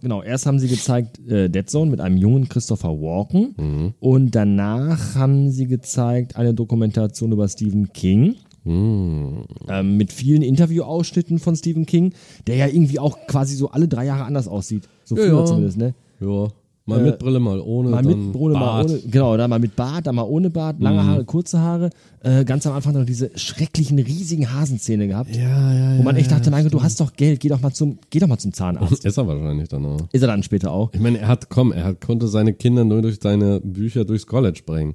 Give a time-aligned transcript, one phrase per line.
[0.00, 5.14] Genau, erst haben sie gezeigt äh, Dead Zone mit einem jungen Christopher Walken und danach
[5.16, 8.36] haben sie gezeigt eine Dokumentation über Stephen King.
[8.66, 12.12] Ähm, mit vielen Interviewausschnitten von Stephen King,
[12.46, 14.88] der ja irgendwie auch quasi so alle drei Jahre anders aussieht.
[15.04, 15.44] So Ja, früher ja.
[15.46, 15.94] zumindest, ne?
[16.20, 16.48] Ja.
[16.88, 17.90] Mal mit Brille, mal ohne.
[17.90, 20.80] Mal dann mit Brille, mal ohne, genau, dann mal mit Bart, dann mal ohne Bart,
[20.80, 21.90] lange Haare, kurze Haare.
[22.20, 25.36] Äh, ganz am Anfang noch diese schrecklichen, riesigen Hasenzähne gehabt.
[25.36, 25.98] Ja, ja, ja.
[25.98, 28.18] Wo man echt dachte, mein Gott, du hast doch Geld, geh doch mal zum, geh
[28.18, 29.04] doch mal zum Zahnarzt.
[29.04, 30.00] Ist er wahrscheinlich dann auch.
[30.12, 30.90] Ist er dann später auch.
[30.94, 34.26] Ich meine, er hat, komm, er hat, konnte seine Kinder nur durch seine Bücher durchs
[34.26, 34.94] College bringen.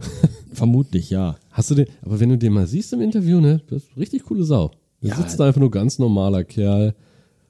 [0.52, 1.36] Vermutlich, ja.
[1.50, 4.24] Hast du den, aber wenn du den mal siehst im Interview, ne, das ist richtig
[4.24, 4.70] coole Sau.
[5.00, 5.16] Er Ja.
[5.16, 6.94] sitzt da einfach nur ganz normaler Kerl.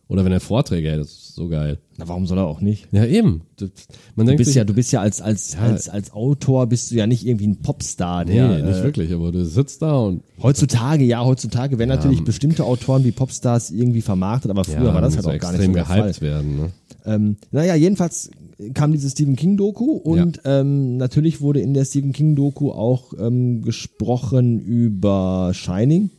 [0.08, 1.78] Oder wenn er Vorträge hält, das ist so geil.
[2.02, 2.88] Na, warum soll er auch nicht?
[2.90, 3.42] Ja, eben.
[4.16, 6.96] Man Du bist sich, ja, du bist ja als, als, als, als Autor bist du
[6.96, 10.24] ja nicht irgendwie ein Popstar, nee, der, nicht äh, wirklich, aber du sitzt da und
[10.42, 15.00] heutzutage, ja, heutzutage werden natürlich bestimmte Autoren wie Popstars irgendwie vermarktet, aber früher ja, war
[15.00, 16.20] das halt auch gar nicht so der Fall.
[16.20, 16.56] werden.
[16.56, 16.70] Ne?
[17.04, 18.32] Ähm, naja, jedenfalls
[18.74, 23.12] kam diese Stephen King Doku und ähm, natürlich wurde in der Stephen King Doku auch
[23.16, 26.10] ähm, gesprochen über Shining.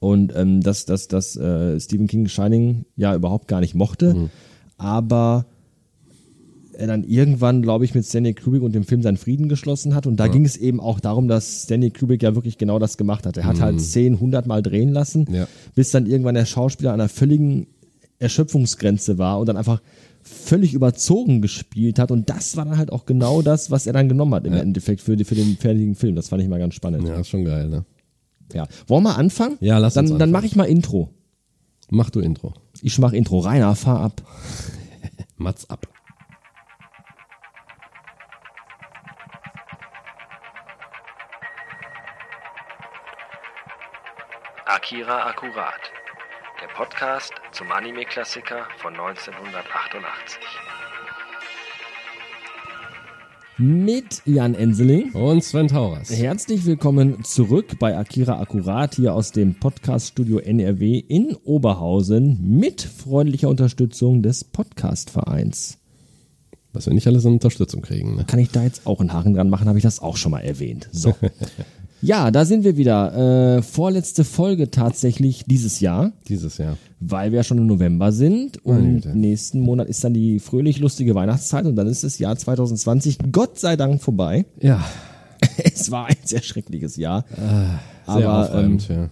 [0.00, 4.30] Und ähm, dass, dass, dass äh, Stephen King Shining ja überhaupt gar nicht mochte,
[4.82, 5.46] aber
[6.74, 10.06] er dann irgendwann, glaube ich, mit Stanley Kubrick und dem Film seinen Frieden geschlossen hat.
[10.06, 13.26] Und da ging es eben auch darum, dass Stanley Kubrick ja wirklich genau das gemacht
[13.26, 13.36] hat.
[13.36, 15.46] Er hat halt 10, 100 Mal drehen lassen, Ja.
[15.74, 17.66] bis dann irgendwann der Schauspieler an einer völligen
[18.18, 19.82] Erschöpfungsgrenze war und dann einfach
[20.22, 22.10] völlig überzogen gespielt hat.
[22.10, 25.00] Und das war dann halt auch genau das, was er dann genommen hat im Endeffekt
[25.02, 26.14] für, die, für den fertigen Film.
[26.16, 27.06] Das fand ich mal ganz spannend.
[27.06, 27.84] Ja, ist schon geil, ne?
[28.54, 28.66] Ja.
[28.86, 29.56] Wollen wir anfangen?
[29.60, 30.32] Ja, lass dann, uns Dann anfangen.
[30.32, 31.10] mache ich mal Intro.
[31.94, 32.54] Mach du Intro.
[32.80, 33.40] Ich mach Intro.
[33.40, 34.22] Rainer, fahr ab.
[35.36, 35.86] Mats ab.
[44.64, 45.92] Akira Akkurat,
[46.62, 50.40] der Podcast zum Anime-Klassiker von 1988.
[53.58, 55.12] Mit Jan Enseling.
[55.12, 56.10] Und Sven Tauras.
[56.10, 63.50] Herzlich willkommen zurück bei Akira Akkurat hier aus dem Podcaststudio NRW in Oberhausen mit freundlicher
[63.50, 65.76] Unterstützung des Podcastvereins.
[66.72, 68.24] Was wir nicht alles an Unterstützung kriegen, ne?
[68.24, 70.40] Kann ich da jetzt auch einen Haken dran machen, habe ich das auch schon mal
[70.40, 70.88] erwähnt.
[70.90, 71.14] So.
[72.02, 73.56] ja, da sind wir wieder.
[73.58, 76.76] Äh, vorletzte Folge tatsächlich dieses Jahr, Dieses Jahr.
[77.00, 79.16] weil wir ja schon im November sind und Güte.
[79.16, 83.58] nächsten Monat ist dann die fröhlich lustige Weihnachtszeit und dann ist das Jahr 2020 Gott
[83.58, 84.44] sei Dank vorbei.
[84.60, 84.84] Ja,
[85.64, 87.24] Es war ein sehr schreckliches Jahr.
[87.36, 89.08] sehr Aber ähm, aufreibend, ja.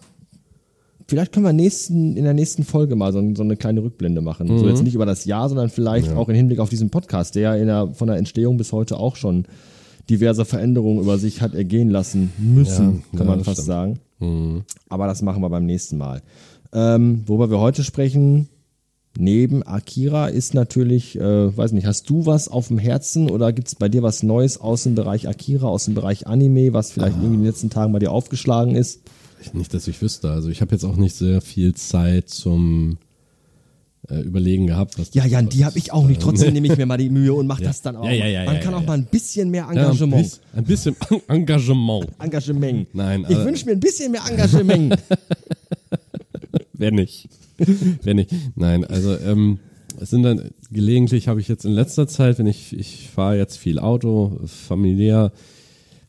[1.08, 4.46] vielleicht können wir nächsten, in der nächsten Folge mal so, so eine kleine Rückblende machen.
[4.58, 7.42] So jetzt nicht über das Jahr, sondern vielleicht auch im Hinblick auf diesen Podcast, der
[7.42, 9.44] ja in der, von der Entstehung bis heute auch schon
[10.10, 13.98] diverse Veränderungen über sich hat ergehen lassen müssen, Ja, kann man fast stimmt.
[14.20, 14.64] sagen.
[14.88, 16.20] Aber das machen wir beim nächsten Mal.
[16.72, 18.48] Ähm, worüber wir heute sprechen,
[19.18, 23.68] neben Akira, ist natürlich, äh, weiß nicht, hast du was auf dem Herzen oder gibt
[23.68, 27.16] es bei dir was Neues aus dem Bereich Akira, aus dem Bereich Anime, was vielleicht
[27.16, 29.00] irgendwie in den letzten Tagen bei dir aufgeschlagen ist?
[29.54, 30.30] Nicht, dass ich wüsste.
[30.30, 32.98] Also ich habe jetzt auch nicht sehr viel Zeit zum
[34.10, 34.98] äh, Überlegen gehabt.
[34.98, 36.20] Was Ja, Jan, die habe ich auch nicht.
[36.22, 38.04] Trotzdem nehme ich mir mal die Mühe und mache das dann auch.
[38.04, 38.86] Ja, ja, ja, Man ja, kann ja, auch ja.
[38.88, 40.40] mal ein bisschen mehr Ja, Engagement.
[40.54, 40.96] ein bisschen
[41.28, 42.06] Engagement.
[42.18, 42.94] Engagement.
[42.94, 44.96] Nein, Ich wünsche mir ein bisschen mehr Engagement.
[46.72, 47.28] Wer nicht?
[48.02, 48.30] Wer nicht?
[48.56, 49.58] Nein, also ähm,
[50.00, 53.58] es sind dann gelegentlich habe ich jetzt in letzter Zeit, wenn ich ich fahre jetzt
[53.58, 55.32] viel Auto, familiär,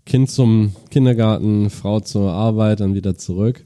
[0.06, 3.66] Kind zum Kindergarten, Frau zur Arbeit, dann wieder zurück,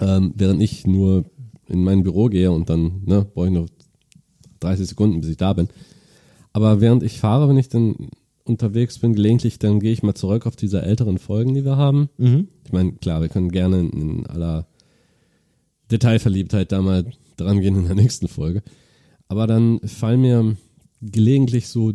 [0.00, 1.24] ähm, während ich nur
[1.68, 3.68] in mein Büro gehe und dann ne, brauche ich noch
[4.60, 5.68] 30 Sekunden, bis ich da bin.
[6.52, 8.10] Aber während ich fahre, wenn ich dann
[8.44, 12.08] unterwegs bin, gelegentlich, dann gehe ich mal zurück auf diese älteren Folgen, die wir haben.
[12.64, 14.66] Ich meine, klar, wir können gerne in aller
[15.90, 17.04] Detailverliebtheit da mal
[17.36, 18.62] dran gehen in der nächsten Folge.
[19.28, 20.56] Aber dann fallen mir
[21.00, 21.92] gelegentlich so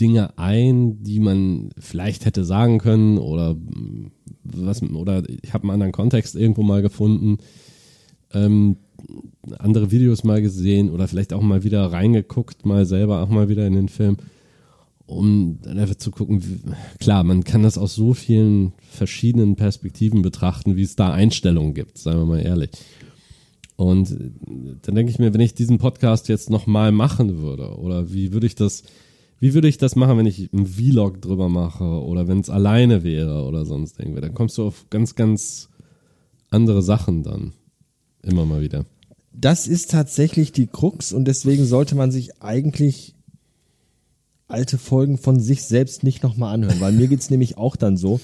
[0.00, 3.56] Dinge ein, die man vielleicht hätte sagen können oder
[4.44, 7.38] was oder ich habe einen anderen Kontext irgendwo mal gefunden,
[8.32, 8.76] ähm,
[9.58, 13.66] andere Videos mal gesehen oder vielleicht auch mal wieder reingeguckt, mal selber auch mal wieder
[13.66, 14.16] in den Film,
[15.06, 16.60] um dann einfach zu gucken, wie,
[16.98, 21.98] klar, man kann das aus so vielen verschiedenen Perspektiven betrachten, wie es da Einstellungen gibt,
[21.98, 22.70] seien wir mal ehrlich.
[23.76, 24.30] Und äh,
[24.82, 28.46] dann denke ich mir, wenn ich diesen Podcast jetzt nochmal machen würde, oder wie würde
[28.46, 28.82] ich das,
[29.40, 33.04] wie würde ich das machen, wenn ich einen Vlog drüber mache, oder wenn es alleine
[33.04, 35.68] wäre oder sonst irgendwie, dann kommst du auf ganz, ganz
[36.50, 37.52] andere Sachen dann.
[38.22, 38.84] Immer mal wieder.
[39.32, 43.14] Das ist tatsächlich die Krux und deswegen sollte man sich eigentlich
[44.48, 48.20] alte Folgen von sich selbst nicht nochmal anhören, weil mir geht's nämlich auch dann so.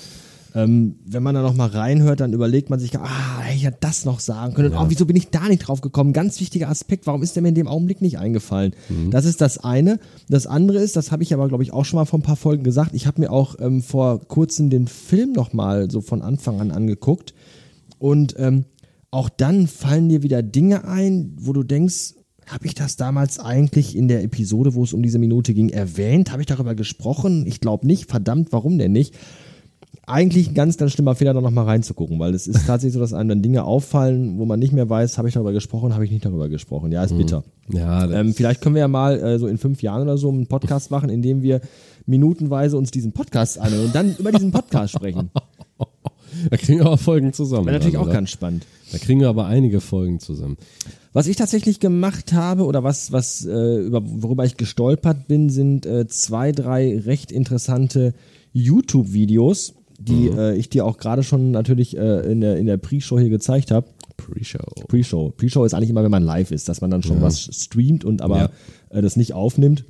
[0.56, 4.04] Ähm, wenn man da nochmal reinhört, dann überlegt man sich, ah, hätte ich ja das
[4.04, 4.68] noch sagen können.
[4.68, 4.82] Und Ja.
[4.82, 6.12] oh, wieso bin ich da nicht drauf gekommen?
[6.12, 8.72] Ganz wichtiger Aspekt, warum ist der mir in dem Augenblick nicht eingefallen?
[8.88, 9.10] Mhm.
[9.10, 9.98] Das ist das eine.
[10.28, 12.36] Das andere ist, das habe ich aber, glaube ich, auch schon mal vor ein paar
[12.36, 16.60] Folgen gesagt, ich habe mir auch ähm, vor kurzem den Film nochmal so von Anfang
[16.60, 17.34] an angeguckt.
[17.98, 18.64] Und ähm,
[19.14, 22.14] auch dann fallen dir wieder Dinge ein, wo du denkst,
[22.46, 26.32] habe ich das damals eigentlich in der Episode, wo es um diese Minute ging, erwähnt?
[26.32, 27.46] Habe ich darüber gesprochen?
[27.46, 28.10] Ich glaube nicht.
[28.10, 29.14] Verdammt, warum denn nicht?
[30.06, 33.14] Eigentlich ein ganz, ganz schlimmer Fehler, da nochmal reinzugucken, weil es ist tatsächlich so, dass
[33.14, 36.10] einem dann Dinge auffallen, wo man nicht mehr weiß, habe ich darüber gesprochen, habe ich
[36.10, 36.90] nicht darüber gesprochen.
[36.90, 37.44] Ja, ist bitter.
[37.72, 40.48] Ja, Ähm, vielleicht können wir ja mal äh, so in fünf Jahren oder so einen
[40.48, 41.60] Podcast machen, in dem wir
[42.04, 45.30] minutenweise uns diesen Podcast anhören und dann über diesen Podcast sprechen.
[46.50, 47.66] da kriegen wir aber Folgen zusammen.
[47.66, 48.66] Wäre natürlich Also auch da, ganz spannend.
[48.94, 50.56] Da kriegen wir aber einige Folgen zusammen.
[51.12, 55.86] Was ich tatsächlich gemacht habe oder was, was äh, über, worüber ich gestolpert bin, sind
[55.86, 58.14] äh, zwei, drei recht interessante
[58.52, 63.18] YouTube-Videos, die äh, ich dir auch gerade schon natürlich äh, in der, in der Pre-Show
[63.18, 63.86] hier gezeigt habe.
[64.16, 64.58] Pre-Show.
[64.88, 65.32] Pre-Show.
[65.36, 68.22] Pre-Show ist eigentlich immer, wenn man live ist, dass man dann schon was streamt und
[68.22, 68.50] aber Ja.
[68.90, 69.84] äh, das nicht aufnimmt.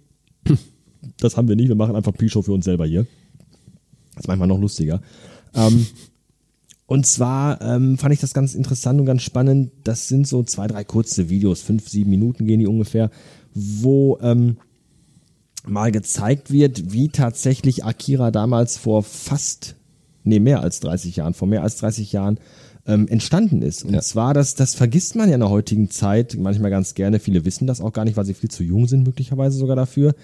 [1.18, 3.06] Das haben wir nicht, wir machen einfach Pre-Show für uns selber hier.
[4.14, 5.00] Das ist manchmal noch lustiger.
[5.54, 5.86] Ähm,
[6.86, 9.70] und zwar ähm, fand ich das ganz interessant und ganz spannend.
[9.84, 13.10] Das sind so zwei, drei kurze Videos, fünf, sieben Minuten gehen die ungefähr,
[13.54, 14.56] wo ähm,
[15.66, 19.76] mal gezeigt wird, wie tatsächlich Akira damals vor fast,
[20.24, 22.38] nee, mehr als 30 Jahren, vor mehr als 30 Jahren
[22.86, 23.82] ähm, entstanden ist.
[23.82, 24.00] Und Ja.
[24.02, 27.18] zwar, das, das vergisst man ja in der heutigen Zeit manchmal ganz gerne.
[27.18, 30.14] Viele wissen das auch gar nicht, weil sie viel zu jung sind, möglicherweise sogar dafür.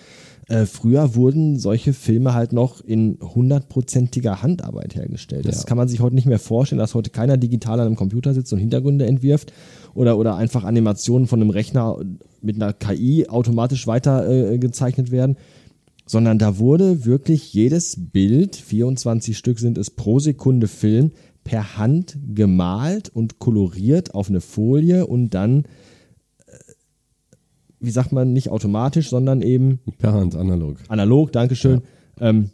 [0.51, 5.47] Äh, früher wurden solche Filme halt noch in hundertprozentiger Handarbeit hergestellt.
[5.47, 5.65] Das Ja.
[5.65, 8.53] kann man sich heute nicht mehr vorstellen, dass heute keiner digital an einem Computer sitzt
[8.53, 9.53] und Hintergründe entwirft
[9.95, 11.97] oder, oder einfach Animationen von einem Rechner
[12.43, 15.37] mit einer KI automatisch weiter äh, gezeichnet werden,
[16.07, 21.13] sondern da wurde wirklich jedes Bild, 24 Stück sind es pro Sekunde Film,
[21.45, 25.65] per Hand gemalt und koloriert auf eine Folie und dann,
[27.81, 30.77] wie sagt man, nicht automatisch, sondern eben Per Hand, analog.
[30.89, 31.83] analog, Dankeschön,
[32.21, 32.51] ähm,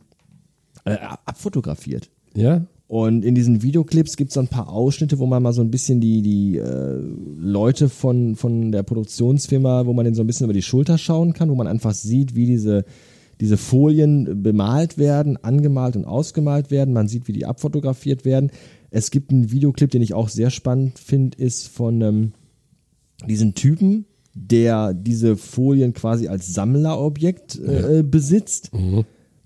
[0.84, 2.11] äh, abfotografiert.
[2.34, 2.67] Ja?
[2.88, 5.73] Und in diesen Videoclips gibt es so ein paar Ausschnitte, wo man mal so ein
[5.73, 7.00] bisschen die, die äh,
[7.38, 11.32] Leute von, von der Produktionsfirma, wo man denen so ein bisschen über die Schulter schauen
[11.32, 12.84] kann, wo man einfach sieht, wie diese,
[13.40, 16.94] diese Folien bemalt werden, angemalt und ausgemalt werden.
[16.94, 18.52] Man sieht, wie die abfotografiert werden.
[18.90, 22.32] Es gibt einen Videoclip, den ich auch sehr spannend finde, ist von ähm,
[23.26, 24.06] diesen Typen,
[24.38, 28.71] der diese Folien quasi als Sammlerobjekt äh, besitzt.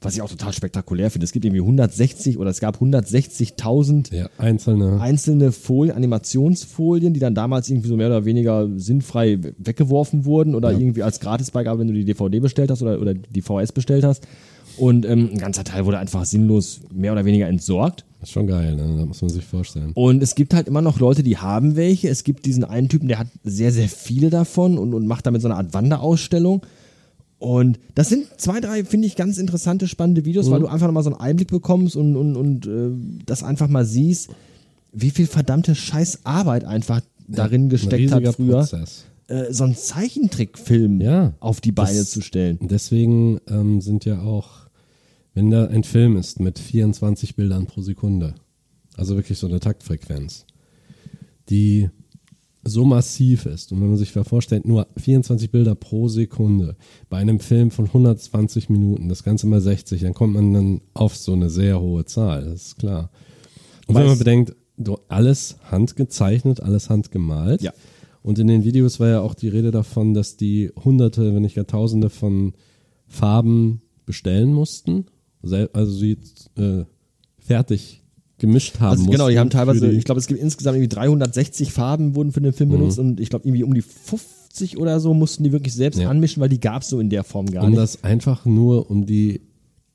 [0.02, 1.26] Was ich auch total spektakulär finde.
[1.26, 5.00] Es gibt irgendwie 160 oder es gab 160.000 Ja, einzelne.
[5.00, 10.54] einzelne Folien, Animationsfolien, die dann damals irgendwie so mehr oder weniger sinnfrei we- weggeworfen wurden
[10.54, 14.04] oder irgendwie als Gratisbeigabe, wenn du die DVD bestellt hast oder, oder die VHS bestellt
[14.04, 14.26] hast.
[14.78, 18.04] Und ähm, ein ganzer Teil wurde einfach sinnlos mehr oder weniger entsorgt.
[18.20, 18.96] Das ist schon geil, ne?
[18.98, 19.92] da muss man sich vorstellen.
[19.94, 22.08] Und es gibt halt immer noch Leute, die haben welche.
[22.08, 25.40] Es gibt diesen einen Typen, der hat sehr, sehr viele davon und, und macht damit
[25.40, 26.62] so eine Art Wanderausstellung.
[27.38, 31.02] Und das sind zwei, drei, finde ich, ganz interessante, spannende Videos, weil du einfach nochmal
[31.02, 32.90] so einen Einblick bekommst und, und, und äh,
[33.24, 34.28] das einfach mal siehst,
[34.92, 39.04] wie viel verdammte Scheißarbeit einfach darin Ein gesteckt hat riesiger früher, Prozess.
[39.28, 42.58] äh, so einen Zeichentrickfilm Ja, auf die Beine das- zu stellen.
[42.60, 44.59] Deswegen ähm, sind ja auch,
[45.40, 48.34] wenn da ein Film ist mit 24 Bildern pro Sekunde,
[48.98, 50.44] also wirklich so eine Taktfrequenz,
[51.48, 51.88] die
[52.62, 56.76] so massiv ist und wenn man sich vorstellt, nur 24 Bilder pro Sekunde
[57.08, 61.16] bei einem Film von 120 Minuten, das Ganze mal 60, dann kommt man dann auf
[61.16, 63.10] so eine sehr hohe Zahl, das ist klar.
[63.86, 64.56] Und wenn man Weiß- bedenkt,
[65.08, 67.62] alles handgezeichnet, alles handgemalt.
[67.62, 67.72] Ja.
[68.22, 71.56] Und in den Videos war ja auch die Rede davon, dass die hunderte, wenn nicht
[71.56, 72.52] gar tausende von
[73.06, 75.06] Farben bestellen mussten.
[75.42, 76.18] Also sie
[76.56, 76.84] äh,
[77.38, 78.02] fertig
[78.38, 79.12] gemischt haben Also mussten.
[79.12, 82.40] genau, die haben teilweise, die- ich glaube, es gibt insgesamt irgendwie 360 Farben wurden für
[82.40, 85.74] den Film benutzt und ich glaube irgendwie um die 50 oder so mussten die wirklich
[85.74, 86.08] selbst Ja.
[86.08, 87.78] anmischen, weil die gab es so in der Form gar um nicht.
[87.78, 89.42] das einfach nur, um die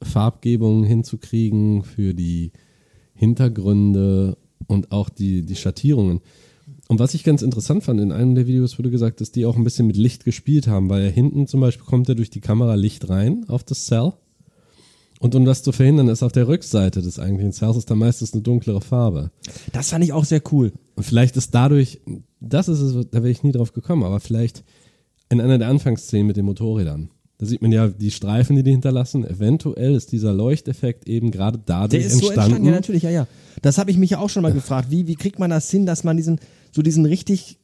[0.03, 2.51] Farbgebung hinzukriegen für die
[3.15, 4.37] Hintergründe
[4.67, 6.21] und auch die, die Schattierungen.
[6.87, 9.57] Und was ich ganz interessant fand, in einem der Videos wurde gesagt, dass die auch
[9.57, 12.75] ein bisschen mit Licht gespielt haben, weil hinten zum Beispiel kommt ja durch die Kamera
[12.75, 14.13] Licht rein auf das Cell.
[15.19, 18.41] Und um das zu verhindern, ist auf der Rückseite des eigentlichen ist dann meistens eine
[18.41, 19.31] dunklere Farbe.
[19.71, 20.73] das fand ich auch sehr cool.
[20.95, 22.01] Und vielleicht ist dadurch,
[22.39, 24.63] das ist es, da wäre ich nie drauf gekommen, aber vielleicht
[25.29, 27.09] in einer der Anfangsszenen mit den Motorrädern.
[27.37, 29.25] Da sieht man ja die Streifen, die die hinterlassen.
[29.25, 32.39] Eventuell ist dieser Leuchteffekt eben gerade dadurch Der ist so entstanden.
[32.41, 33.27] entstanden, ja natürlich, ja, ja.
[33.61, 34.89] Das habe ich mich ja auch schon mal gefragt.
[34.91, 36.39] Wie, wie kriegt man das hin, dass man diesen,
[36.71, 37.57] so diesen richtig,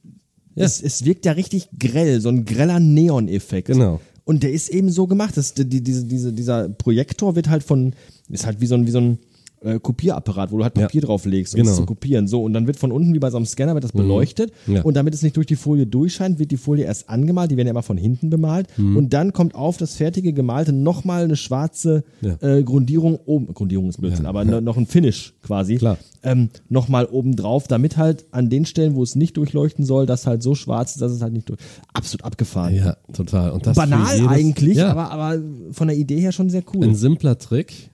[0.54, 0.64] Ja.
[0.64, 3.68] es, es wirkt ja richtig grell, so ein greller Neon-Effekt.
[3.68, 4.00] Genau.
[4.32, 7.92] Und der ist eben so gemacht, dass die, diese, diese, dieser Projektor wird halt von,
[8.30, 9.18] ist halt wie so ein, wie so ein
[9.64, 10.84] äh, Kopierapparat, wo du halt Ja.
[10.86, 11.70] Papier drauflegst, um Genau.
[11.70, 12.26] es zu kopieren.
[12.26, 14.82] So, und dann wird von unten wie bei so einem Scanner wird das beleuchtet Ja.
[14.82, 17.66] und damit es nicht durch die Folie durchscheint, wird die Folie erst angemalt, die werden
[17.66, 22.04] ja immer von hinten bemalt und dann kommt auf das fertige Gemalte nochmal eine schwarze
[22.20, 22.36] Ja.
[22.40, 24.28] äh, Grundierung oben, Grundierung ist Blödsinn, Ja.
[24.30, 25.98] aber no- noch ein Finish quasi, Klar.
[26.22, 30.26] ähm, nochmal oben drauf, damit halt an den Stellen, wo es nicht durchleuchten soll, das
[30.26, 31.58] halt so schwarz ist, dass es halt nicht durch,
[31.92, 32.74] absolut abgefahren.
[32.74, 33.50] Ja, total.
[33.52, 35.38] Und das Banal jedes- eigentlich, ja, aber, aber
[35.72, 36.84] von der Idee her schon sehr cool.
[36.84, 37.90] ein simpler Trick.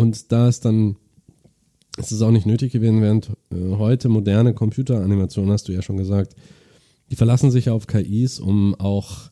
[0.00, 0.96] Und da ist dann,
[1.98, 5.98] es ist auch nicht nötig gewesen, während äh, heute moderne Computeranimationen, hast du ja schon
[5.98, 6.34] gesagt,
[7.10, 9.30] die verlassen sich auf KIs, um auch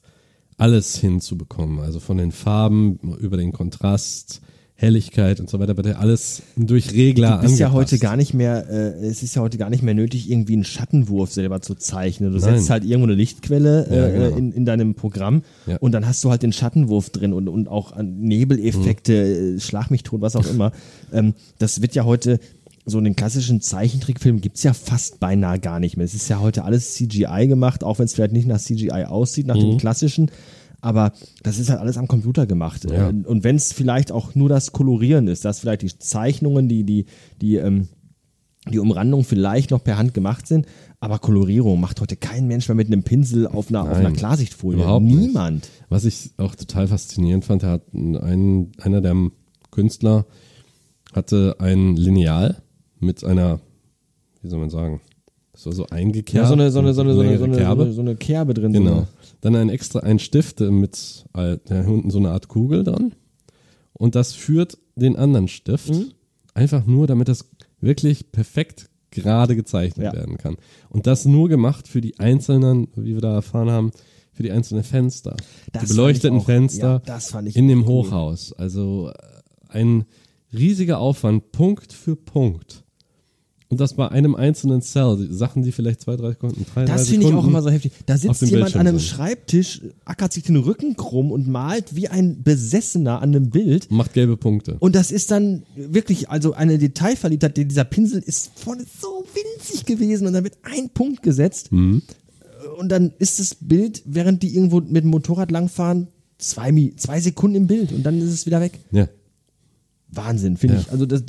[0.59, 1.81] alles hinzubekommen.
[1.81, 4.43] Also von den Farben über den Kontrast,
[4.80, 7.92] Helligkeit und so weiter, wird ja alles durch Regler Du bist ja angepasst.
[7.92, 10.62] heute gar nicht mehr, äh, es ist ja heute gar nicht mehr nötig, irgendwie einen
[10.62, 12.32] Schattenwurf selber zu zeichnen.
[12.32, 12.54] Du Nein.
[12.58, 14.37] setzt halt irgendwo eine Lichtquelle äh, Ja, genau.
[14.37, 15.78] in, in deinem Programm Ja.
[15.78, 19.12] und dann hast du halt den Schattenwurf drin und, und auch an Nebeleffekte,
[19.52, 19.56] Mhm.
[19.56, 20.70] äh, Schlag mich tot, was auch immer.
[21.12, 22.38] ähm, das wird ja heute,
[22.87, 26.06] so in den klassischen Zeichentrickfilmen gibt's ja fast beinahe gar nicht mehr.
[26.06, 29.47] Es ist ja heute alles CGI gemacht, auch wenn es vielleicht nicht nach CGI aussieht,
[29.49, 29.61] nach Mhm.
[29.73, 30.30] dem klassischen.
[30.80, 32.88] Aber das ist halt alles am Computer gemacht.
[32.90, 33.08] Ja.
[33.08, 37.06] Und wenn es vielleicht auch nur das Kolorieren ist, dass vielleicht die Zeichnungen, die, die,
[37.40, 37.88] die, ähm,
[38.70, 40.66] die Umrandung vielleicht noch per Hand gemacht sind,
[41.00, 44.16] aber Kolorierung macht heute kein Mensch mehr mit einem Pinsel auf einer, auf einer Nein,
[44.16, 44.80] Klarsichtfolie.
[44.82, 45.18] überhaupt nicht.
[45.18, 45.68] Niemand.
[45.88, 49.16] Was ich auch total faszinierend fand, hat ein, einer der
[49.70, 50.26] Künstler
[51.12, 52.62] hatte ein Lineal
[53.00, 53.61] mit einer,
[54.42, 55.00] wie soll man sagen,
[55.52, 56.35] das war so eingekerbt.
[56.35, 57.92] Ja, so eine, so eine, so eine, so eine, so eine, Kerbe.
[57.92, 58.73] so eine Kerbe drin.
[58.73, 59.08] Genau.
[59.40, 63.14] Dann ein extra, ein Stift mit äh, unten so eine Art Kugel dran.
[63.92, 65.90] Und das führt den anderen Stift.
[65.90, 66.12] Mhm.
[66.54, 67.49] Einfach nur, damit das
[67.80, 70.12] wirklich perfekt gerade gezeichnet Ja.
[70.12, 70.57] werden kann.
[70.90, 73.90] Und das nur gemacht für die einzelnen, wie wir da erfahren haben,
[74.33, 75.37] für die einzelnen Fenster.
[75.73, 77.87] Das die beleuchteten auch- Fenster ja, in dem cool.
[78.07, 78.52] Hochhaus.
[78.52, 79.12] Also äh,
[79.68, 80.04] ein
[80.52, 82.85] riesiger Aufwand, Punkt für Punkt.
[83.71, 85.27] Und das bei einem einzelnen Cell.
[85.29, 87.93] Die Sachen, die vielleicht zwei, drei Sekunden, drei, Das finde ich auch immer so heftig.
[88.07, 89.09] Da sitzt jemand Bildschirm an einem sind.
[89.09, 93.91] Schreibtisch, ackert sich den Rücken krumm und malt wie ein Besessener an einem Bild.
[93.91, 94.77] Macht gelbe Punkte.
[94.79, 100.27] Und das ist dann wirklich, also eine Detailverliebtheit, dieser Pinsel ist vorne so winzig gewesen
[100.27, 101.71] und dann wird ein Punkt gesetzt.
[101.71, 102.01] Mhm.
[102.79, 106.09] Und dann ist das Bild, während die irgendwo mit dem Motorrad langfahren,
[106.39, 108.79] zwei, zwei Sekunden im Bild und dann ist es wieder weg.
[108.93, 109.09] Ja.
[110.11, 110.81] Wahnsinn, finde Ja.
[110.81, 110.91] ich.
[110.91, 111.23] Also das-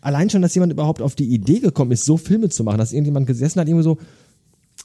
[0.00, 2.92] allein schon, dass jemand überhaupt auf die Idee gekommen ist, so Filme zu machen, dass
[2.92, 3.98] irgendjemand gesessen hat, irgendwie so,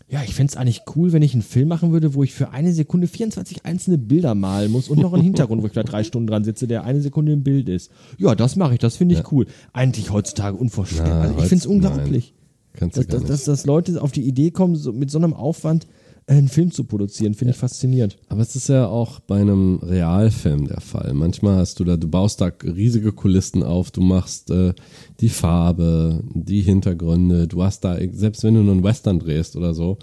[0.08, 2.74] ja, ich fänd's eigentlich cool, wenn ich einen Film machen würde, wo ich für eine
[2.74, 6.28] Sekunde 24 einzelne Bilder malen muss und noch einen Hintergrund, wo ich da drei Stunden
[6.28, 7.92] dran sitze, der eine Sekunde im Bild ist.
[8.18, 9.46] Ja, das mache ich, das finde ich cool.
[9.74, 11.14] Eigentlich heutzutage unvorstellbar.
[11.16, 12.34] Na, also ich heutz- find's unglaublich,
[12.74, 15.86] Kannst dass, dass, dass, dass Leute auf die Idee kommen, so, mit so einem Aufwand
[16.30, 18.18] einen Film zu produzieren, finde ich faszinierend.
[18.28, 21.14] Aber es ist ja auch bei einem Realfilm der Fall.
[21.14, 24.74] Manchmal hast du da, du baust da riesige Kulissen auf, du machst äh,
[25.20, 29.74] die Farbe, die Hintergründe, du hast da, selbst wenn du nur einen Western drehst oder
[29.74, 29.98] so.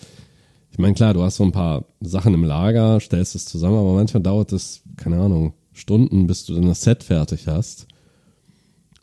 [0.73, 3.95] Ich meine, klar, du hast so ein paar Sachen im Lager, stellst es zusammen, aber
[3.95, 7.87] manchmal dauert es, keine Ahnung, Stunden, bis du dann das Set fertig hast.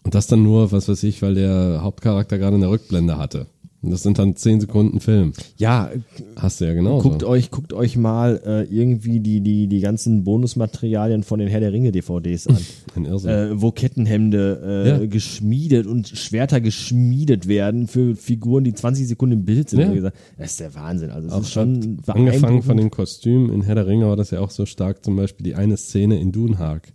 [0.03, 3.47] Und das dann nur, was weiß ich, weil der Hauptcharakter gerade eine Rückblende hatte.
[3.85, 5.33] Das sind dann 10 Sekunden Film.
[5.57, 5.91] Ja,
[6.37, 6.99] Hast du ja genau.
[7.01, 11.59] Guckt euch, guckt euch mal äh, irgendwie die, die, die ganzen Bonusmaterialien von den Herr
[11.59, 12.57] der Ringe DVDs an.
[12.95, 13.29] Ein Irrsinn.
[13.29, 15.05] äh, wo Kettenhemde äh, Ja.
[15.05, 19.79] geschmiedet und Schwerter geschmiedet werden für Figuren, die 20 Sekunden im Bild sind.
[19.93, 20.11] Ja.
[20.37, 21.09] Das ist der Wahnsinn.
[21.11, 24.39] Also es ist schon Angefangen von den Kostümen in Herr der Ringe war das ja
[24.39, 26.93] auch so stark, zum Beispiel die eine Szene in Dunhag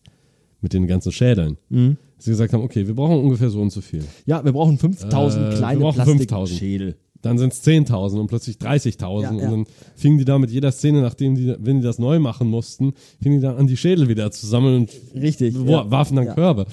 [0.61, 1.59] mit den ganzen Schädeln.
[1.69, 1.97] Mhm.
[2.19, 4.05] Sie gesagt haben, okay, wir brauchen ungefähr so und so viel.
[4.27, 6.29] Ja, wir brauchen 5000 Äh, wir kleine brauchen 5000.
[6.29, 6.97] Plastikschädel.
[7.23, 9.51] Dann sind es 10.000 und plötzlich 30.000 Ja, und ja.
[9.51, 9.65] dann
[9.97, 13.37] fingen die da mit jeder Szene, nachdem die, wenn die das neu machen mussten, fingen
[13.37, 15.55] die dann an, die Schädel wieder zu sammeln und Richtig.
[15.55, 15.91] ja.
[15.91, 16.35] warfen dann.
[16.35, 16.67] Körbe.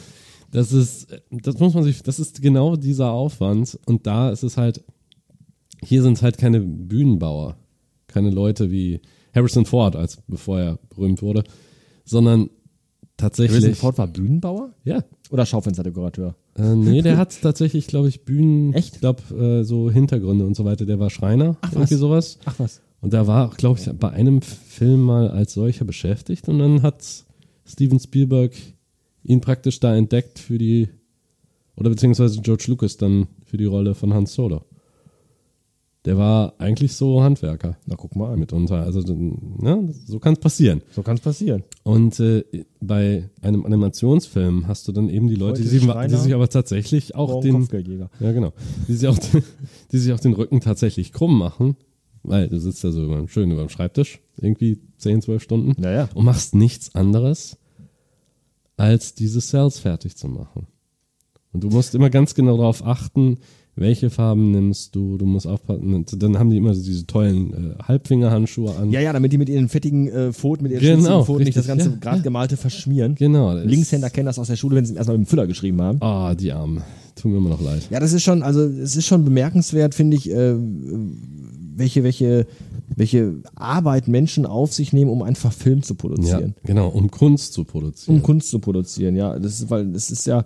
[0.52, 4.56] Das ist, das muss man sich, das ist genau dieser Aufwand und da ist es
[4.58, 4.84] halt,
[5.84, 7.58] hier sind es halt keine Bühnenbauer,
[8.08, 9.02] keine Leute wie
[9.34, 11.44] Harrison Ford, als bevor er berühmt wurde,
[12.06, 12.50] sondern
[13.18, 13.62] tatsächlich.
[13.64, 15.04] Harrison Ford war Bühnenbauer Ja.
[15.32, 16.36] oder Schaufensterdekorateur?
[16.58, 18.96] Äh, nee, der hat tatsächlich, glaube ich, Bühnen, Echt?
[18.96, 20.86] ich glaube, äh, so Hintergründe und so weiter.
[20.86, 21.74] Der war Schreiner, Ach, was?
[21.76, 22.40] irgendwie sowas.
[22.46, 22.82] Ach was.
[23.02, 27.04] Und da war, glaube ich, bei einem Film mal als solcher beschäftigt und dann hat
[27.66, 28.54] Steven Spielberg
[29.24, 30.88] ihn praktisch da entdeckt für die,
[31.76, 34.64] oder beziehungsweise George Lucas dann für die Rolle von Hans Solo.
[36.06, 38.84] Der war eigentlich so Handwerker Na guck mal mitunter.
[38.84, 40.82] Also, ne, so kann es passieren.
[40.92, 41.64] So kann es passieren.
[41.84, 42.44] Und äh,
[42.80, 47.16] bei einem Animationsfilm hast du dann eben die Leute, die sich, die sich aber tatsächlich
[47.16, 47.68] auch den,
[48.20, 48.54] ja, genau.
[48.88, 49.18] Die sich, auch,
[49.92, 51.76] die sich auch den Rücken tatsächlich krumm machen,
[52.22, 56.10] weil du sitzt da so über, schön über dem Schreibtisch, irgendwie 10, 12 Stunden Naja.
[56.14, 57.58] und machst nichts anderes,
[58.78, 60.68] als diese Cells fertig zu machen.
[61.52, 63.38] Und du musst immer ganz genau darauf achten,
[63.78, 66.06] welche Farben nimmst du, du musst aufpassen.
[66.18, 68.90] Dann haben die immer so diese tollen äh, Halbfingerhandschuhe an.
[68.92, 71.68] Ja, ja, damit die mit ihren fettigen äh, Pfoten, mit ihren Genau, Pfoten nicht das
[71.68, 71.98] richtig, ganze ja.
[72.12, 73.16] grad gemalte verschmieren.
[73.16, 73.54] Genau.
[73.54, 75.82] das- Linkshänder kennen das aus der Schule, wenn sie es erstmal mit dem Füller geschrieben
[75.82, 76.02] haben.
[76.02, 76.82] Ah, die Armen.
[77.16, 77.88] Tut mir immer noch leid.
[77.90, 80.56] Ja, das ist schon, also es ist schon bemerkenswert, finde ich, äh,
[81.78, 82.48] welche, welche,
[82.96, 86.56] welche Arbeit Menschen auf sich nehmen, um einfach Film zu Ja, produzieren.
[86.64, 88.18] genau, um Kunst zu produzieren.
[88.18, 89.38] Um Kunst zu produzieren, ja.
[89.38, 90.44] Das ist, weil es ist ja.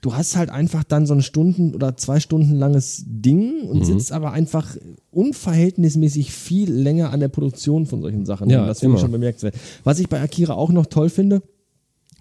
[0.00, 3.68] Du hast halt einfach dann so ein Stunden- oder zwei Stunden langes Ding Mhm.
[3.68, 4.76] und sitzt aber einfach
[5.10, 8.48] unverhältnismäßig viel länger an der Produktion von solchen Sachen.
[8.50, 9.54] Ja, das finde ich schon bemerkenswert.
[9.84, 11.42] Was ich bei Akira auch noch toll finde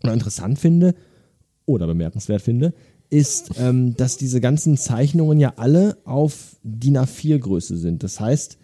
[0.04, 0.96] oder interessant finde
[1.66, 2.74] oder bemerkenswert finde,
[3.10, 8.04] ist, ähm, dass diese ganzen Zeichnungen ja alle auf DIN A4-Größe sind.
[8.04, 8.58] Das heißt,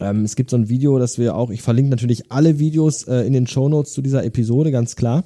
[0.00, 3.20] ähm, es gibt so ein Video, das wir auch, ich verlinke natürlich alle Videos äh,
[3.20, 5.24] in den Shownotes zu dieser Episode, ganz klar.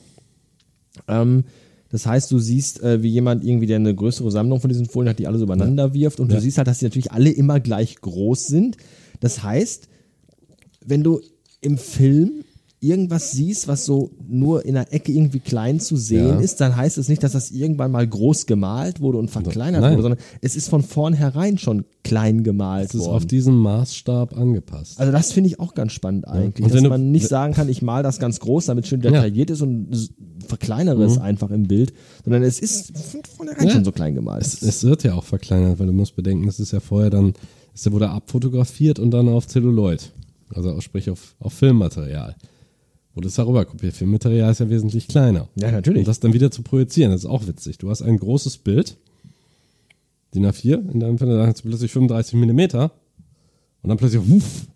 [1.08, 1.44] Ähm,
[1.90, 5.10] das heißt, du siehst, äh, wie jemand irgendwie, der eine größere Sammlung von diesen Folien
[5.10, 6.20] hat, die alle so übereinander wirft.
[6.20, 8.76] Und du siehst halt, dass die natürlich alle immer gleich groß sind.
[9.18, 9.88] Das heißt,
[10.84, 11.20] wenn du
[11.60, 12.44] im Film
[12.82, 16.40] irgendwas siehst, was so nur in der Ecke irgendwie klein zu sehen Ja.
[16.40, 19.92] ist, dann heißt es nicht, dass das irgendwann mal groß gemalt wurde und verkleinert Nein.
[19.92, 23.16] wurde, sondern es ist von vornherein schon klein gemalt Es ist worden.
[23.16, 24.98] auf diesen Maßstab angepasst.
[24.98, 27.52] Also das finde ich auch ganz spannend eigentlich, Und dass wenn du- man nicht sagen
[27.52, 29.88] kann, ich mal das ganz groß, damit es schön detailliert ist und
[30.48, 31.92] verkleinere es einfach im Bild,
[32.24, 33.68] sondern es ist von vornherein Mhm.
[33.68, 33.74] Ja.
[33.74, 34.42] schon so klein gemalt.
[34.42, 37.34] Es, es wird ja auch verkleinert, weil du musst bedenken, es ist ja vorher dann,
[37.74, 40.12] es wurde abfotografiert und dann auf Celluloid.
[40.54, 42.34] Also sprich auf, auf Filmmaterial.
[43.14, 43.94] Wurde es darüber kopiert.
[43.94, 45.48] Filmmaterial ist ja wesentlich kleiner.
[45.56, 46.00] Ja, natürlich.
[46.00, 47.78] Und das dann wieder zu projizieren, das ist auch witzig.
[47.78, 48.96] Du hast ein großes Bild,
[50.34, 52.92] DIN A4, in deinem Fall, da hast du plötzlich 35 Millimeter
[53.82, 54.66] und dann plötzlich, wuff,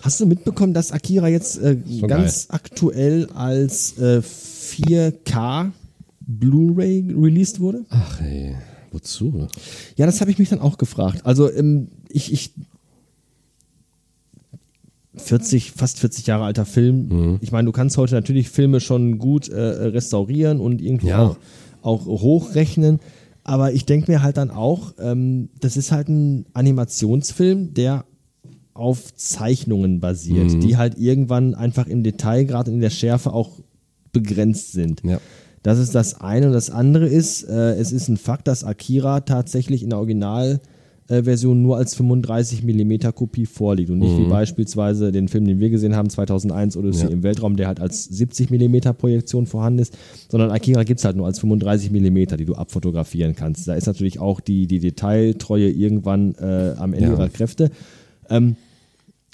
[0.00, 5.72] Hast du mitbekommen, dass Akira jetzt äh, ganz aktuell als äh, 4K
[6.20, 7.84] Blu-ray released wurde?
[7.90, 8.54] ach ey,
[8.92, 9.48] wozu?
[9.96, 11.26] Ja, das habe ich mich dann auch gefragt.
[11.26, 12.52] Also ähm, ich, ich
[15.20, 17.08] 40, fast 40 Jahre alter Film.
[17.08, 17.38] Mhm.
[17.40, 21.26] Ich meine, du kannst heute natürlich Filme schon gut äh, restaurieren und irgendwie Ja.
[21.26, 21.36] auch,
[21.82, 23.00] auch hochrechnen.
[23.44, 28.04] Aber ich denke mir halt dann auch, ähm, das ist halt ein Animationsfilm, der
[28.74, 30.60] auf Zeichnungen basiert, Mhm.
[30.60, 33.58] die halt irgendwann einfach im Detail, gerade in der Schärfe auch
[34.12, 35.02] begrenzt sind.
[35.04, 35.18] Ja.
[35.64, 36.46] Das ist das eine.
[36.46, 39.98] Und das andere ist, äh, es ist ein Fakt, dass Akira tatsächlich in der
[41.10, 45.70] Originalversion nur als 35 mm Kopie vorliegt und nicht wie beispielsweise den Film, den wir
[45.70, 47.12] gesehen haben, 2001 Odyssey Ja.
[47.12, 49.96] im Weltraum, der halt als 70 mm Projektion vorhanden ist,
[50.28, 53.66] sondern Akira gibt's halt nur als 35 mm, die du abfotografieren kannst.
[53.68, 57.12] Da ist natürlich auch die, die Detailtreue irgendwann äh, am Ende Ja.
[57.14, 57.70] ihrer Kräfte.
[58.30, 58.56] Ähm,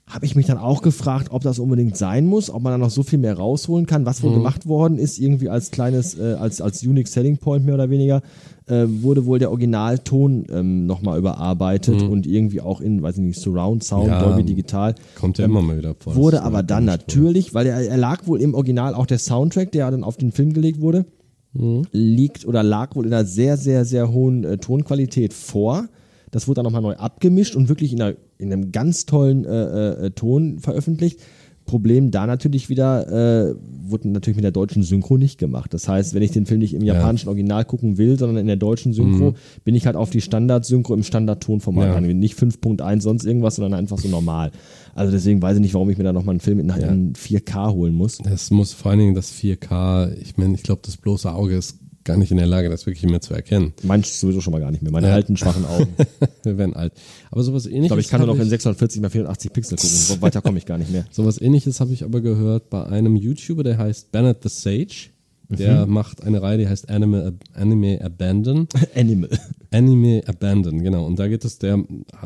[0.06, 2.90] habe ich mich dann auch gefragt, ob das unbedingt sein muss, ob man da noch
[2.90, 4.04] so viel mehr rausholen kann.
[4.04, 4.34] Was wohl Mhm.
[4.34, 8.20] gemacht worden ist, irgendwie als kleines, äh, als, als Unique Selling Point mehr oder weniger,
[8.66, 13.40] äh, wurde wohl der Originalton ähm, nochmal überarbeitet und irgendwie auch in, weiß ich nicht,
[13.40, 14.10] Surround Sound, Mhm.
[14.10, 14.94] Ja, Dolby Digital.
[15.18, 16.14] Kommt ja immer mal wieder vor.
[16.16, 19.90] Wurde aber dann natürlich, weil er, er lag wohl im Original auch der Soundtrack, der
[19.90, 21.06] dann auf den Film gelegt wurde,
[21.54, 21.82] Mhm.
[21.92, 25.86] liegt oder lag wohl in einer sehr, sehr, sehr hohen äh, Tonqualität vor.
[26.32, 30.06] Das wurde dann nochmal neu abgemischt und wirklich in, einer, in einem ganz tollen äh,
[30.06, 31.20] äh, Ton veröffentlicht.
[31.66, 33.08] Problem da natürlich wieder,
[33.50, 33.54] äh,
[33.88, 35.72] wurde natürlich mit der deutschen Synchro nicht gemacht.
[35.72, 38.56] Das heißt, wenn ich den Film nicht im japanischen Original gucken will, sondern in der
[38.56, 39.32] deutschen Synchro,
[39.64, 41.94] bin ich halt auf die Standard-Synchro im Standard-Tonformat Ja.
[41.94, 42.18] angewiesen.
[42.18, 44.50] Nicht 5.1 sonst irgendwas, sondern einfach so normal.
[44.94, 47.72] Also deswegen weiß ich nicht, warum ich mir da nochmal einen Film in, in 4K
[47.72, 48.18] holen muss.
[48.30, 51.78] Es muss vor allen Dingen das 4K, ich meine, ich glaube, das bloße Auge ist
[52.04, 53.72] gar nicht in der Lage, das wirklich mehr zu erkennen.
[53.82, 54.92] Manch sowieso schon mal gar nicht mehr.
[54.92, 55.14] Meine Ja.
[55.14, 55.88] alten, schwachen Augen.
[56.42, 56.92] Wir werden alt.
[57.30, 57.84] Aber sowas ähnliches.
[57.84, 59.90] Ich glaube, ich kann nur noch in 640 mal 480 Pixel gucken.
[59.96, 61.04] So weiter komme ich gar nicht mehr.
[61.10, 65.10] Sowas ähnliches habe ich aber gehört bei einem YouTuber, der heißt Bennett the Sage.
[65.50, 68.66] Der macht eine Reihe, die heißt Anime, Anime Abandon.
[68.96, 69.28] Animal.
[69.70, 71.06] Anime Abandon, genau.
[71.06, 71.84] Und da geht es, der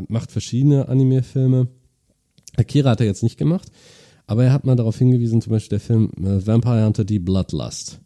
[0.09, 1.67] macht verschiedene Anime-Filme.
[2.57, 3.71] Akira hat er jetzt nicht gemacht,
[4.27, 8.01] aber er hat mal darauf hingewiesen, zum Beispiel der Film äh, Vampire Hunter die Bloodlust.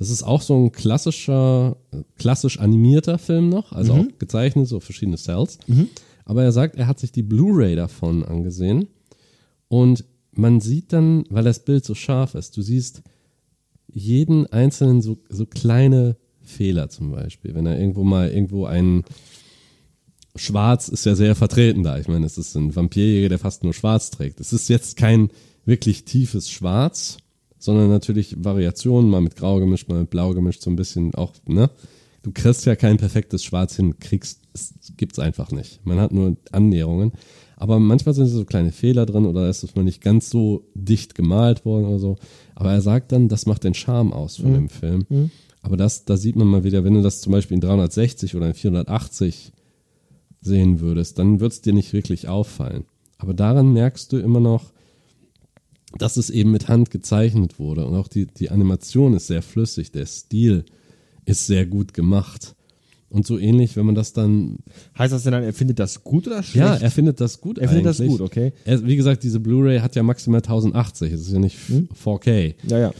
[0.00, 1.76] Das ist auch so ein klassischer,
[2.16, 5.58] klassisch animierter Film noch, also auch gezeichnet, so verschiedene Cells.
[6.24, 8.88] Aber er sagt, er hat sich die Blu-ray davon angesehen
[9.68, 13.02] und man sieht dann, weil das Bild so scharf ist, du siehst
[13.92, 17.54] jeden einzelnen so, so kleine Fehler zum Beispiel.
[17.54, 19.04] Wenn er irgendwo mal irgendwo ein
[20.34, 21.98] Schwarz ist ja sehr vertreten da.
[21.98, 24.40] Ich meine, es ist ein Vampirjäger, der fast nur Schwarz trägt.
[24.40, 25.28] Es ist jetzt kein
[25.66, 27.18] wirklich tiefes Schwarz,
[27.60, 31.32] sondern natürlich Variationen, mal mit Grau gemischt, mal mit Blau gemischt, so ein bisschen auch,
[31.46, 31.70] ne?
[32.22, 35.80] du kriegst ja kein perfektes Schwarz hin, kriegst, es gibt's einfach nicht.
[35.86, 37.12] Man hat nur Annäherungen.
[37.56, 41.14] Aber manchmal sind so kleine Fehler drin oder ist es mal nicht ganz so dicht
[41.14, 42.16] gemalt worden oder so.
[42.54, 44.54] Aber er sagt dann, das macht den Charme aus von Mhm.
[44.54, 45.30] dem Film.
[45.62, 48.48] Aber das, da sieht man mal wieder, wenn du das zum Beispiel in 360 oder
[48.48, 49.52] in 480
[50.40, 52.84] sehen würdest, dann wird es dir nicht wirklich auffallen.
[53.18, 54.72] Aber daran merkst du immer noch,
[55.98, 57.86] dass es eben mit Hand gezeichnet wurde.
[57.86, 60.64] Und auch die, die Animation ist sehr flüssig, der Stil
[61.24, 62.54] ist sehr gut gemacht.
[63.08, 64.58] Und so ähnlich, wenn man das dann.
[64.96, 66.64] Heißt das denn dann, er findet das gut oder schlecht?
[66.64, 67.58] Ja, er findet das gut.
[67.58, 68.18] Er findet das eigentlich.
[68.18, 68.52] gut, okay.
[68.64, 71.12] Er, wie gesagt, diese Blu-ray hat ja maximal 1080.
[71.12, 71.88] Es ist ja nicht Hm?
[72.04, 72.54] 4K.
[72.68, 72.92] ja, ja.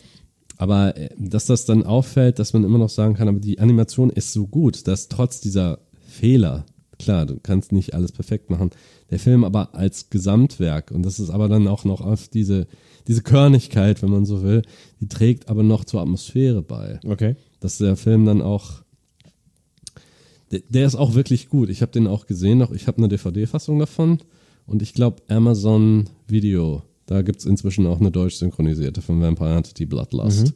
[0.57, 4.11] Aber äh, dass das dann auffällt, dass man immer noch sagen kann, aber die Animation
[4.11, 6.66] ist so gut, dass trotz dieser Fehler,
[7.00, 8.70] klar, du kannst nicht alles perfekt machen,
[9.10, 12.66] der Film aber als Gesamtwerk, und das ist aber dann auch noch auf diese,
[13.08, 14.62] diese Körnigkeit, wenn man so will,
[15.00, 17.00] die trägt aber noch zur Atmosphäre bei.
[17.04, 17.36] Okay.
[17.60, 18.82] Dass der Film dann auch,
[20.50, 21.70] der, der ist auch wirklich gut.
[21.70, 24.18] Ich habe den auch gesehen, noch, ich habe eine DVD-Fassung davon
[24.66, 29.56] und ich glaube Amazon Video, da gibt es inzwischen auch eine deutsch synchronisierte von Vampire
[29.56, 30.52] Entity Bloodlust.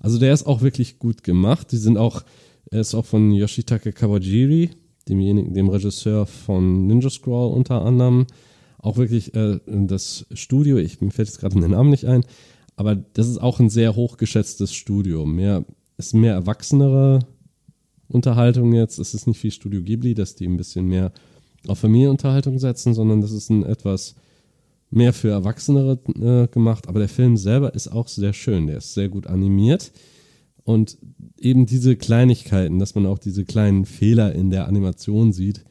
[0.00, 1.72] Also der ist auch wirklich gut gemacht.
[1.72, 2.24] Die sind auch,
[2.70, 4.68] er ist auch von Yoshitake Kawajiri,
[5.08, 8.26] demjenigen, dem Regisseur von Ninja Scroll unter anderem.
[8.78, 12.24] Auch wirklich äh, das Studio, ich mir fällt jetzt gerade den Namen nicht ein,
[12.76, 15.24] aber das ist auch ein sehr hochgeschätztes Studio.
[15.24, 15.64] Mehr,
[15.96, 17.20] ist mehr erwachsenere
[18.08, 18.98] Unterhaltung jetzt.
[18.98, 21.12] Es ist nicht wie Studio Ghibli, dass die ein bisschen mehr
[21.66, 24.14] auf Familienunterhaltung setzen, sondern das ist ein etwas
[24.90, 26.88] mehr für Erwachsenere äh, gemacht.
[26.88, 28.66] Aber der Film selber ist auch sehr schön.
[28.66, 29.92] Der ist sehr gut animiert.
[30.64, 30.96] Und
[31.38, 35.64] eben diese Kleinigkeiten, dass man auch diese kleinen Fehler in der Animation sieht,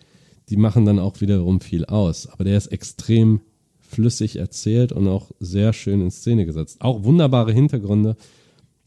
[0.49, 2.27] die machen dann auch wiederum viel aus.
[2.27, 3.41] Aber der ist extrem
[3.79, 6.81] flüssig erzählt und auch sehr schön in Szene gesetzt.
[6.81, 8.15] Auch wunderbare Hintergründe.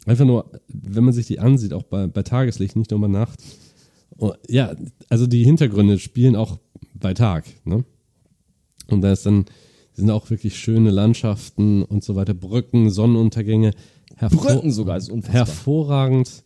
[0.05, 3.42] Einfach nur, wenn man sich die ansieht, auch bei, bei Tageslicht, nicht nur bei Nacht.
[4.19, 4.75] Oh, ja,
[5.09, 6.59] also die Hintergründe spielen auch
[6.95, 7.45] bei Tag.
[7.64, 7.85] Ne?
[8.88, 9.47] Und da ist dann,
[9.95, 13.73] sind auch wirklich schöne Landschaften und so weiter, Brücken, Sonnenuntergänge.
[14.20, 15.46] Brücken sogar, ist unfassbar.
[15.46, 16.42] hervorragend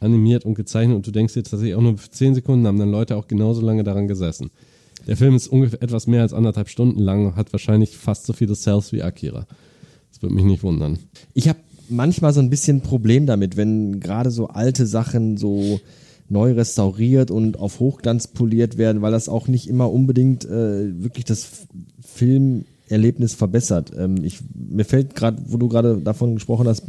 [0.00, 2.90] animiert und gezeichnet und du denkst jetzt tatsächlich auch nur für 10 Sekunden haben dann
[2.90, 4.50] Leute auch genauso lange daran gesessen.
[5.06, 8.54] Der Film ist ungefähr etwas mehr als anderthalb Stunden lang, hat wahrscheinlich fast so viele
[8.54, 9.46] Cells wie Akira.
[10.10, 10.98] Das würde mich nicht wundern.
[11.34, 11.58] Ich habe
[11.88, 15.80] manchmal so ein bisschen Problem damit, wenn gerade so alte Sachen so
[16.28, 21.24] neu restauriert und auf Hochglanz poliert werden, weil das auch nicht immer unbedingt äh, wirklich
[21.24, 21.66] das F-
[22.92, 23.90] Filmerlebnis verbessert.
[23.96, 26.84] Ähm, ich, mir fällt gerade, wo du gerade davon gesprochen hast,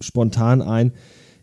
[0.00, 0.92] spontan ein,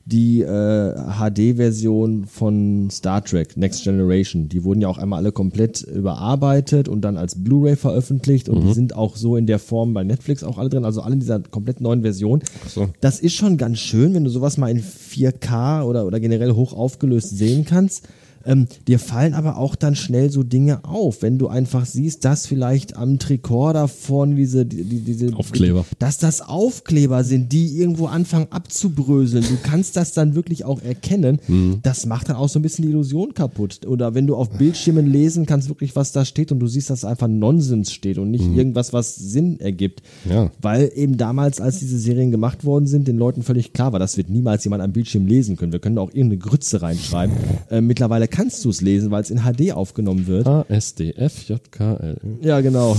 [0.07, 4.47] die äh, HD-Version von Star Trek Next Generation.
[4.47, 8.73] Die wurden ja auch einmal alle komplett überarbeitet und dann als Blu-ray veröffentlicht und die
[8.73, 11.39] sind auch so in der Form bei Netflix auch alle drin, also alle in dieser
[11.39, 12.43] komplett neuen Version.
[12.67, 12.87] so.
[13.01, 16.73] Das ist schon ganz schön, wenn du sowas mal in 4K oder, oder generell hoch
[16.73, 18.07] aufgelöst sehen kannst.
[18.45, 22.45] Ähm, dir fallen aber auch dann schnell so Dinge auf, wenn du einfach siehst, dass
[22.45, 25.86] vielleicht am Tricorder vorne diese, die, die, diese Aufkleber.
[25.99, 29.43] dass das Aufkleber sind, die irgendwo anfangen abzubröseln.
[29.43, 31.39] Du kannst das dann wirklich auch erkennen.
[31.47, 31.79] Mhm.
[31.84, 33.86] Das macht dann auch so ein bisschen die Illusion kaputt.
[33.86, 37.05] Oder wenn du auf Bildschirmen lesen kannst, wirklich, was da steht und du siehst, dass
[37.05, 40.01] einfach Nonsens steht und nicht irgendwas, was Sinn ergibt.
[40.25, 40.31] Mhm.
[40.31, 40.51] Ja.
[40.62, 44.17] Weil eben damals, als diese Serien gemacht worden sind, den Leuten völlig klar war, das
[44.17, 45.71] wird niemals jemand am Bildschirm lesen können.
[45.71, 47.36] Wir können da auch irgendeine Grütze reinschreiben.
[47.69, 50.47] Äh, mittlerweile kannst du es lesen, weil es in HD aufgenommen wird.
[50.47, 52.39] ASDFJKL.
[52.41, 52.97] Ja, genau.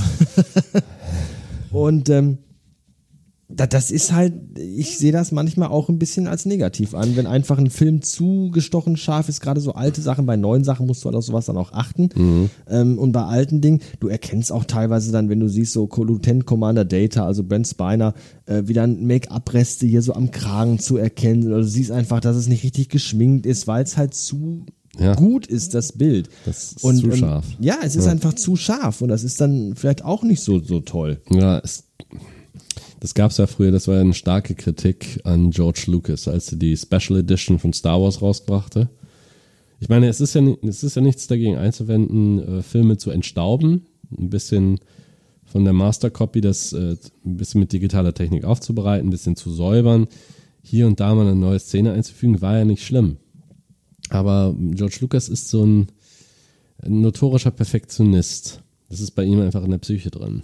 [1.71, 2.39] Und ähm,
[3.49, 7.27] da, das ist halt, ich sehe das manchmal auch ein bisschen als negativ an, wenn
[7.27, 11.03] einfach ein Film zu gestochen scharf ist, gerade so alte Sachen, bei neuen Sachen musst
[11.03, 12.09] du halt auf sowas dann auch achten.
[12.69, 16.47] Ähm, und bei alten Dingen, du erkennst auch teilweise dann, wenn du siehst, so Lieutenant
[16.47, 18.15] Commander Data, also Brent Spiner,
[18.47, 21.53] äh, wie dann Make-up-Reste hier so am Kragen zu erkennen sind.
[21.53, 24.67] Oder du siehst einfach, dass es nicht richtig geschminkt ist, weil es halt zu
[24.99, 25.15] Ja.
[25.15, 26.29] gut ist, das Bild.
[26.45, 27.45] Das ist zu scharf.
[27.61, 30.81] Ja, es ist einfach zu scharf und das ist dann vielleicht auch nicht so, so
[30.81, 31.21] toll.
[31.31, 31.85] Ja, es,
[33.01, 36.51] das gab es ja früher, das war ja eine starke Kritik an George Lucas, als
[36.53, 38.89] er die Special Edition von Star Wars rausbrachte.
[39.81, 43.87] Ich meine, es ist ja, es ist ja nichts dagegen einzuwenden, äh, Filme zu entstauben,
[44.17, 44.81] ein bisschen
[45.45, 49.53] von der Master Copy das äh, ein bisschen mit digitaler Technik aufzubereiten, ein bisschen zu
[49.53, 50.09] säubern,
[50.63, 53.19] hier und da mal eine neue Szene einzufügen, war ja nicht schlimm.
[54.11, 55.87] Aber George Lucas ist so ein,
[56.87, 58.61] notorischer Perfektionist.
[58.89, 60.43] Das ist bei ihm einfach in der Psyche drin.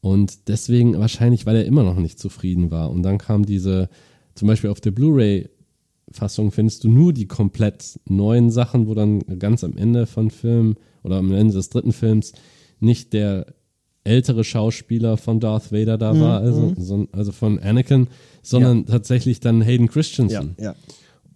[0.00, 2.90] Und deswegen wahrscheinlich, weil er immer noch nicht zufrieden war.
[2.90, 3.88] Und dann kam diese,
[4.34, 9.64] zum Beispiel auf der Blu-ray-Fassung findest du nur die komplett neuen Sachen, wo dann ganz
[9.64, 12.32] am Ende von Film oder am Ende des dritten Films
[12.80, 13.46] nicht der
[14.04, 18.06] ältere Schauspieler von Darth Vader da war, also, son- also von Anakin,
[18.42, 20.54] sondern tatsächlich dann Hayden Christensen.
[20.60, 20.74] ja.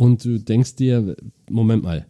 [0.01, 1.15] Und du denkst dir,
[1.51, 2.07] Moment mal,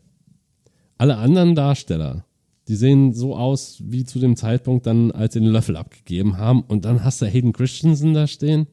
[0.96, 2.24] alle anderen Darsteller,
[2.68, 6.62] die sehen so aus wie zu dem Zeitpunkt dann, als sie den Löffel abgegeben haben.
[6.62, 8.68] Und dann hast du Hayden Christensen da stehen.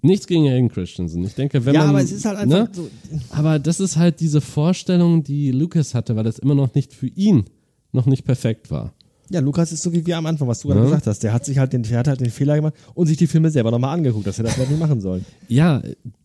[0.00, 1.22] Nichts gegen Hayden Christensen.
[1.22, 1.90] Ich denke, wenn ja, man.
[1.90, 2.70] aber es ist halt einfach ne?
[2.72, 2.88] so.
[3.28, 7.08] Aber das ist halt diese Vorstellung, die Lucas hatte, weil das immer noch nicht für
[7.08, 7.44] ihn
[7.92, 8.94] noch nicht perfekt war.
[9.32, 10.86] Ja, Lukas ist so wie wir am Anfang, was du gerade Ja.
[10.86, 11.22] gesagt hast.
[11.22, 13.50] Der hat sich halt den, der hat halt den Fehler gemacht und sich die Filme
[13.50, 15.22] selber nochmal angeguckt, dass er das nicht machen soll.
[15.48, 15.80] Ja,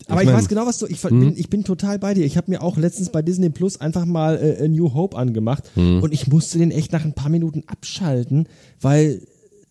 [0.08, 0.88] Aber ich, mein, weiß genau, was du.
[0.88, 2.26] Ich bin, ich bin total bei dir.
[2.26, 5.64] Ich habe mir auch letztens bei Disney Plus einfach mal äh, A New Hope angemacht
[5.76, 8.48] und ich musste den echt nach ein paar Minuten abschalten,
[8.82, 9.22] weil.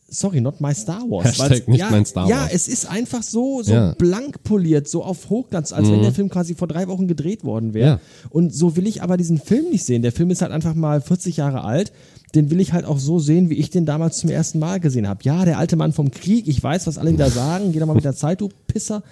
[0.07, 1.25] Sorry, not my Star Wars.
[1.25, 2.53] Hashtag nicht ja, mein Star Ja, Wars.
[2.53, 3.89] es ist einfach so, so Ja.
[3.89, 3.95] Mhm.
[3.99, 7.75] blank poliert, so auf Hochglanz, als wenn der Film quasi vor drei Wochen gedreht worden
[7.75, 7.89] wäre.
[7.89, 8.01] Ja.
[8.31, 10.03] Und so will ich aber diesen Film nicht sehen.
[10.03, 11.91] Der Film ist halt einfach mal 40 Jahre alt.
[12.35, 15.09] Den will ich halt auch so sehen, wie ich den damals zum ersten Mal gesehen
[15.09, 15.21] habe.
[15.23, 17.95] Ja, der alte Mann vom Krieg, ich weiß, was alle wieder sagen, geh doch mal
[17.95, 19.03] mit der Zeit, du Pisser.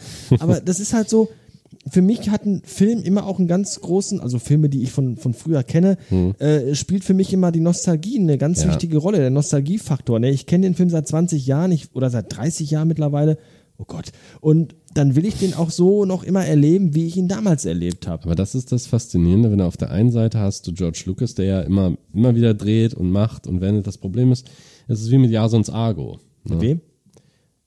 [0.40, 1.28] Aber das ist halt so,
[1.88, 5.16] für mich hat ein Film immer auch einen ganz großen, also Filme, die ich von,
[5.16, 5.96] von früher kenne,
[6.38, 8.68] äh, spielt für mich immer die Nostalgie eine ganz Hm.
[8.68, 8.74] Ja.
[8.74, 10.18] wichtige Rolle, der Nostalgiefaktor.
[10.20, 10.30] Ne?
[10.30, 13.38] Ich kenne den Film seit 20 Jahren ich, oder seit 30 Jahren mittlerweile.
[13.78, 14.12] Oh Gott.
[14.40, 18.06] Und dann will ich den auch so noch immer erleben, wie ich ihn damals erlebt
[18.06, 18.24] habe.
[18.24, 21.34] Aber das ist das Faszinierende, wenn du auf der einen Seite hast du George Lucas,
[21.34, 23.86] der ja immer, immer wieder dreht und macht und wendet.
[23.86, 24.48] Das Problem ist,
[24.88, 26.18] es ist wie mit Jasons Argo.
[26.44, 26.60] Ne?
[26.60, 26.80] Wem?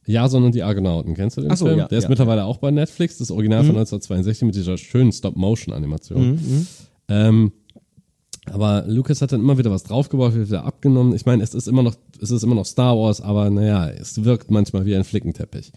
[0.07, 1.79] Jason und die Argonauten, kennst du den Ach so, Film?
[1.79, 5.11] ja, der ist ja, mittlerweile auch bei Netflix, das Original von 1962 mit dieser schönen
[5.11, 6.31] Stop-Motion-Animation.
[6.33, 6.67] Mhm,
[7.07, 7.51] Ähm,
[8.51, 11.15] aber Lucas hat dann immer wieder was draufgebaut, wieder abgenommen.
[11.15, 14.23] Ich meine, es ist immer noch, es ist immer noch Star Wars, aber naja, es
[14.23, 15.71] wirkt manchmal wie ein Flickenteppich.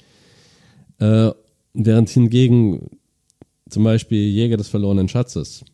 [0.98, 1.30] Äh,
[1.74, 2.98] während hingegen
[3.68, 5.64] zum Beispiel Jäger des verlorenen Schatzes,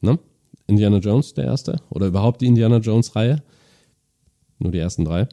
[0.00, 0.18] ne?
[0.66, 3.42] Indiana Jones der erste oder überhaupt die Indiana Jones Reihe,
[4.58, 5.28] nur die ersten drei.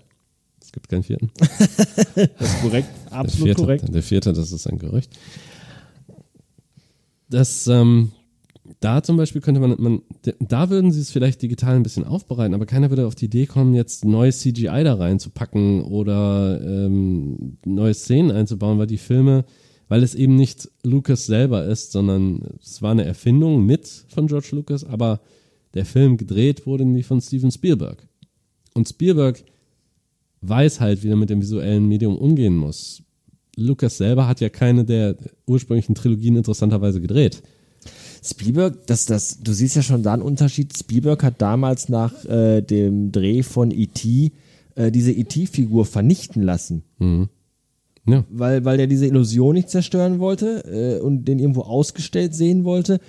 [0.62, 1.32] Es gibt keinen vierten.
[2.38, 2.90] Das ist korrekt.
[3.06, 3.94] Der Absolut vierte, korrekt.
[3.94, 5.18] Der vierte, das ist ein Gerücht.
[7.30, 8.12] Das, ähm,
[8.80, 10.02] da zum Beispiel könnte man, man,
[10.40, 13.46] da würden sie es vielleicht digital ein bisschen aufbereiten, aber keiner würde auf die Idee
[13.46, 19.44] kommen, jetzt neues CGI da reinzupacken oder ähm, neue Szenen einzubauen, weil die Filme,
[19.90, 24.50] weil es eben nicht Lucas selber ist, sondern es war eine Erfindung mit von George
[24.52, 25.20] Lucas, aber
[25.74, 28.08] der Film gedreht wurde nie von Steven Spielberg.
[28.74, 29.44] Und Spielberg
[30.42, 33.04] weiß halt, wie er mit dem visuellen Medium umgehen muss.
[33.58, 37.44] Lucas selber hat ja keine der ursprünglichen Trilogien interessanterweise gedreht.
[38.24, 40.76] Spielberg, das, das, du siehst ja schon da einen Unterschied.
[40.78, 44.32] Spielberg hat damals nach äh, dem Dreh von E.T.
[44.76, 46.84] Äh, diese E.T.-Figur vernichten lassen.
[48.06, 48.26] Ja.
[48.32, 53.00] weil, weil er diese Illusion nicht zerstören wollte äh, und den irgendwo ausgestellt sehen wollte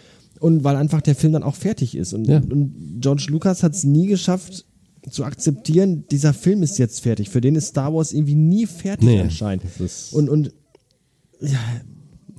[0.41, 2.13] und weil einfach der Film dann auch fertig ist.
[2.13, 2.37] Und, Ja.
[2.39, 4.67] und George Lucas hat es nie geschafft
[5.09, 7.31] zu akzeptieren, dieser Film ist jetzt fertig.
[7.31, 9.65] Für den ist Star Wars irgendwie nie fertig Nee, anscheinend.
[10.13, 10.53] Und, und
[11.41, 11.59] Ja,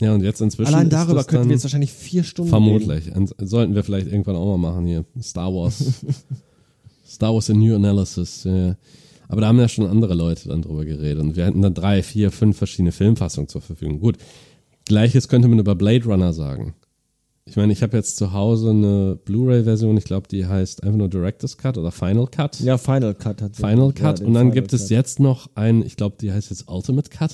[0.09, 0.73] und jetzt inzwischen.
[0.73, 2.49] allein darüber könnten wir jetzt wahrscheinlich vier Stunden.
[2.49, 3.11] Vermutlich.
[3.39, 5.05] Sollten wir vielleicht irgendwann auch mal machen hier.
[5.21, 5.83] Star Wars.
[7.07, 8.43] Star Wars in New Analysis.
[8.45, 8.75] Ja.
[9.27, 11.23] Aber da haben ja schon andere Leute dann drüber geredet.
[11.23, 13.99] Und wir hätten dann drei, vier, fünf verschiedene Filmfassungen zur Verfügung.
[13.99, 14.17] Gut.
[14.85, 16.73] Gleiches könnte man über Blade Runner sagen.
[17.45, 21.09] Ich meine, ich habe jetzt zu Hause eine Blu-ray-Version, ich glaube, die heißt einfach nur
[21.09, 22.59] Director's Cut oder Final Cut.
[22.59, 24.19] Ja, Final Cut hat Final Cut.
[24.19, 24.91] den und dann Final gibt es Cut.
[24.91, 27.31] jetzt noch ein, ich glaube, die heißt jetzt Ultimate Cut.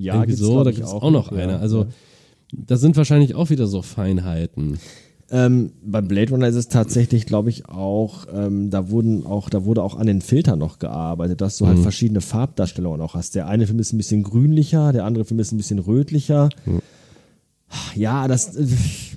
[0.00, 1.38] Ja, Irgendwie gibt's, so, da gibt es auch noch ja.
[1.38, 1.58] eine.
[1.60, 1.86] Also,
[2.52, 4.78] da sind wahrscheinlich auch wieder so Feinheiten.
[5.32, 9.64] Ähm, bei Blade Runner ist es tatsächlich, glaube ich, auch, ähm, da wurden auch, da
[9.64, 11.68] wurde auch an den Filtern noch gearbeitet, dass du Mhm.
[11.68, 13.36] halt verschiedene Farbdarstellungen auch hast.
[13.36, 16.48] Der eine Film ist ein bisschen grünlicher, der andere Film ist ein bisschen rötlicher.
[17.94, 18.66] Ja, das äh,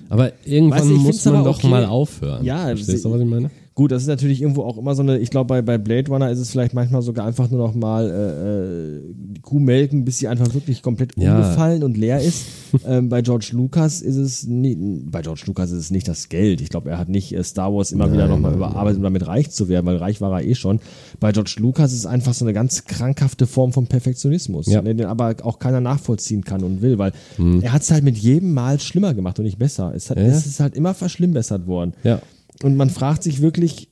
[0.08, 1.68] Aber irgendwann ich muss man doch okay.
[1.68, 2.44] mal aufhören.
[2.44, 3.50] Ja, Verstehst du, was ich meine?
[3.74, 6.30] Gut, das ist natürlich irgendwo auch immer so eine, ich glaube, bei, bei Blade Runner
[6.30, 9.00] ist es vielleicht manchmal sogar einfach nur noch mal äh, äh,
[9.34, 11.34] die Kuh melken, bis sie einfach wirklich komplett Ja.
[11.36, 12.44] umgefallen und leer ist.
[12.86, 16.60] ähm, bei George Lucas ist es nie, bei George Lucas ist es nicht das Geld.
[16.60, 19.50] Ich glaube, er hat nicht äh, Star Wars immer wieder nochmal überarbeitet, um damit reich
[19.50, 20.80] zu werden, weil reich war er eh schon.
[21.20, 24.82] Bei George Lucas ist es einfach so eine ganz krankhafte Form von Perfektionismus, Ja.
[24.82, 27.12] ne, den aber auch keiner nachvollziehen kann und will, weil
[27.60, 29.92] er hat es halt mit jedem Mal schlimmer gemacht und nicht besser.
[29.94, 30.26] Es, hat, Hm.
[30.26, 30.32] Ja.
[30.32, 31.92] es ist halt immer verschlimmbessert worden.
[32.04, 32.20] Ja.
[32.62, 33.88] Und man fragt sich wirklich,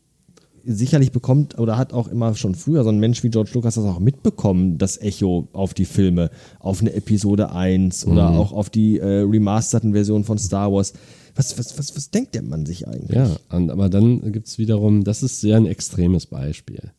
[0.65, 3.85] sicherlich bekommt oder hat auch immer schon früher so ein Mensch wie George Lucas das
[3.85, 8.37] auch mitbekommen, das Echo auf die Filme, auf eine Episode 1 oder Mhm.
[8.37, 10.93] auch auf die äh, remasterten Versionen von Star Wars.
[11.35, 13.17] Was, was, was, was denkt der Mann sich eigentlich?
[13.17, 16.93] Ja, und, aber dann gibt's wiederum, das ist sehr ein extremes Beispiel.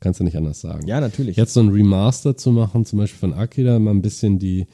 [0.00, 0.86] Kannst du nicht anders sagen.
[0.88, 1.36] Ja, natürlich.
[1.36, 4.66] Jetzt so ein Remaster zu machen, zum Beispiel von Akira, mal ein bisschen die,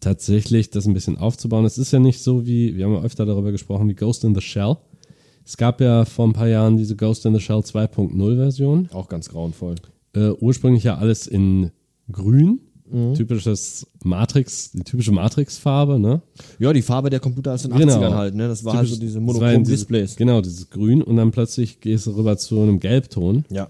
[0.00, 1.64] tatsächlich das ein bisschen aufzubauen.
[1.64, 4.34] Es ist ja nicht so wie, wir haben ja öfter darüber gesprochen, wie Ghost in
[4.34, 4.76] the Shell.
[5.48, 8.90] Es gab ja vor ein paar Jahren diese Ghost in the Shell 2.0 Version.
[8.92, 9.76] Auch ganz grauenvoll.
[10.14, 11.70] Äh, ursprünglich ja alles in
[12.12, 12.60] grün
[13.16, 16.22] typisches Matrix, die typische Matrix-Farbe, ne?
[16.58, 17.92] Ja, die Farbe der Computer aus den Genau.
[18.00, 18.48] 80ern halt, ne?
[18.48, 20.16] Das war halt so Typisch- diese das war monochromen Displays.
[20.16, 23.44] Genau, dieses Grün und dann plötzlich gehst du rüber zu einem Gelbton.
[23.50, 23.68] Ja.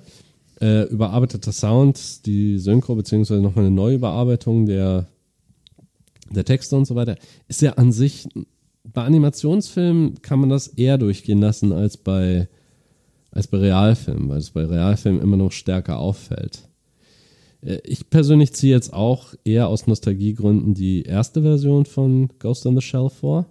[0.61, 5.09] Äh, überarbeiteter Sound, die Synchro, beziehungsweise nochmal eine Neuüberarbeitung der,
[6.31, 7.17] der Texte und so weiter,
[7.49, 8.29] ist ja an sich,
[8.93, 12.49] bei Animationsfilmen kann man das eher durchgehen lassen als bei,
[13.31, 16.69] als bei Realfilmen, weil es bei Realfilmen immer noch stärker auffällt.
[17.63, 22.77] Äh, Ich persönlich ziehe jetzt auch eher aus Nostalgiegründen die erste Version von Ghost in
[22.77, 23.47] the Shell vor.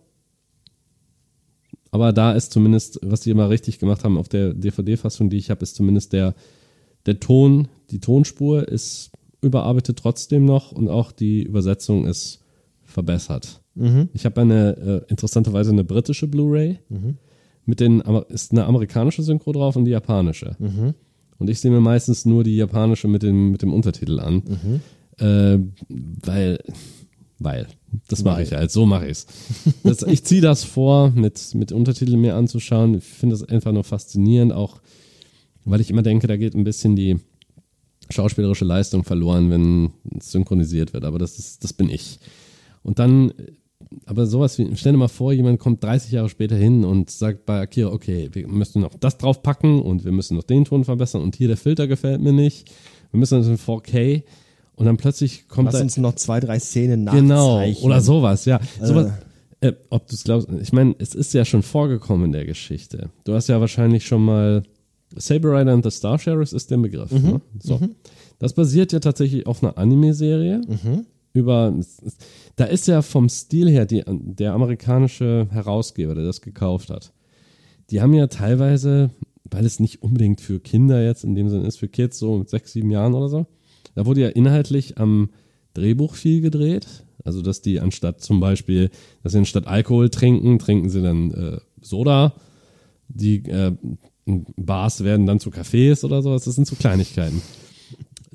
[1.92, 5.50] Aber da ist zumindest, was die immer richtig gemacht haben auf der DVD-Fassung, die ich
[5.50, 6.36] habe, ist zumindest der,
[7.06, 12.44] der Ton, die Tonspur ist überarbeitet trotzdem noch und auch die Übersetzung ist
[12.84, 13.62] verbessert.
[14.14, 16.80] Ich habe eine, äh, interessanterweise eine britische Blu-ray
[17.66, 20.56] mit den, ist eine amerikanische Synchro drauf und die japanische.
[21.40, 24.42] Und ich sehe mir meistens nur die japanische mit dem, mit dem Untertitel an.
[25.20, 25.60] Äh,
[25.90, 26.60] weil,
[27.40, 27.68] weil,
[28.08, 29.28] das mache ich halt, so mache ich's.
[29.84, 32.96] Das, ich ziehe das vor, mit, mit Untertiteln mir anzuschauen.
[32.96, 34.82] Ich finde das einfach nur faszinierend, auch
[35.66, 37.18] weil ich immer denke, da geht ein bisschen die
[38.10, 41.04] schauspielerische Leistung verloren, wenn es synchronisiert wird.
[41.04, 42.20] Aber das ist, das bin ich.
[42.84, 43.34] Und dann,
[44.06, 47.46] aber sowas wie, stell dir mal vor, jemand kommt 30 Jahre später hin und sagt
[47.46, 51.22] bei Akira, okay, wir müssen noch das draufpacken und wir müssen noch den Ton verbessern
[51.22, 52.72] und hier der Filter gefällt mir nicht.
[53.12, 54.24] Wir müssen das in 4K
[54.76, 57.86] und dann plötzlich kommt Lass uns noch zwei, drei Szenen Genau, nachzeichnen.
[57.86, 58.60] oder sowas, ja.
[58.82, 59.12] Sowas,
[59.62, 63.10] äh, ob du es glaubst, ich meine, es ist ja schon vorgekommen in der Geschichte.
[63.24, 64.64] Du hast ja wahrscheinlich schon mal
[65.16, 67.12] Saber Rider and the Star Sheriffs ist der Begriff.
[67.12, 67.42] Ne?
[67.64, 67.80] So.
[68.40, 70.62] Das basiert ja tatsächlich auf einer Anime-Serie.
[71.38, 71.74] Über,
[72.56, 77.14] da ist ja vom Stil her die, der amerikanische Herausgeber, der das gekauft hat.
[77.90, 79.12] Die haben ja teilweise,
[79.46, 82.50] weil es nicht unbedingt für Kinder jetzt in dem Sinne ist, für Kids so mit
[82.50, 83.46] sechs, sieben Jahren oder so,
[83.96, 85.30] da wurde ja inhaltlich am
[85.74, 87.04] Drehbuch viel gedreht.
[87.24, 88.90] Also, dass die anstatt zum Beispiel,
[89.22, 92.34] dass sie anstatt Alkohol trinken, trinken sie dann äh, Soda.
[93.10, 93.74] Die äh,
[94.26, 96.46] Bars werden dann zu Cafés oder sowas.
[96.46, 97.42] Das sind so Kleinigkeiten.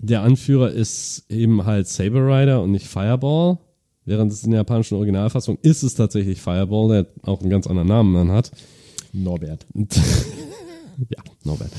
[0.03, 3.59] Der Anführer ist eben halt Saber Rider und nicht Fireball.
[4.05, 7.87] Während es in der japanischen Originalfassung ist es tatsächlich Fireball, der auch einen ganz anderen
[7.87, 8.51] Namen dann hat.
[9.13, 9.65] Norbert.
[9.75, 11.71] ja, Norbert.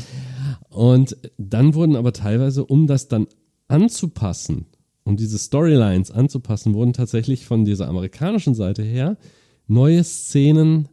[0.70, 3.28] Und dann wurden aber teilweise, um das dann
[3.68, 4.68] anzupassen,
[5.04, 9.18] um diese Storylines anzupassen, wurden tatsächlich von dieser amerikanischen Seite her
[9.68, 10.88] neue Szenen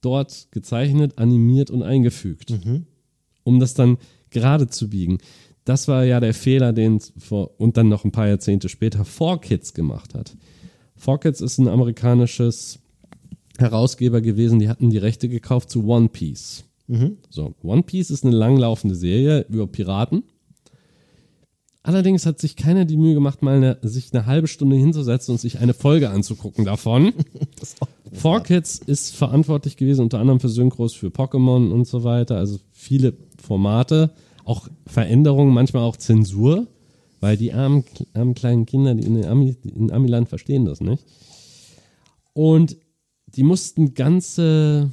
[0.00, 2.54] dort gezeichnet, animiert und eingefügt,
[3.42, 3.98] um das dann
[4.30, 5.18] gerade zu biegen.
[5.66, 9.02] Das war ja der Fehler, den es vor und dann noch ein paar Jahrzehnte später
[9.02, 10.36] 4Kids gemacht hat.
[11.04, 12.78] 4Kids ist ein amerikanisches
[13.58, 16.64] Herausgeber gewesen, die hatten die Rechte gekauft zu One Piece.
[17.30, 20.22] So, One Piece ist eine langlaufende Serie über Piraten.
[21.82, 25.40] Allerdings hat sich keiner die Mühe gemacht, mal eine, sich eine halbe Stunde hinzusetzen und
[25.40, 27.12] sich eine Folge anzugucken davon.
[28.14, 32.36] 4Kids ist verantwortlich gewesen, unter anderem für Synchros, für Pokémon und so weiter.
[32.36, 34.12] Also viele Formate,
[34.46, 36.68] auch Veränderungen, manchmal auch Zensur,
[37.20, 41.04] weil die armen, armen kleinen Kinder, die in, Ami, in Amiland verstehen das nicht.
[42.32, 42.76] Und
[43.26, 44.92] die mussten ganze,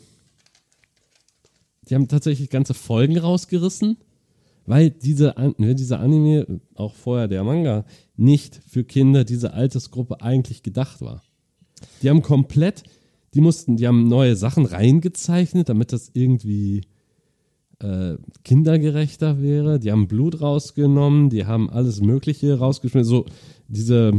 [1.88, 3.98] die haben tatsächlich ganze Folgen rausgerissen,
[4.66, 7.86] weil diese, ne, diese Anime, auch vorher der Manga,
[8.16, 11.22] nicht für Kinder, diese Altersgruppe eigentlich gedacht war.
[12.02, 12.84] Die haben komplett,
[13.36, 16.82] die mussten, die haben neue Sachen reingezeichnet, damit das irgendwie
[17.84, 19.80] äh, kindergerechter wäre.
[19.80, 23.10] Die haben Blut rausgenommen, die haben alles Mögliche rausgeschmissen.
[23.10, 23.26] So
[23.68, 24.14] diese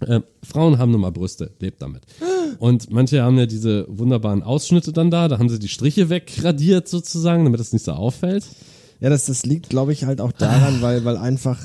[0.00, 2.02] äh, Frauen haben nun mal Brüste, lebt damit.
[2.58, 6.88] Und manche haben ja diese wunderbaren Ausschnitte dann da, da haben sie die Striche wegradiert
[6.88, 8.44] sozusagen, damit das nicht so auffällt.
[9.00, 11.60] Ja, das, das liegt, glaube ich, halt auch daran, weil, weil einfach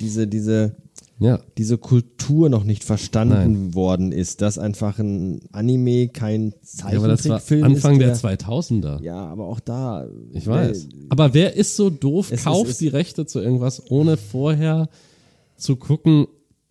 [0.00, 0.76] diese, diese,
[1.18, 6.52] Ja, diese Kultur noch nicht verstanden worden ist, dass einfach ein Anime kein
[6.90, 8.22] ja aber das war Zeichentrickfilm Anfang ist.
[8.22, 9.02] der 2000er.
[9.02, 10.06] Ja, aber auch da.
[10.32, 10.88] Ich weiß.
[11.08, 14.90] Aber wer ist so doof, Es ist- kauft es- die Rechte zu irgendwas, ohne vorher
[15.56, 16.26] zu gucken,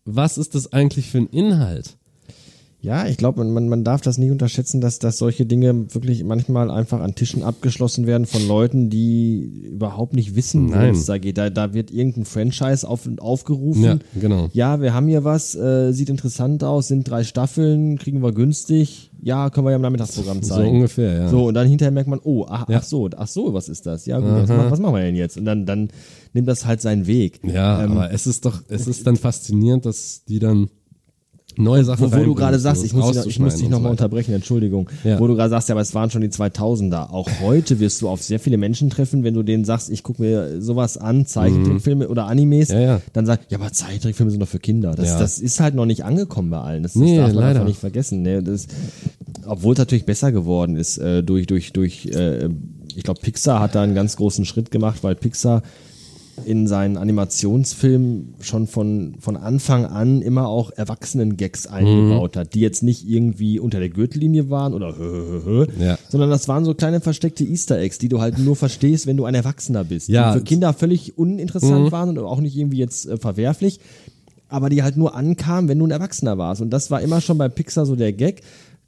[0.05, 1.97] was ist das eigentlich für ein Inhalt?
[2.85, 6.23] Ja, ich glaube, man, man, man darf das nicht unterschätzen, dass, dass solche Dinge wirklich
[6.23, 11.17] manchmal einfach an Tischen abgeschlossen werden von Leuten, die überhaupt nicht wissen, worum es da
[11.17, 11.37] geht.
[11.39, 13.83] Da, da wird irgendein Franchise auf, aufgerufen.
[13.83, 14.49] Ja, genau.
[14.53, 19.09] Ja, wir haben hier was, äh, sieht interessant aus, sind drei Staffeln, kriegen wir günstig.
[19.21, 20.75] Ja, können wir ja im Nachmittagsprogramm So zeigen.
[20.75, 21.29] ungefähr, ja.
[21.29, 22.77] So, und dann hinterher merkt man, oh, ach, Ja.
[22.77, 24.05] ach so, ach so, was ist das?
[24.05, 25.37] Ja, gut, ma- was machen wir denn jetzt?
[25.37, 25.89] Und dann, dann
[26.33, 27.39] nimmt das halt seinen Weg.
[27.43, 30.69] Ja, Ähm, aber es ist doch, es ist dann faszinierend, dass die dann
[31.57, 33.91] neue Sachen Wo, wo du gerade sagst, ich muss, dich, ich muss dich nochmal so
[33.91, 34.89] unterbrechen, Entschuldigung.
[35.03, 35.19] Ja.
[35.19, 37.09] Wo du gerade sagst, ja, aber es waren schon die 2000er.
[37.09, 40.21] Auch heute wirst du auf sehr viele Menschen treffen, wenn du denen sagst, ich gucke
[40.21, 42.75] mir sowas an, Zeichentrickfilme oder Animes, Mhm.
[42.75, 43.01] Ja, ja.
[43.13, 44.93] dann sag, ja, aber Zeichentrickfilme sind doch für Kinder.
[44.95, 46.83] Das, das ist halt noch nicht angekommen bei allen.
[46.83, 47.47] Das, das Nee, darf man leider.
[47.59, 48.21] einfach nicht vergessen.
[48.21, 48.41] Ne?
[48.43, 48.67] Das,
[49.45, 52.49] obwohl es natürlich besser geworden ist äh, durch, durch, durch, äh,
[52.95, 55.61] ich glaube, Pixar hat da einen ganz großen Schritt gemacht, weil Pixar
[56.43, 62.83] in seinen Animationsfilmen schon von, von Anfang an immer auch Erwachsenen-Gags eingebaut hat, die jetzt
[62.83, 65.97] nicht irgendwie unter der Gürtellinie waren oder hö, hö, hö, Ja.
[66.09, 69.25] sondern das waren so kleine versteckte Easter Eggs, die du halt nur verstehst, wenn du
[69.25, 70.09] ein Erwachsener bist.
[70.09, 70.33] Ja.
[70.33, 73.79] Die für Kinder völlig uninteressant waren und auch nicht irgendwie jetzt äh, verwerflich,
[74.49, 76.61] aber die halt nur ankamen, wenn du ein Erwachsener warst.
[76.61, 78.41] Und das war immer schon bei Pixar so der Gag.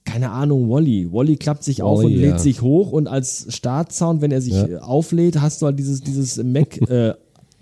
[0.05, 1.11] Keine Ahnung, Wally.
[1.11, 2.39] Wally klappt sich auf Wall-E, und lädt ja.
[2.39, 6.41] sich hoch und als Startsound, wenn er sich äh, auflädt, hast du halt dieses, dieses
[6.41, 7.13] Mac, äh,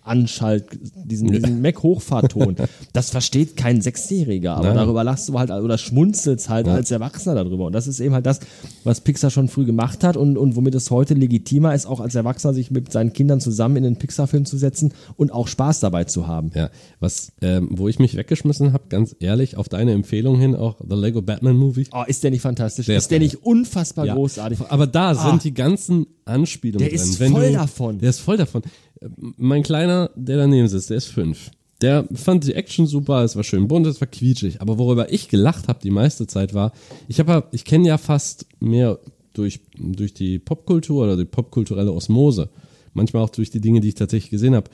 [0.06, 0.66] Anschalt,
[1.06, 2.56] diesen, diesen Mac-Hochfahrton.
[2.94, 4.76] Das versteht kein Sechsjähriger, aber Nein.
[4.78, 7.66] darüber lachst du halt oder schmunzelst halt als Erwachsener darüber.
[7.66, 8.40] Und das ist eben halt das,
[8.84, 12.16] was Pixar schon früh gemacht hat und, und womit es heute legitimer ist, auch als
[12.16, 16.04] Erwachsener sich mit seinen Kindern zusammen in den Pixar-Film zu setzen und auch Spaß dabei
[16.04, 16.52] zu haben.
[16.54, 20.78] Ja, was, ähm, wo ich mich weggeschmissen habe, ganz ehrlich, auf deine Empfehlung hin, auch
[20.88, 21.88] The Lego Batman Movie.
[21.92, 22.86] Oh, ist der nicht fantastisch?
[22.88, 24.16] Der ist ist der nicht unfassbar Ja.
[24.16, 24.60] großartig?
[24.70, 25.40] Aber da sind Ah.
[25.44, 27.08] die ganzen Anspielungen Der drin.
[27.10, 28.00] ist Wenn voll du, davon.
[28.00, 28.64] Der ist voll davon.
[29.06, 31.52] Äh, Mein Kleiner, der daneben sitzt, der ist fünf.
[31.82, 34.62] Der fand die Action super, es war schön bunt, es war quietschig.
[34.62, 36.72] Aber worüber ich gelacht habe die meiste Zeit war,
[37.08, 39.00] ich habe, ich kenne ja fast mehr
[39.34, 42.50] durch, durch die Popkultur oder die popkulturelle Osmose.
[42.94, 44.70] Manchmal auch durch die Dinge, die ich tatsächlich gesehen habe.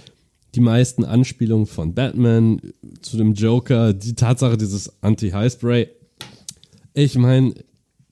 [0.53, 2.61] Die meisten Anspielungen von Batman
[3.01, 5.87] zu dem Joker, die Tatsache dieses Anti-High-Spray.
[6.93, 7.55] Ich meine,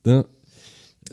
[0.05, 0.25] ne,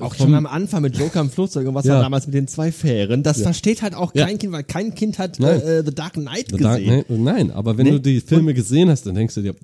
[0.00, 2.70] Auch schon am Anfang mit Joker im Flugzeug und was war damals mit den zwei
[2.72, 3.22] Fähren.
[3.22, 6.56] Das versteht halt auch kein Kind, weil kein Kind hat äh, The Dark Knight The
[6.56, 6.62] gesehen.
[6.62, 7.92] Dark Knight, nein, aber wenn Nee.
[7.92, 9.54] du die Filme gesehen hast, dann denkst du dir,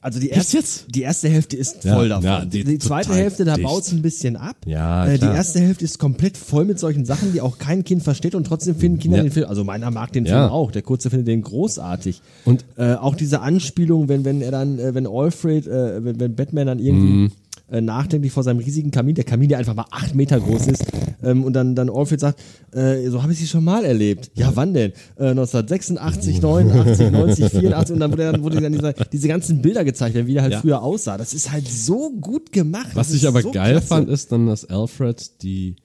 [0.00, 0.58] Also die erste,
[0.88, 2.24] die erste Hälfte ist Ja, voll davon.
[2.24, 4.56] ja, die, die zweite Hälfte, da baut es ein bisschen ab.
[4.64, 8.04] Ja, äh, die erste Hälfte ist komplett voll mit solchen Sachen, die auch kein Kind
[8.04, 9.24] versteht und trotzdem finden Kinder Ja.
[9.24, 9.48] den Film.
[9.48, 10.24] Also meiner mag den.
[10.26, 10.70] Film auch.
[10.70, 12.20] Der Kurze findet den großartig.
[12.44, 16.34] Und- äh, auch diese Anspielung, wenn wenn er dann, äh, wenn Alfred, äh, wenn, wenn
[16.36, 17.32] Batman dann irgendwie Mhm.
[17.70, 20.84] Äh, nachdenklich vor seinem riesigen Kamin, der Kamin, der einfach mal acht Meter groß ist,
[21.22, 22.40] ähm, und dann dann Alfred sagt,
[22.72, 24.30] äh, so habe ich sie schon mal erlebt.
[24.34, 24.92] Ja, wann denn?
[25.18, 29.84] Äh, 1986, 89, 90, 84 und dann wurde dann wurde dann diese, diese ganzen Bilder
[29.84, 30.60] gezeigt, werden, wie der halt Ja.
[30.60, 31.16] früher aussah.
[31.18, 32.90] Das ist halt so gut gemacht.
[32.94, 33.86] was Das ich aber so geil klasse.
[33.88, 35.76] fand, ist dann, dass Alfred die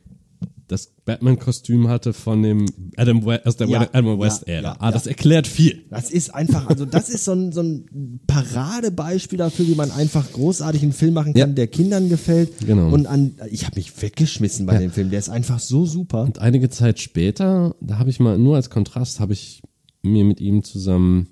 [0.72, 2.66] das Batman-Kostüm hatte von dem
[2.96, 4.64] Adam West, aus der Ja, Adam West ja, Ära.
[4.70, 5.84] ja, ah, das erklärt viel.
[5.90, 10.32] Das ist einfach, also das ist so ein, so ein Paradebeispiel dafür, wie man einfach
[10.32, 12.66] großartig einen Film machen kann, der Kindern gefällt.
[12.66, 12.94] Genau.
[12.94, 15.10] Und an, ich habe mich weggeschmissen bei dem Film.
[15.10, 16.24] Der ist einfach so super.
[16.24, 19.62] Und einige Zeit später, da habe ich mal, nur als Kontrast, habe ich
[20.04, 21.28] mir mit ihm zusammen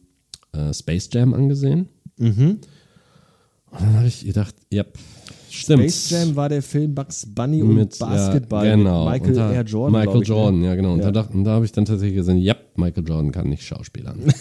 [0.51, 1.87] äh, Space Jam angesehen.
[2.17, 2.59] Mhm.
[3.71, 4.83] Und dann habe ich gedacht, ja,
[5.53, 5.83] stimmt.
[5.83, 9.09] Space Jam war der Film Bugs Bunny und mit Basketball ja, genau.
[9.09, 9.99] mit Michael da, Air Jordan.
[9.99, 10.25] Michael ne?
[10.25, 10.93] Jordan, ja genau.
[10.93, 11.11] Und, Ja.
[11.11, 14.19] Da, da habe ich dann tatsächlich gesehen, ja, Michael Jordan kann nicht schauspielern.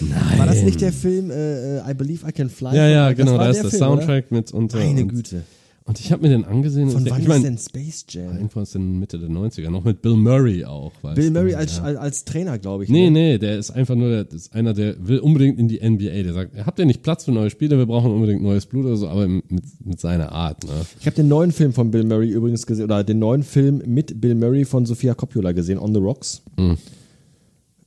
[0.00, 0.38] Nein.
[0.38, 2.74] War das nicht der Film äh, äh, I Believe I Can Fly?
[2.74, 4.78] Ja, ja, genau, da ist der Film, Soundtrack mit unter.
[4.78, 4.86] Oder?
[4.86, 5.42] Meine Güte.
[5.88, 6.90] Und ich habe mir den angesehen.
[6.90, 8.34] Von wann ich ist mein, denn Space Jam?
[8.36, 10.92] Irgendwo aus den Mitte der 90er, noch mit Bill Murray auch.
[11.14, 11.30] Bill du?
[11.30, 11.84] Murray als, ja.
[11.84, 12.90] als, Trainer, glaube ich.
[12.90, 13.10] Nee, ne?
[13.10, 16.24] nee, der ist einfach nur, der ist einer, der will unbedingt in die NBA.
[16.24, 17.78] Der sagt, habt ihr nicht Platz für neue Spieler?
[17.78, 19.44] Wir brauchen unbedingt neues Blut oder so, aber mit,
[19.82, 20.62] mit seiner Art.
[20.64, 20.72] Ne?
[21.00, 24.20] Ich habe den neuen Film von Bill Murray übrigens gesehen, oder den neuen Film mit
[24.20, 26.42] Bill Murray von Sofia Coppola gesehen, On the Rocks.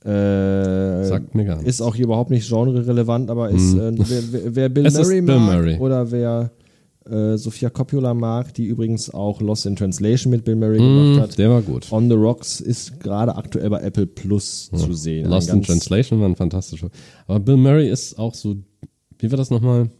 [0.04, 1.70] Äh, Sagt mir gar nichts.
[1.70, 5.78] Ist auch überhaupt nicht genre-relevant, aber ist, äh, wer, wer- Bill ist Murray Bill Murray.
[5.78, 6.50] oder wer
[7.06, 11.38] äh, Sofia Coppola mag, die übrigens auch Lost in Translation mit Bill Murray gemacht hat.
[11.38, 11.90] Der war gut.
[11.90, 15.28] On the Rocks ist gerade aktuell bei Apple Plus zu sehen.
[15.28, 16.90] Lost in Translation war ein fantastischer.
[17.26, 18.56] Aber Bill Murray ist auch so,
[19.18, 19.90] wie war das nochmal?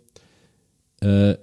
[1.01, 1.35] Äh,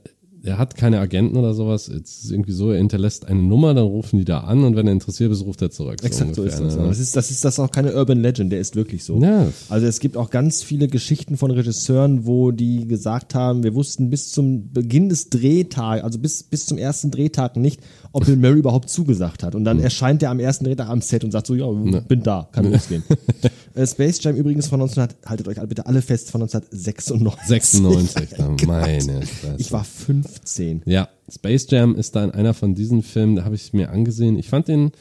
[0.44, 1.88] er hat keine Agenten oder sowas.
[1.88, 4.88] Es ist irgendwie so, er hinterlässt eine Nummer, dann rufen die da an und wenn
[4.88, 6.04] er interessiert ist, ruft er zurück.
[6.04, 6.78] Exakt so ist ungefähr, das.
[6.78, 6.88] ne?
[6.88, 9.22] Das ist, das ist das auch keine Urban Legend, der ist wirklich so.
[9.22, 9.52] Ja.
[9.68, 14.10] Also es gibt auch ganz viele Geschichten von Regisseuren, wo die gesagt haben, wir wussten
[14.10, 17.82] bis zum Beginn des Drehtags, also bis, bis zum ersten Drehtag nicht,
[18.12, 19.56] ob Bill Murray überhaupt zugesagt hat.
[19.56, 22.48] Und dann erscheint er am ersten Drehtag am Set und sagt so, ja, bin da,
[22.52, 23.04] kann losgehen.
[23.76, 27.48] äh, Space Jam übrigens von 1900, haltet euch bitte alle fest, von 1996.
[27.48, 28.68] 96, da, Gott.
[28.68, 29.56] meine Fresse.
[29.58, 30.84] Ich war 15.
[30.86, 34.38] Ja, Space Jam ist dann einer von diesen Filmen, da habe ich es mir angesehen.
[34.38, 34.92] Ich fand den,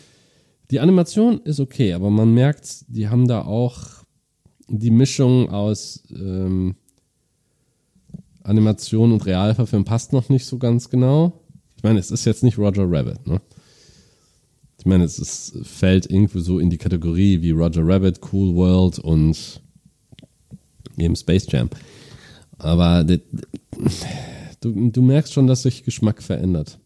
[0.70, 3.98] die Animation ist okay, aber man merkt, die haben da auch
[4.68, 6.76] die Mischung aus ähm,
[8.42, 11.40] Animation und Realverfilm passt noch nicht so ganz genau.
[11.76, 13.40] Ich meine, es ist jetzt nicht Roger Rabbit, ne?
[14.88, 18.98] Ich meine, es ist, fällt irgendwie so in die Kategorie wie Roger Rabbit, Cool World
[18.98, 19.60] und
[20.96, 21.68] eben Space Jam.
[22.56, 23.20] Aber du,
[24.62, 26.78] du merkst schon, dass sich Geschmack verändert.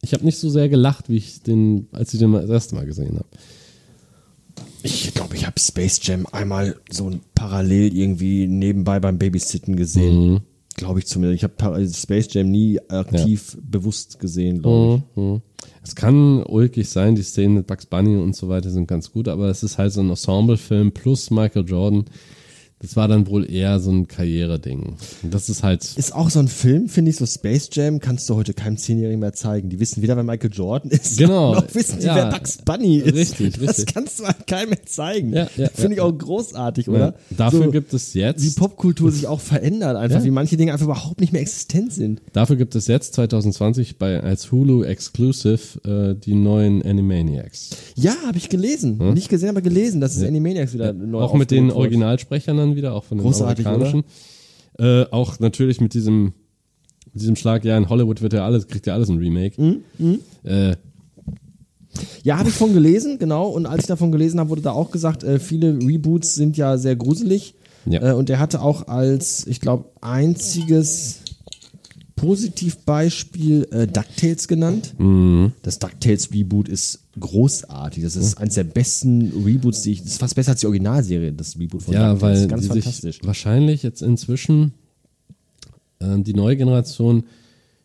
[0.00, 2.76] Ich habe nicht so sehr gelacht, wie ich den, als ich den mal das erste
[2.76, 3.26] Mal gesehen habe.
[4.84, 10.34] Ich glaube, ich habe Space Jam einmal so parallel irgendwie nebenbei beim Babysitten gesehen.
[10.34, 10.40] Mhm.
[10.80, 11.42] Glaube ich zumindest.
[11.42, 15.22] Ich habe Space Jam nie aktiv bewusst gesehen, glaube ich.
[15.22, 15.42] Mhm.
[15.82, 19.28] Es kann ulkig sein, die Szenen mit Bugs Bunny und so weiter sind ganz gut,
[19.28, 22.04] aber es ist halt so ein Ensemble-Film plus Michael Jordan.
[22.82, 24.94] Das war dann wohl eher so ein Karriereding.
[25.22, 28.28] Und das ist halt, Ist auch so ein Film, finde ich, so Space Jam, kannst
[28.30, 29.68] du heute keinem Zehnjährigen mehr zeigen.
[29.68, 31.54] Die wissen weder, wer Michael Jordan ist, Genau.
[31.54, 32.14] noch wissen die, Ja.
[32.14, 33.14] wer Bugs Bunny ist.
[33.14, 33.94] Richtig, Das richtig.
[33.94, 35.32] kannst du halt keinem mehr zeigen.
[35.34, 37.14] Ja, ja, finde ich auch großartig, oder?
[37.36, 38.42] dafür so, gibt es jetzt.
[38.42, 42.22] wie Popkultur sich auch verändert, einfach wie manche Dinge einfach überhaupt nicht mehr existent sind.
[42.32, 47.70] Dafür gibt es jetzt 2020 bei als Hulu Exclusive äh, die neuen Animaniacs.
[47.96, 48.96] Ja, habe ich gelesen.
[49.12, 51.70] Nicht gesehen, aber gelesen, dass es Animaniacs wieder neu auch mit den.
[51.70, 54.04] Originalsprechern dann wieder, auch von den Großartig, amerikanischen.
[54.78, 56.32] Äh, auch natürlich mit diesem,
[57.12, 59.60] mit diesem Schlag, ja, in Hollywood wird ja alles, kriegt ja alles ein Remake.
[59.98, 60.76] Mhm, Äh,
[62.22, 63.48] Ja, habe ich von gelesen, genau.
[63.48, 66.78] Und als ich davon gelesen habe, wurde da auch gesagt, äh, viele Reboots sind ja
[66.78, 67.54] sehr gruselig.
[67.86, 68.10] Ja.
[68.10, 71.20] Äh, und der hatte auch als, ich glaube, einziges
[72.16, 74.94] Positivbeispiel äh, DuckTales genannt.
[74.98, 75.52] Mhm.
[75.62, 78.02] Das DuckTales Reboot ist großartig.
[78.02, 81.32] Das ist eines der besten Reboots, die ich, das ist fast besser als die Originalserie,
[81.32, 83.16] das Reboot von ja, weil Ganz die fantastisch.
[83.16, 84.72] sich wahrscheinlich jetzt inzwischen
[86.00, 87.24] ähm, die neue Generation,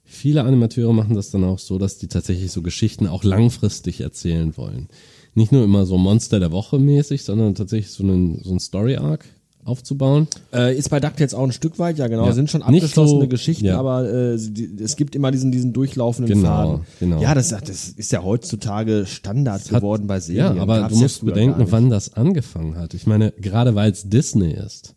[0.03, 4.55] viele Animateure machen das dann auch so, dass die tatsächlich so Geschichten auch langfristig erzählen
[4.57, 4.88] wollen.
[5.33, 9.25] Nicht nur immer so Monster der Woche mäßig, sondern tatsächlich so einen, so einen Story-Arc
[9.66, 10.28] aufzubauen.
[10.53, 12.26] Äh, ist bei DuckTales auch ein Stück weit, ja genau.
[12.28, 12.32] Ja.
[12.34, 13.78] Sind schon abgeschlossene so- Geschichten, ja.
[13.80, 16.82] aber äh, die, es gibt immer diesen, diesen durchlaufenden Genau, Faden.
[16.99, 17.22] genau.
[17.22, 20.55] Ja, das, das ist ja heutzutage Standard Hat- geworden bei Serien.
[20.55, 22.93] Ja, aber Gab's du musst gar bedenken, wann das angefangen hat.
[22.93, 24.93] Ich meine, gerade weil es Disney ist.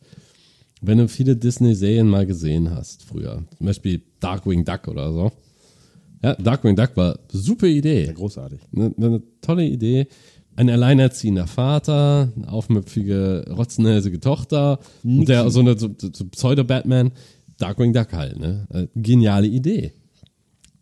[0.81, 5.33] Wenn du viele Disney-Serien mal gesehen hast früher, zum Beispiel Darkwing Duck oder so.
[6.23, 8.05] Ja, Darkwing Duck war super Idee.
[8.07, 8.61] Ja, großartig.
[8.77, 10.07] Eine, eine tolle Idee.
[10.59, 17.12] Ein alleinerziehender Vater, eine aufmüpfige, rotznäsige Tochter, und der so eine so, so Pseudo-Batman,
[17.59, 18.66] Darkwing Duck halt, ne?
[18.72, 19.92] Äh, Geniale Idee.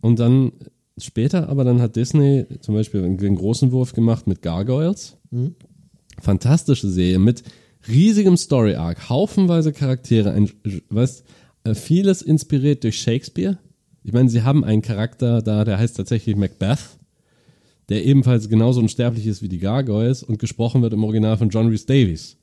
[0.01, 0.53] Und dann
[0.97, 5.19] später, aber dann hat Disney zum Beispiel einen, einen großen Wurf gemacht mit Gargoyles.
[6.23, 7.43] Fantastische Serie mit
[7.87, 10.51] riesigem Story Arc, haufenweise Charaktere, ein,
[10.89, 11.23] weißt,
[11.65, 13.59] äh, vieles inspiriert durch Shakespeare.
[14.05, 16.79] Ich meine, sie haben einen Charakter da, der heißt tatsächlich Macbeth,
[17.89, 21.69] der ebenfalls genauso unsterblich ist wie die Gargoyles und gesprochen wird im Original von John
[21.69, 22.37] Rhys Davies.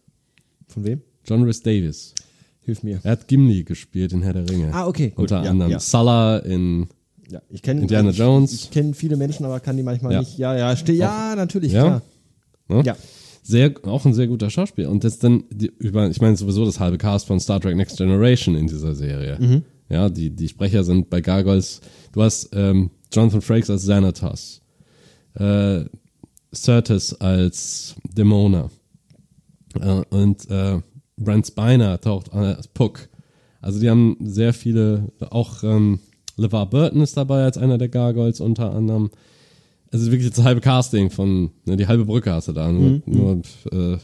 [0.68, 1.02] Von wem?
[1.26, 2.14] John Rhys Davies.
[2.62, 3.00] Hilf mir.
[3.04, 4.74] Er hat Gimli gespielt in Herr der Ringe.
[4.74, 5.20] Ah, okay, gut.
[5.24, 5.80] Unter Ja, anderem ja.
[5.80, 6.88] Sulla in
[7.30, 8.54] Ja, ich kenne Indiana ich, Jones.
[8.54, 10.20] Ich kenne viele Menschen, aber kann die manchmal Ja.
[10.20, 10.38] nicht.
[10.38, 11.82] Ja, ja, ste ja, natürlich, Ja?
[11.84, 12.02] klar.
[12.70, 12.84] Ne?
[12.86, 12.96] Ja.
[13.42, 14.90] sehr, auch ein sehr guter Schauspieler.
[14.90, 17.98] Und das dann, die, über, ich meine sowieso das halbe Cast von Star Trek Next
[17.98, 19.38] Generation in dieser Serie.
[19.40, 19.64] Mhm.
[19.90, 21.82] Ja, die, die Sprecher sind bei Gargoyles,
[22.14, 24.62] du hast ähm, Jonathan Frakes als Xanatos,
[25.36, 25.86] äh,
[26.54, 28.70] Certus als Demona
[29.80, 30.80] äh, und äh,
[31.18, 33.10] Brent Spiner taucht als Puck.
[33.62, 36.00] Also die haben sehr viele, auch ähm,
[36.38, 39.10] LeVar Burton ist dabei als einer der Gargoyles unter anderem.
[39.92, 42.72] Es ist wirklich das halbe Casting von, ne, die halbe Brücke hast du da.
[42.72, 43.98] Nur, nur äh,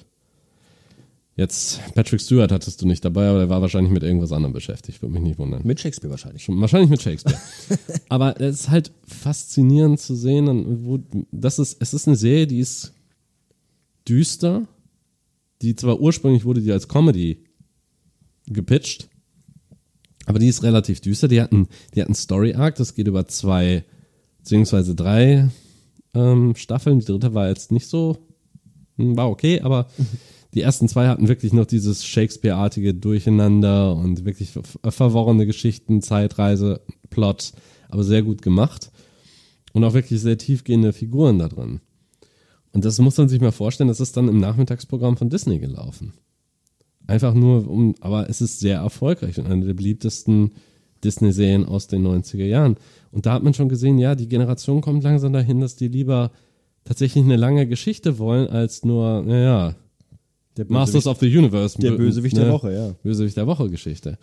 [1.40, 5.02] jetzt Patrick Stewart hattest du nicht dabei, aber der war wahrscheinlich mit irgendwas anderem beschäftigt,
[5.02, 5.62] würde mich nicht wundern.
[5.64, 6.44] Mit Shakespeare wahrscheinlich.
[6.44, 7.40] Schon, wahrscheinlich mit Shakespeare.
[8.10, 11.00] aber es ist halt faszinierend zu sehen, wo,
[11.32, 12.94] das ist, es ist eine Serie, die ist
[14.08, 14.68] düster,
[15.62, 17.44] die zwar ursprünglich wurde die als Comedy
[18.48, 19.10] gepitcht,
[20.26, 21.28] aber die ist relativ düster.
[21.28, 23.86] Die hatten, die hatten Story Arc, das geht über zwei
[24.40, 25.50] beziehungsweise drei
[26.14, 27.00] ähm, Staffeln.
[27.00, 28.18] Die dritte war jetzt nicht so,
[28.98, 29.90] hm, war okay, aber
[30.54, 36.82] die ersten zwei hatten wirklich noch dieses Shakespeare-artige Durcheinander und wirklich ver verworrene Geschichten, Zeitreise,
[37.10, 37.54] Plot,
[37.90, 38.92] aber sehr gut gemacht.
[39.74, 41.82] Und auch wirklich sehr tiefgehende Figuren da drin.
[42.72, 46.14] Und das muss man sich mal vorstellen, das ist dann im Nachmittagsprogramm von Disney gelaufen.
[47.06, 50.52] Einfach nur um, aber es ist sehr erfolgreich und eine der beliebtesten
[51.04, 52.78] Disney-Serien aus den 90er Jahren.
[53.12, 56.32] Und da hat man schon gesehen, ja, die Generation kommt langsam dahin, dass die lieber
[56.84, 59.76] tatsächlich eine lange Geschichte wollen, als nur, naja,
[60.68, 61.78] Masters of the Universe.
[61.78, 62.96] der Bösewicht der Woche, ja.
[63.04, 64.18] Bösewicht der Woche Geschichte.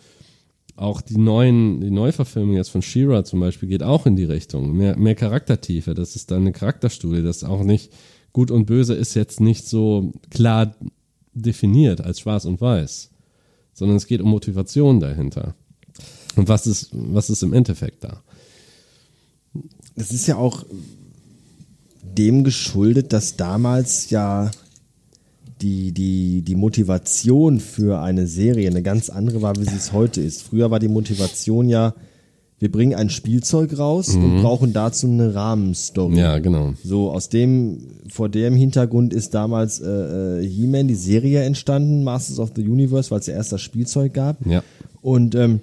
[0.75, 4.73] Auch die neuen, die Neuverfilmung jetzt von She-Ra zum Beispiel geht auch in die Richtung.
[4.73, 5.95] Mehr, mehr Charaktertiefe.
[5.95, 7.23] Das ist dann eine Charakterstudie.
[7.23, 7.91] Das ist auch nicht,
[8.31, 10.75] gut und böse ist jetzt nicht so klar
[11.33, 13.09] definiert als schwarz und weiß.
[13.73, 15.55] Sondern es geht um Motivation dahinter.
[16.35, 18.21] Und was ist, was ist im Endeffekt da?
[19.95, 20.63] Das ist ja auch
[22.03, 24.51] dem geschuldet, dass damals ja
[25.61, 30.21] die, die, die Motivation für eine Serie eine ganz andere war, wie sie es heute
[30.21, 30.43] ist.
[30.43, 31.93] Früher war die Motivation ja,
[32.59, 36.13] wir bringen ein Spielzeug raus und brauchen dazu eine Rahmenstory.
[36.13, 36.17] Mhm.
[36.17, 36.73] Ja, genau.
[36.83, 37.79] So, aus dem,
[38.09, 43.11] vor dem Hintergrund ist damals äh, äh, He-Man, die Serie entstanden, Masters of the Universe,
[43.11, 44.43] weil es ja erst das Spielzeug gab.
[44.45, 44.63] Ja.
[45.01, 45.61] Und ähm,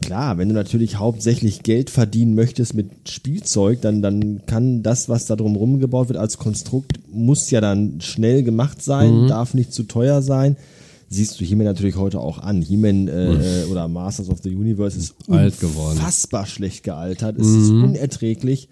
[0.00, 5.26] klar, wenn du natürlich hauptsächlich Geld verdienen möchtest mit Spielzeug, dann, dann kann das, was
[5.26, 9.28] da drumherum gebaut wird als Konstrukt, muss ja dann schnell gemacht sein, Mhm.
[9.28, 10.56] darf nicht zu teuer sein.
[11.10, 12.60] Siehst du He-Man natürlich heute auch an.
[12.60, 15.34] He-Man äh, äh, oder Masters of the Universe ist Mhm.
[15.34, 15.94] Alt geworden.
[15.94, 16.00] Mhm.
[16.00, 17.38] unfassbar schlecht gealtert.
[17.38, 18.68] Es ist unerträglich.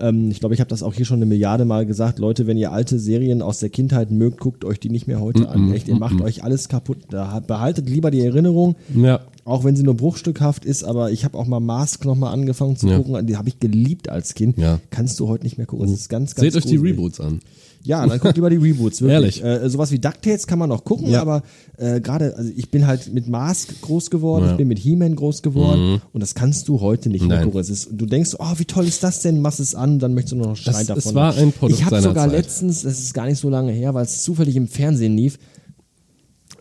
[0.00, 2.18] Ähm, ich glaube, ich habe das auch hier schon eine Milliarde Mal gesagt.
[2.18, 5.40] Leute, wenn ihr alte Serien aus der Kindheit mögt, guckt euch die nicht mehr heute
[5.40, 5.46] Mhm.
[5.46, 5.72] an.
[5.72, 6.98] Echt, ihr macht euch alles kaputt.
[7.10, 8.76] Da behaltet lieber die Erinnerung.
[8.94, 9.20] Ja.
[9.44, 12.76] Auch wenn sie nur bruchstückhaft ist, aber ich habe auch mal Mask noch mal angefangen
[12.76, 12.98] zu Ja.
[12.98, 13.26] gucken.
[13.26, 14.58] Die habe ich geliebt als Kind.
[14.58, 14.78] Ja.
[14.90, 15.86] Kannst du heute nicht mehr gucken.
[15.86, 16.76] Das ist ganz, ganz Seht euch die.
[16.76, 17.40] Reboots an.
[17.88, 19.42] Ja, dann guckt lieber die Reboots, wirklich.
[19.42, 19.64] Ehrlich.
[19.64, 21.22] Äh, sowas wie DuckTales kann man noch gucken, Ja.
[21.22, 21.42] aber
[21.78, 24.46] äh, gerade, also ich bin halt mit Mask groß geworden, Ja.
[24.48, 24.52] Mhm.
[24.52, 27.60] ich bin mit He-Man groß geworden und das kannst du heute nicht mehr gucken.
[27.60, 30.36] Ist, du denkst, oh, wie toll ist das denn, machst es an, dann möchtest du
[30.36, 30.98] nur noch Das- davon.
[30.98, 32.32] es war ein Produkt Ich habe sogar Zeit.
[32.38, 35.38] letztens, das ist gar nicht so lange her, weil es zufällig im Fernsehen lief,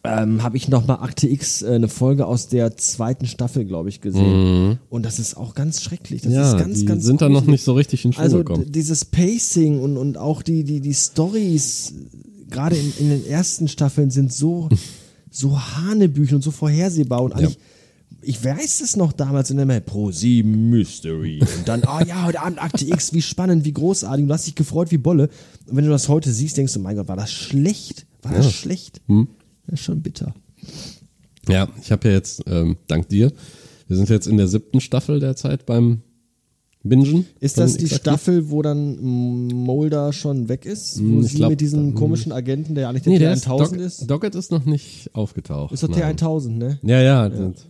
[0.07, 4.01] ähm, habe ich nochmal Akte X, äh, eine Folge aus der zweiten Staffel, glaube ich,
[4.01, 4.79] gesehen.
[4.89, 6.21] Und das ist auch ganz schrecklich.
[6.21, 6.35] Das Mhm.
[6.35, 8.65] ja, ist ganz, die ganz sind dann noch nicht so richtig in Schwung Also gekommen.
[8.65, 11.93] d- dieses Pacing und, und auch die, die, die Stories,
[12.49, 14.69] gerade in, in den ersten Staffeln, sind so,
[15.31, 17.21] so Hanebüchen und so vorhersehbar.
[17.23, 17.57] Und eigentlich,
[18.21, 21.39] ich weiß es noch damals in der Pro 7 Mystery.
[21.41, 24.25] Und dann, ah ja, heute Abend Akte X, wie spannend, wie großartig.
[24.25, 25.29] Du hast dich gefreut wie Bolle.
[25.67, 28.05] Und wenn du das heute siehst, denkst du, mein Gott, war das schlecht?
[28.23, 28.51] War das Ja.
[28.51, 29.01] schlecht?
[29.07, 29.27] Hm.
[29.67, 30.33] Das ist schon bitter.
[31.49, 33.31] Ja, ich habe ja jetzt, ähm, dank dir,
[33.87, 36.01] wir sind jetzt in der siebten Staffel derzeit beim
[36.83, 37.25] Bingen.
[37.39, 37.87] Ist das die.
[37.87, 40.99] Staffel, wo dann Mulder schon weg ist?
[40.99, 41.95] Wo Hm, ich sie glaub, mit diesem hm.
[41.95, 44.09] komischen Agenten, der eigentlich der Nee, der T1000 ist?
[44.09, 45.73] Doggett ist noch nicht aufgetaucht.
[45.73, 46.15] Ist doch Nein.
[46.17, 46.79] T1000, ne?
[46.83, 47.29] Ja, ja.
[47.29, 47.67] das-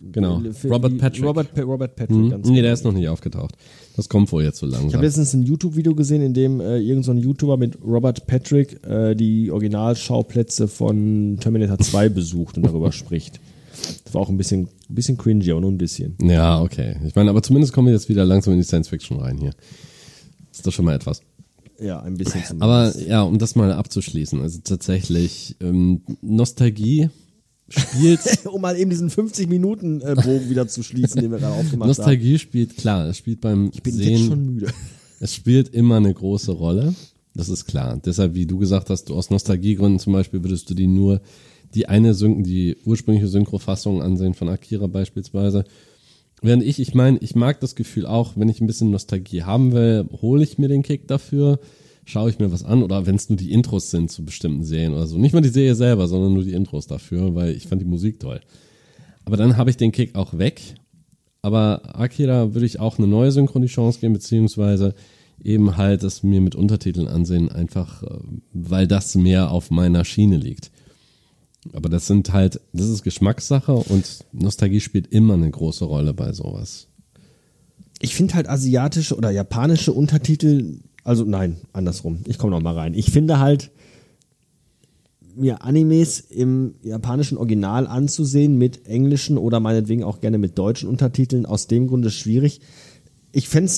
[0.00, 0.40] Genau.
[0.52, 1.24] Für Robert Patrick.
[1.24, 2.30] Robert, Pa- Robert Patrick, Hm?
[2.30, 2.62] ganz Nee, genau.
[2.64, 3.54] der ist noch nicht aufgetaucht.
[3.96, 5.02] Das kommt wohl jetzt so Ich habe langsam.
[5.02, 9.14] letztens ein YouTube-Video gesehen, in dem äh, irgendein so ein YouTuber mit Robert Patrick äh,
[9.14, 13.40] die Originalschauplätze von Terminator 2 besucht und darüber spricht.
[14.04, 16.14] Das war auch ein bisschen, ein bisschen cringy, aber nur ein bisschen.
[16.22, 16.96] Ja, okay.
[17.06, 19.52] Ich meine, aber zumindest kommen wir jetzt wieder langsam in die Science Fiction rein hier.
[20.52, 21.20] Ist doch schon mal etwas.
[21.80, 22.62] Ja, ein bisschen zumindest.
[22.62, 27.08] Aber ja, um das mal abzuschließen, also tatsächlich, ähm, Nostalgie
[27.70, 31.88] spielt, um mal eben diesen 50-Minuten-Bogen wieder zu schließen, den wir gerade aufgemacht haben.
[31.88, 34.66] Nostalgie spielt, klar, es spielt beim Ich bin Sehen, jetzt schon müde.
[35.20, 36.94] es spielt immer eine große Rolle.
[37.34, 38.00] Das ist klar.
[38.04, 41.20] Deshalb, wie du gesagt hast, du aus Nostalgiegründen zum Beispiel würdest du die nur
[41.74, 45.64] die eine Syn die ursprüngliche Synchrofassung ansehen von Akira beispielsweise.
[46.42, 49.72] Während ich, ich meine, ich mag das Gefühl auch, wenn ich ein bisschen Nostalgie haben
[49.72, 51.60] will, hole ich mir den Kick dafür,
[52.04, 54.94] schaue ich mir was an oder wenn es nur die Intros sind zu bestimmten Serien
[54.94, 55.18] oder so.
[55.18, 58.20] Nicht mal die Serie selber, sondern nur die Intros dafür, weil ich fand die Musik
[58.20, 58.40] toll.
[59.24, 60.60] Aber dann habe ich den Kick auch weg.
[61.42, 64.94] Aber Akira würde ich auch eine neue Synchron die Chance geben, beziehungsweise
[65.42, 68.18] eben halt das mir mit Untertiteln ansehen, einfach äh,
[68.52, 70.70] weil das mehr auf meiner Schiene liegt.
[71.72, 76.32] Aber das sind halt, das ist Geschmackssache und Nostalgie spielt immer eine große Rolle bei
[76.32, 76.88] sowas.
[78.00, 82.20] Ich finde halt asiatische oder japanische Untertitel, also nein, andersrum.
[82.26, 82.94] Ich komme noch mal rein.
[82.94, 83.70] Ich finde halt
[85.36, 91.46] mir Animes im japanischen Original anzusehen mit englischen oder meinetwegen auch gerne mit deutschen Untertiteln
[91.46, 92.60] aus dem Grunde schwierig.
[93.32, 93.70] Ich fände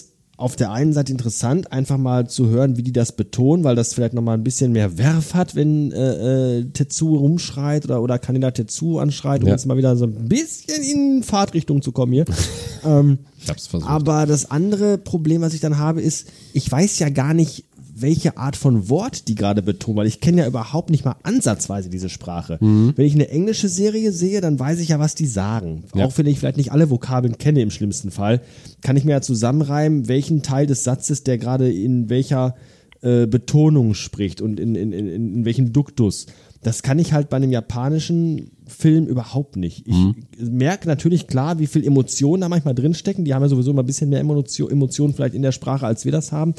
[0.43, 3.95] auf der einen Seite interessant, einfach mal zu hören, wie die das betonen, weil das
[3.95, 8.19] vielleicht noch mal ein bisschen mehr Werf hat, wenn äh, äh, Tetsu rumschreit oder, oder
[8.19, 9.55] Kaneda Tetsu anschreit, um Ja.
[9.55, 12.25] jetzt mal wieder so ein bisschen in Fahrtrichtung zu kommen hier.
[12.85, 13.89] ähm, Ich hab's versucht.
[13.91, 17.65] aber das andere Problem, was ich dann habe, ist, ich weiß ja gar nicht,
[18.03, 21.89] welche Art von Wort die gerade betonen, weil ich kenne ja überhaupt nicht mal ansatzweise
[21.89, 22.59] diese Sprache.
[22.61, 22.93] Mhm.
[22.97, 25.85] Wenn ich eine englische Serie sehe, dann weiß ich ja, was die sagen.
[25.95, 26.05] Ja.
[26.05, 28.43] Auch wenn ich vielleicht nicht alle Vokabeln kenne im schlimmsten Fall,
[28.83, 32.55] kann ich mir ja zusammenreimen, welchen Teil des Satzes der gerade in welcher
[33.01, 36.27] äh, Betonung spricht und in, in, in, in welchem Duktus.
[36.63, 39.87] Das kann ich halt bei einem japanischen Film überhaupt nicht.
[39.89, 40.15] Ich Mhm.
[40.39, 43.25] merke natürlich klar, wie viel Emotionen da manchmal drinstecken.
[43.25, 46.05] Die haben ja sowieso immer ein bisschen mehr Emotion, Emotionen vielleicht in der Sprache, als
[46.05, 46.55] wir das haben.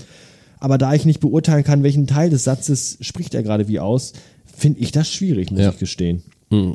[0.63, 4.13] Aber da ich nicht beurteilen kann, welchen Teil des Satzes spricht er gerade wie aus,
[4.45, 5.71] finde ich das schwierig, muss Ja.
[5.71, 6.23] ich gestehen.
[6.51, 6.71] Mm,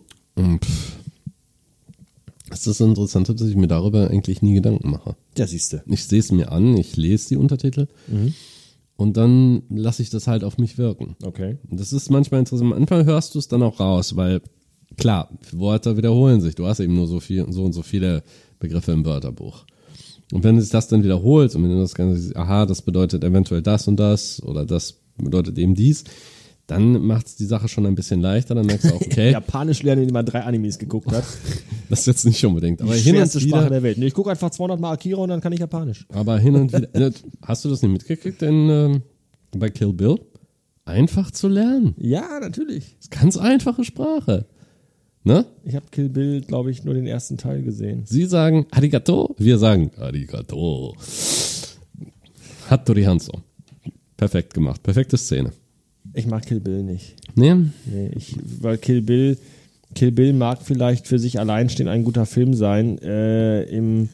[0.59, 0.93] pff.
[2.51, 5.16] Das ist das Interessante, dass ich mir darüber eigentlich nie Gedanken mache.
[5.39, 5.82] Ja, siehste.
[5.86, 7.86] Ich sehe es mir an, ich lese die Untertitel
[8.97, 11.16] und dann lasse ich das halt auf mich wirken.
[11.22, 11.57] Okay.
[11.70, 12.70] Das ist manchmal interessant.
[12.72, 14.43] Am Anfang hörst du es dann auch raus, weil
[14.99, 16.55] klar, Wörter wiederholen sich.
[16.57, 18.22] Du hast eben nur so viel, so und so viele
[18.59, 19.64] Begriffe im Wörterbuch.
[20.33, 23.24] Und wenn sich das dann wiederholt und wenn du das Ganze siehst, aha, das bedeutet
[23.24, 26.05] eventuell das und das oder das bedeutet eben dies,
[26.66, 28.55] dann macht es die Sache schon ein bisschen leichter.
[28.55, 31.24] Dann merkst du auch, okay, Japanisch lernen, indem man drei Animes geguckt hat.
[31.89, 32.83] das ist jetzt nicht unbedingt.
[32.83, 33.97] Aber Die hin und schwerste Sprache wieder, der Welt.
[33.99, 36.07] Nee, ich gucke einfach 200 Mal Akira und dann kann ich Japanisch.
[36.11, 37.11] aber hin und wieder,
[37.43, 39.03] hast du das nicht mitgekriegt in, ähm,
[39.57, 40.20] bei Kill Bill?
[40.85, 41.95] Einfach zu lernen.
[41.99, 42.97] Ja, natürlich.
[42.97, 44.47] Das ist ganz einfache Sprache.
[45.29, 45.45] Ne?
[45.62, 48.05] Ich habe Kill Bill, glaube ich, nur den ersten Teil gesehen.
[48.07, 50.97] Sie sagen Arigato, wir sagen Arigato.
[52.70, 53.43] Hattori Hanzo.
[54.16, 55.53] Perfekt gemacht, perfekte Szene.
[56.14, 57.14] Ich mag Kill Bill nicht.
[57.35, 57.57] Nee?
[57.85, 59.37] Nee, ich, weil Kill Bill,
[59.95, 62.97] Kill Bill mag vielleicht für sich allein stehen ein guter Film sein.
[62.97, 64.09] Äh, Im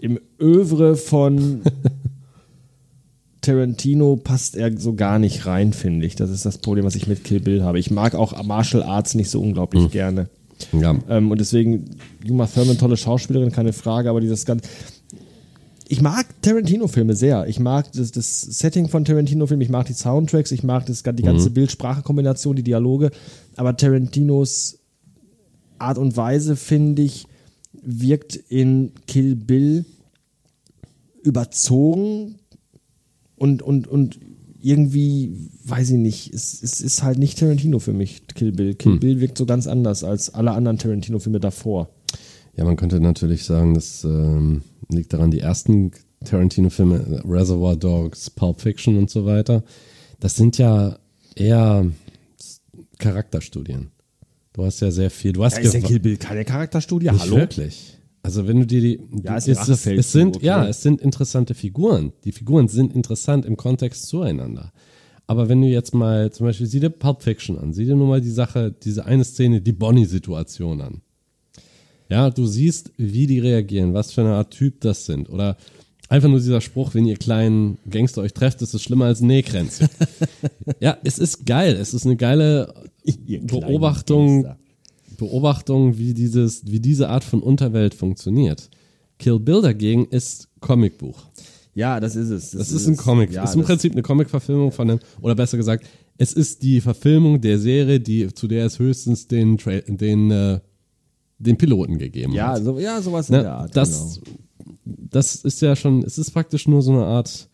[0.00, 1.62] im Övre von
[3.44, 6.16] Tarantino passt er so gar nicht rein, finde ich.
[6.16, 7.78] Das ist das Problem, was ich mit Kill Bill habe.
[7.78, 10.28] Ich mag auch Martial Arts nicht so unglaublich gerne.
[10.72, 10.96] Ja.
[11.08, 11.90] Ähm, und deswegen,
[12.26, 14.68] Uma Thurman, tolle Schauspielerin, keine Frage, aber dieses ganze.
[15.88, 17.46] Ich mag Tarantino-Filme sehr.
[17.46, 21.22] Ich mag das, das Setting von Tarantino-Filmen, ich mag die Soundtracks, ich mag das, die
[21.22, 23.10] ganze Bild-Sprache-Kombination, die Dialoge.
[23.56, 24.78] Aber Tarantinos
[25.78, 27.26] Art und Weise, finde ich,
[27.82, 29.84] wirkt in Kill Bill
[31.22, 32.36] überzogen
[33.36, 34.18] und, und, und
[34.60, 38.74] irgendwie, weiß ich nicht, es, es ist halt nicht Tarantino für mich, Kill Bill.
[38.74, 41.90] Kill Bill wirkt so ganz anders als alle anderen Tarantino-Filme davor.
[42.56, 45.90] ja, man könnte natürlich sagen, das ähm, liegt daran, die ersten
[46.24, 49.62] Tarantino-Filme, Reservoir Dogs, Pulp Fiction und so weiter,
[50.20, 50.98] das sind ja
[51.36, 51.86] eher
[52.98, 53.90] Charakterstudien.
[54.52, 57.10] Du hast ja sehr viel, du hast Ja, ist gewa- Kill Bill keine Charakterstudie?
[57.10, 57.36] Nicht Hallo?
[57.36, 57.98] wirklich.
[58.24, 60.46] Also wenn du dir die, Ja, ist die ein es, es sind okay.
[60.46, 62.14] ja, es sind interessante Figuren.
[62.24, 64.72] Die Figuren sind interessant im Kontext zueinander.
[65.26, 68.08] Aber wenn du jetzt mal zum Beispiel sieh dir Pulp Fiction an, sieh dir nur
[68.08, 71.02] mal die Sache, diese eine Szene, die Bonnie-Situation an.
[72.08, 75.28] Ja, du siehst, wie die reagieren, was für eine Art Typ das sind.
[75.28, 75.58] Oder
[76.08, 79.26] einfach nur dieser Spruch, wenn ihr kleinen Gangster euch trefft, ist es schlimmer als ein
[79.26, 79.88] Nähkränzchen.
[80.80, 81.76] ja, es ist geil.
[81.76, 82.72] Es ist eine geile
[83.42, 84.46] Beobachtung,
[85.14, 88.68] Beobachtung, wie dieses, wie diese Art von Unterwelt funktioniert.
[89.18, 91.22] Kill Bill dagegen ist Comicbuch.
[91.74, 92.50] Ja, das ist es.
[92.52, 93.32] Das ist ein Comic.
[93.32, 95.86] Ja, das ist im das- Prinzip eine Comic-Verfilmung von einem, oder besser gesagt,
[96.18, 100.60] es ist die Verfilmung der Serie, die, zu der es höchstens den, Tra den, äh,
[101.38, 102.62] den Piloten gegeben Ja, hat.
[102.64, 103.42] so, ja, sowas in Ne?
[103.42, 103.76] der Art.
[103.76, 104.36] das, genau.
[105.10, 107.48] das ist ja schon, es ist praktisch nur so eine Art,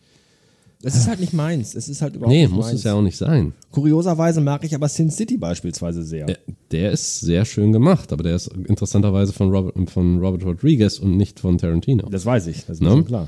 [0.83, 1.75] Das ist halt nicht meins.
[1.75, 2.79] Es ist halt überhaupt nee, nicht muss meins.
[2.79, 3.53] es ja auch nicht sein.
[3.71, 6.25] Kurioserweise mag ich aber Sin City beispielsweise sehr.
[6.25, 6.37] Der,
[6.71, 11.17] der ist sehr schön gemacht, aber der ist interessanterweise von Robert, von Robert Rodriguez und
[11.17, 12.09] nicht von Tarantino.
[12.09, 12.89] Das weiß ich, das ist Ne?
[12.89, 13.27] schon klar.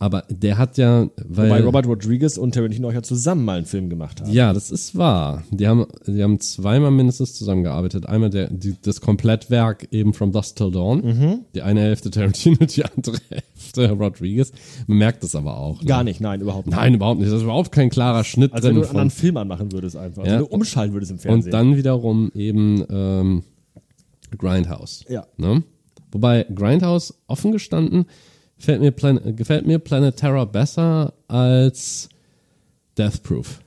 [0.00, 3.66] Aber der hat ja, weil, Wobei Robert Rodriguez und Tarantino auch ja zusammen mal einen
[3.66, 4.30] Film gemacht haben.
[4.30, 5.44] ja, das ist wahr.
[5.50, 8.04] Die haben, die haben zweimal mindestens zusammengearbeitet.
[8.06, 11.00] Einmal der, die, das Komplettwerk eben From Dusk Till Dawn.
[11.00, 11.40] Mhm.
[11.54, 14.52] Die eine Hälfte Tarantino, die andere Hälfte Rodriguez.
[14.88, 15.80] Man merkt das aber auch.
[15.80, 15.86] Ne?
[15.86, 16.76] Gar nicht, nein, überhaupt nicht.
[16.76, 17.30] Nein, überhaupt nicht.
[17.30, 18.82] Das ist überhaupt kein klarer Schnitt Als wenn drin.
[18.82, 20.26] du einen anderen Von, Film anmachen würdest einfach.
[20.26, 20.32] Ja.
[20.32, 21.52] Wenn du umschalten würdest im Fernsehen.
[21.54, 23.42] und dann wiederum eben ähm,
[24.36, 25.04] Grindhouse.
[25.08, 25.26] Ja.
[25.36, 25.62] Ne?
[26.10, 28.06] Wobei Grindhouse offen gestanden
[28.58, 32.08] gefällt mir, Plan gefällt mir Planet Terror besser als
[32.96, 33.60] Death Proof.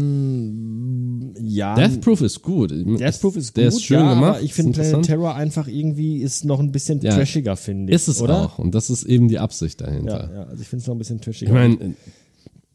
[0.00, 1.74] Ähm, ja.
[1.74, 2.70] Death Proof ist gut.
[2.70, 4.36] Death Proof ist gut, Der ist schön ja, gemacht.
[4.36, 5.04] aber ich finde Planet.
[5.04, 7.14] Terror einfach irgendwie ist noch ein bisschen Ja.
[7.16, 7.96] trashiger, finde ich.
[7.96, 8.36] Ist es oder?
[8.44, 8.58] auch.
[8.58, 10.30] Und das ist eben die Absicht Ja, dahinter.
[10.32, 11.50] ja, also ich finde es noch ein bisschen trashiger.
[11.50, 11.94] Ich meine,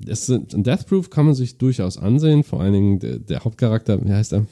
[0.07, 2.43] es sind, in Death Proof kann man sich durchaus ansehen.
[2.43, 4.45] Vor allen Dingen der, der Hauptcharakter, wie heißt er?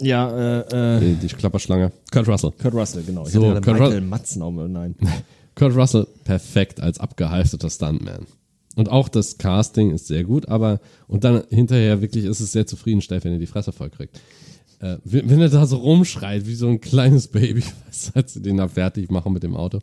[0.00, 1.92] ja, äh, äh, Die, die Klapperschlange.
[2.12, 2.52] Kurt Russell.
[2.60, 3.26] Kurt Russell, genau.
[3.26, 4.94] Ich So, hatte Kurt Michael Matzen auf, nein.
[5.56, 8.26] Kurt Russell perfekt als abgehalfterter Stuntman.
[8.76, 12.66] Und auch das Casting ist sehr gut, aber und dann hinterher wirklich ist es sehr
[12.66, 14.20] zufriedenstellend, wenn er die Fresse voll kriegt.
[14.80, 17.62] Äh, wenn, er da so rumschreit, wie so ein kleines Baby,
[18.14, 19.80] als sie den da fertig machen mit dem Auto.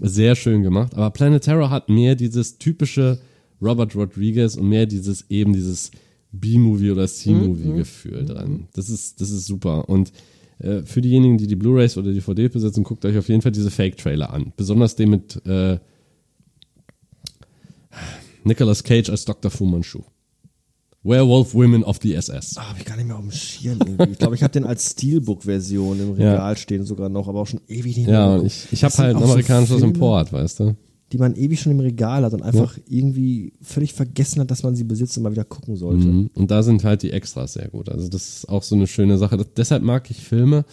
[0.00, 0.94] Sehr schön gemacht.
[0.94, 3.18] Aber Planet Terror hat mehr dieses typische
[3.60, 5.90] Robert Rodriguez und mehr dieses eben dieses
[6.30, 8.68] B-Movie oder C-Movie-Gefühl dran.
[8.74, 9.88] Das ist, das ist super.
[9.88, 10.12] Und
[10.60, 13.70] äh, für diejenigen, die die Blu-rays oder DVD besitzen, guckt euch auf jeden Fall diese
[13.70, 14.52] Fake-Trailer an.
[14.56, 15.78] Besonders den mit äh,
[18.44, 19.50] Nicolas Cage als Dr.
[19.50, 20.02] Fu Manchu.
[21.02, 22.56] Werewolf Women of the SS.
[22.58, 24.12] Ah, hab ich gar nicht mehr auf dem Schirm irgendwie.
[24.12, 26.32] Ich glaube, ich habe den als Steelbook-Version im Ja.
[26.32, 28.28] Regal stehen sogar noch, aber auch schon ewig nicht Ja, mehr.
[28.32, 28.64] und geguckt.
[28.66, 30.76] ich, ich habe halt ein so amerikanisches Import, weißt du?
[31.12, 34.76] Die man ewig schon im Regal hat und einfach irgendwie völlig vergessen hat, dass man
[34.76, 36.06] sie besitzt und mal wieder gucken sollte.
[36.06, 36.30] Mhm.
[36.34, 37.88] Und da sind halt die Extras sehr gut.
[37.88, 39.36] Also das ist auch so eine schöne Sache.
[39.36, 40.64] Das, deshalb mag ich Filme,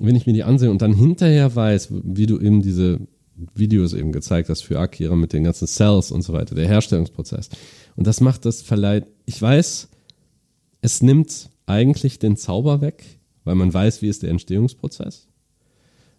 [0.00, 2.98] wenn ich mir die ansehe und dann hinterher weiß, wie du eben diese
[3.54, 7.48] Videos eben gezeigt hast für Akira mit den ganzen Cells und so weiter, der Herstellungsprozess.
[7.96, 9.88] Und das macht das verleiht, ich weiß,
[10.80, 13.04] es nimmt eigentlich den Zauber weg,
[13.44, 15.28] weil man weiß, wie ist der Entstehungsprozess.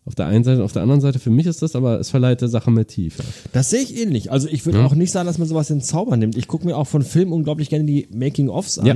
[0.08, 2.42] Auf der einen Seite, auf der anderen Seite, für mich ist das aber, es verleiht
[2.42, 3.24] der Sache mehr Tiefe.
[3.54, 4.32] Das sehe ich ähnlich.
[4.32, 4.86] Also ich würde Ja.
[4.86, 6.38] auch nicht sagen, dass man sowas in Zauber nimmt.
[6.38, 8.86] Ich gucke mir auch von Filmen unglaublich gerne die Making-ofs an.
[8.86, 8.96] Ja.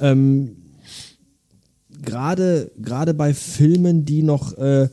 [0.00, 0.56] Ähm,
[2.04, 4.88] Gerade gerade bei Filmen, die noch äh, äh,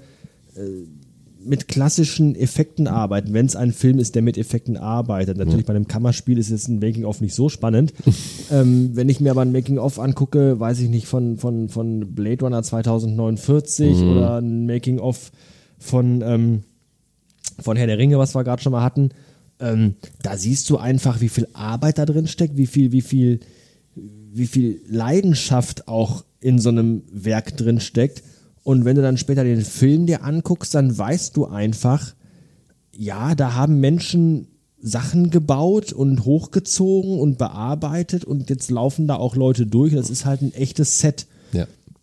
[1.45, 5.37] mit klassischen Effekten arbeiten, wenn es ein Film ist, der mit Effekten arbeitet.
[5.37, 7.93] Natürlich bei einem Kammerspiel ist es ein Making-of nicht so spannend.
[8.51, 12.45] ähm, wenn ich mir aber ein Making-of angucke, weiß ich nicht, von, von, von Blade
[12.45, 15.31] Runner 2049 oder ein Making-of
[15.83, 16.63] von ähm,
[17.61, 19.09] von Herr der Ringe, was wir gerade schon mal hatten,
[19.59, 23.39] ähm, da siehst du einfach, wie viel Arbeit da drin steckt, wie viel, wie viel,
[23.95, 28.23] wie viel Leidenschaft auch in so einem Werk drin steckt.
[28.63, 32.13] Und wenn du dann später den Film dir anguckst, dann weißt du einfach,
[32.95, 34.47] ja, da haben Menschen
[34.81, 39.93] Sachen gebaut und hochgezogen und bearbeitet und jetzt laufen da auch Leute durch.
[39.93, 41.25] Das ist halt ein echtes Set.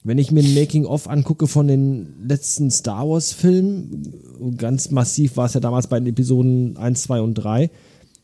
[0.03, 5.55] Wenn ich mir ein Making-of angucke von den letzten Star Wars-Filmen, ganz massiv war es
[5.55, 7.71] ja damals bei den Episoden 1, 2 und 3,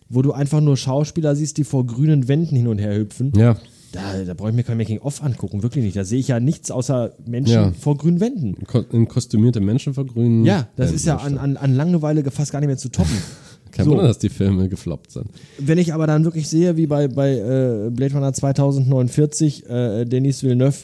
[0.09, 3.33] wo du einfach nur Schauspieler siehst, die vor grünen Wänden hin und her hüpfen.
[3.37, 3.57] Ja.
[3.93, 5.97] Da, da brauche ich mir kein Making-of angucken, wirklich nicht.
[5.97, 7.73] Da sehe ich ja nichts außer Menschen Ja.
[7.79, 8.57] vor grünen Wänden.
[8.93, 10.45] In kostümierte Menschen vergrünen.
[10.45, 13.17] Ja, das ist ja an, an, an Langeweile fast gar nicht mehr zu toppen.
[13.71, 13.91] Kein so.
[13.93, 15.27] Wunder, dass die Filme gefloppt sind.
[15.59, 20.43] Wenn ich aber dann wirklich sehe, wie bei, bei äh, Blade Runner 2049, äh, Denis
[20.43, 20.79] Villeneuve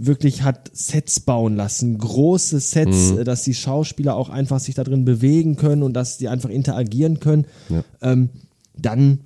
[0.00, 3.24] wirklich hat Sets bauen lassen, große Sets, Mhm.
[3.24, 7.18] dass die Schauspieler auch einfach sich da drin bewegen können und dass die einfach interagieren
[7.20, 7.82] können, Ja.
[8.02, 8.30] ähm,
[8.76, 9.20] dann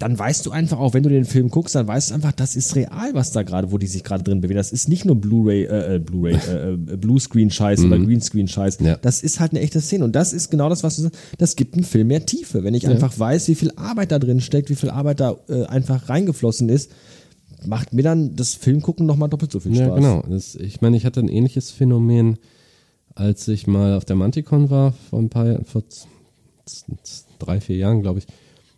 [0.00, 2.56] dann weißt du einfach auch, wenn du den Film guckst, dann weißt du einfach, das
[2.56, 4.56] ist real, was da gerade, wo die sich gerade drin bewegen.
[4.56, 8.80] Das ist nicht nur Blu-ray, äh, äh, Blu-ray, äh, äh, Bluescreen-Scheiß oder Greenscreen-Scheiß.
[8.80, 8.86] Mhm.
[8.86, 8.96] Ja.
[8.96, 10.04] Das ist halt eine echte Szene.
[10.04, 11.16] Und das ist genau das, was du sagst.
[11.38, 12.64] Das gibt einem Film mehr Tiefe.
[12.64, 15.62] Wenn ich einfach weiß, wie viel Arbeit da drin steckt, wie viel Arbeit da äh,
[15.66, 16.90] einfach reingeflossen ist,
[17.66, 19.88] macht mir dann das Filmgucken nochmal doppelt so viel Spaß.
[19.88, 20.24] Ja, genau.
[20.28, 22.38] Das, ich meine, ich hatte ein ähnliches Phänomen,
[23.14, 25.82] als ich mal auf der Manticon war, vor ein paar Jahren, vor
[27.38, 28.26] drei, vier Jahren, glaube ich.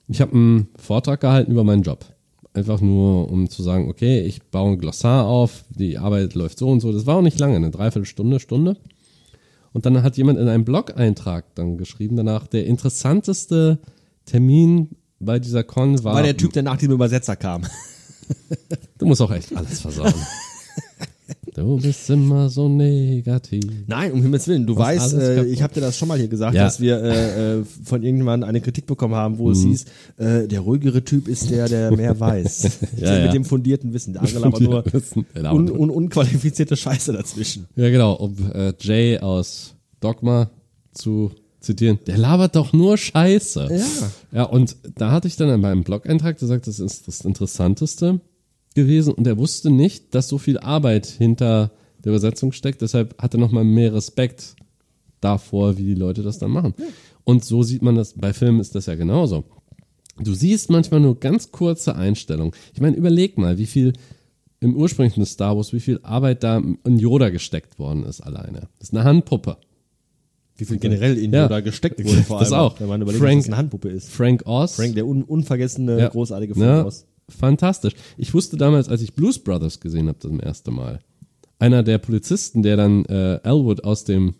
[0.09, 2.05] Ich habe einen Vortrag gehalten über meinen Job.
[2.55, 6.69] Einfach nur, um zu sagen, okay, ich baue ein Glossar auf, die Arbeit läuft so
[6.69, 6.93] und so.
[6.93, 8.77] Das war auch nicht lange, eine Dreiviertelstunde, Stunde.
[9.73, 13.79] Und dann hat jemand in einem Blog-Eintrag dann geschrieben danach, der interessanteste
[14.25, 16.15] Termin bei dieser Con war.
[16.15, 17.63] War der Typ, der nach dem Übersetzer kam.
[18.99, 20.13] Du musst auch echt alles versauen.
[21.55, 23.65] du bist immer so negativ.
[23.87, 24.67] Nein, um Himmels Willen.
[24.67, 26.65] Du Was weißt, äh, ich habe dir das schon mal hier gesagt, Ja.
[26.65, 29.69] dass wir äh, äh, von irgendjemandem eine Kritik bekommen haben, wo es Mhm.
[29.71, 29.85] hieß,
[30.19, 32.63] äh, der ruhigere Typ ist der, der mehr weiß.
[32.63, 32.71] Ja,
[33.01, 33.25] der ja.
[33.27, 34.13] Mit dem fundierten Wissen.
[34.15, 34.85] Der andere aber nur
[35.53, 37.67] un, un, unqualifizierte Scheiße dazwischen.
[37.77, 40.51] Ja, genau, um äh, Jay aus Dogma
[40.93, 41.99] zu zitieren.
[42.07, 43.69] Der labert doch nur Scheiße.
[43.71, 44.39] Ja.
[44.39, 48.21] Ja, und da hatte ich dann in meinem Blog-Eintrag gesagt, das ist das Interessanteste
[48.75, 51.73] gewesen und er wusste nicht, dass so viel Arbeit hinter
[52.05, 52.83] der Übersetzung steckt.
[52.83, 54.55] Deshalb hat er nochmal mehr Respekt
[55.21, 56.75] davor, wie die Leute das dann machen.
[57.25, 59.45] Und so sieht man das, bei Filmen ist das ja genauso.
[60.19, 62.55] Du siehst manchmal nur ganz kurze Einstellungen.
[62.73, 63.93] Ich meine, überleg mal, wie viel
[64.61, 68.69] im ursprünglichen Star Wars, wie viel Arbeit da in Yoda gesteckt worden ist alleine.
[68.79, 69.59] Das ist eine Handpuppe.
[70.59, 71.45] Wie viel generell in Ja.
[71.45, 72.81] Yoda gesteckt wurde, vor Das allem, auch.
[72.81, 74.09] wenn man überlegt, Frank- das eine Handpuppe ist.
[74.11, 74.77] Frank Oz.
[74.77, 76.09] Frank, der un, unvergessene, Ja.
[76.09, 77.05] großartige Film Ja, aus.
[77.29, 77.93] fantastisch.
[78.17, 81.01] Ich wusste damals, als ich Blues Brothers gesehen habe, das erste Mal,
[81.59, 84.35] einer der Polizisten, der dann äh, Elwood aus dem,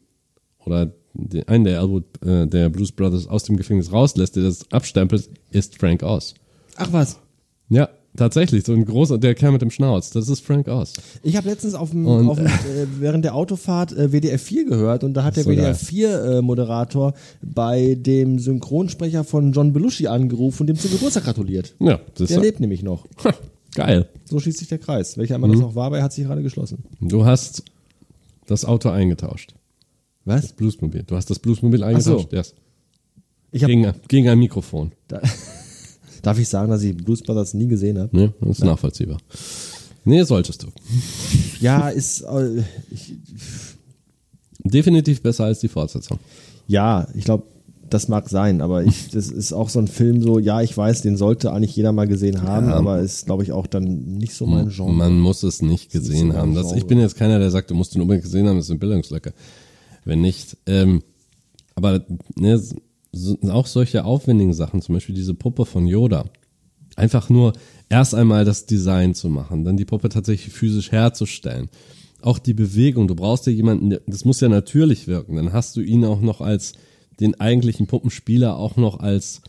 [0.65, 4.71] oder den, einen der Elwood, äh, der Blues Brothers aus dem Gefängnis rauslässt, der das
[4.73, 6.35] abstempelt, ist Frank Oz.
[6.77, 7.19] Ach was.
[7.69, 10.95] Ja, tatsächlich, so ein großer, der Kerl mit dem Schnauz, das ist Frank Oz.
[11.23, 12.51] Ich habe letztens auf dem, auf dem, äh,
[12.99, 15.75] während der Autofahrt äh, WDR 4 gehört und da hat der So WDR geil.
[15.75, 21.75] 4 äh, Moderator bei dem Synchronsprecher von John Belushi angerufen und dem zum Geburtstag gratuliert.
[21.79, 23.07] Ja, das Der ist lebt nämlich noch.
[23.75, 24.09] geil.
[24.25, 25.17] So schließt sich der Kreis.
[25.19, 26.85] Welcher immer das auch war, aber er hat sich gerade geschlossen.
[27.01, 27.63] Du hast
[28.47, 29.55] das Auto eingetauscht.
[30.25, 30.53] Was?
[30.53, 31.05] Bluesmobil.
[31.07, 32.33] Du hast das Bluesmobil eingetauscht.
[32.33, 32.55] Yes.
[33.53, 34.93] Ich hab, Gegen, gegen ein Mikrofon.
[35.09, 35.21] da,
[36.27, 38.15] darf ich sagen, dass ich Blues Brothers nie gesehen habe?
[38.17, 38.33] Ne?
[38.41, 39.19] Das ist nachvollziehbar.
[40.05, 40.69] Nee, solltest du.
[41.61, 43.15] Ja, ist äh, ich,
[44.65, 46.19] Definitiv besser als die Fortsetzung.
[46.67, 47.45] ja, ich glaube,
[47.89, 51.03] das mag sein, aber ich, das ist auch so ein Film so, ja, ich weiß,
[51.03, 52.75] den sollte eigentlich jeder mal gesehen haben, Ja.
[52.75, 53.85] aber ist, glaube ich, auch dann
[54.19, 54.93] nicht so mein Genre.
[54.93, 56.55] Man muss es nicht gesehen so mein haben.
[56.55, 58.71] Das, ich bin jetzt keiner, der sagt, du musst ihn unbedingt gesehen haben, das ist
[58.71, 59.33] eine Bildungslücke.
[60.05, 61.03] Wenn nicht, ähm,
[61.77, 62.05] aber
[62.35, 62.61] ne,
[63.17, 66.25] so, auch solche aufwendigen Sachen, zum Beispiel diese Puppe von Yoda.
[66.97, 67.53] Einfach nur
[67.89, 71.69] erst einmal das Design zu machen, dann die Puppe tatsächlich physisch herzustellen.
[72.23, 75.37] Auch die Bewegung, du brauchst ja jemanden, das muss ja natürlich wirken.
[75.37, 76.73] Dann hast du ihn auch noch als
[77.21, 79.43] den eigentlichen Puppenspieler auch noch als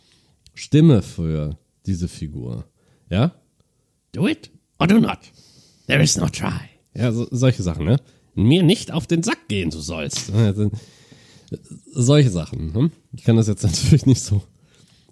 [0.53, 2.65] Stimme für diese Figur.
[3.09, 3.33] Ja?
[4.11, 5.19] Do it or do not.
[5.87, 6.69] There is no try.
[6.93, 7.97] Ja, so, solche Sachen, ne?
[8.35, 10.31] Mir nicht auf den Sack gehen, du sollst.
[11.91, 12.73] Solche Sachen.
[12.73, 12.91] Hm?
[13.13, 14.41] Ich kann das jetzt natürlich nicht so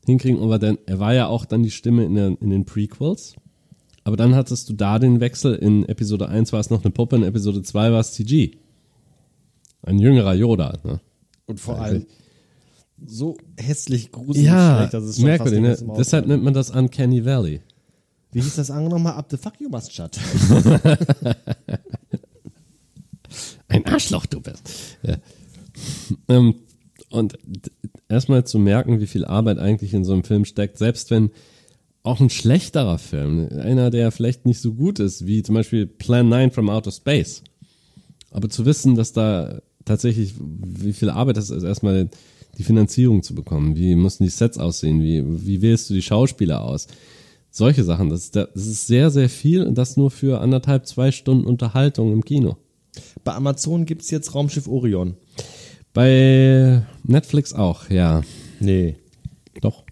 [0.05, 3.35] hinkriegen, aber dann, er war ja auch dann die Stimme in, der, in den Prequels.
[4.03, 5.55] Aber dann hattest du da den Wechsel.
[5.55, 8.51] In Episode 1 war es noch eine Puppe, in Episode 2 war es CG.
[9.81, 10.77] Ein jüngerer Yoda.
[10.83, 10.99] Ne?
[11.47, 12.05] Und vor allem
[13.05, 15.63] so hässlich gruselig Ja, schlecht, dass es schon merkwürdig.
[15.65, 15.93] fast Ne?
[15.97, 17.61] Deshalb nennt man das Uncanny Valley.
[18.31, 19.13] Wie hieß das andere nochmal?
[19.13, 20.19] Up the fuck you must shut.
[23.67, 24.97] Ein Arschloch du bist.
[25.03, 25.17] Ja.
[26.27, 26.55] Ähm,
[27.09, 27.37] und
[28.09, 31.31] erstmal zu merken, wie viel Arbeit eigentlich in so einem Film steckt, selbst wenn
[32.03, 36.29] auch ein schlechterer Film, einer, der vielleicht nicht so gut ist, wie zum Beispiel Plan
[36.29, 37.41] 9 from Outer Space.
[38.29, 42.09] Aber zu wissen, dass da tatsächlich, wie viel Arbeit das ist, erstmal
[42.57, 43.75] die Finanzierung zu bekommen.
[43.75, 45.01] Wie mussten die Sets aussehen?
[45.01, 46.87] Wie, wie wählst du die Schauspieler aus?
[47.49, 48.09] Solche Sachen.
[48.09, 52.13] Das ist, das ist sehr, sehr viel und das nur für anderthalb, zwei Stunden Unterhaltung
[52.13, 52.57] im Kino.
[53.23, 55.15] Bei Amazon gibt's jetzt Raumschiff Orion.
[55.95, 58.21] Bei Netflix auch, ja.
[58.59, 58.97] Nee.
[59.61, 59.85] Doch.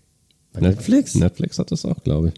[0.51, 1.15] Bei Netflix?
[1.15, 2.33] Netflix hat das auch, glaube ich.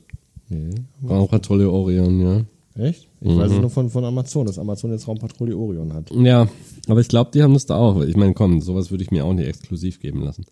[0.49, 0.75] Nee.
[1.09, 2.45] Raumpatrouille Orion, ja.
[2.75, 3.07] Echt?
[3.21, 6.11] Ich weiß es nur von, von Amazon, dass Amazon jetzt Raumpatrouille Orion hat.
[6.11, 6.47] Ja,
[6.87, 7.99] aber ich glaube, die haben das da auch.
[8.03, 10.45] Ich meine, komm, sowas würde ich mir auch nicht exklusiv geben lassen.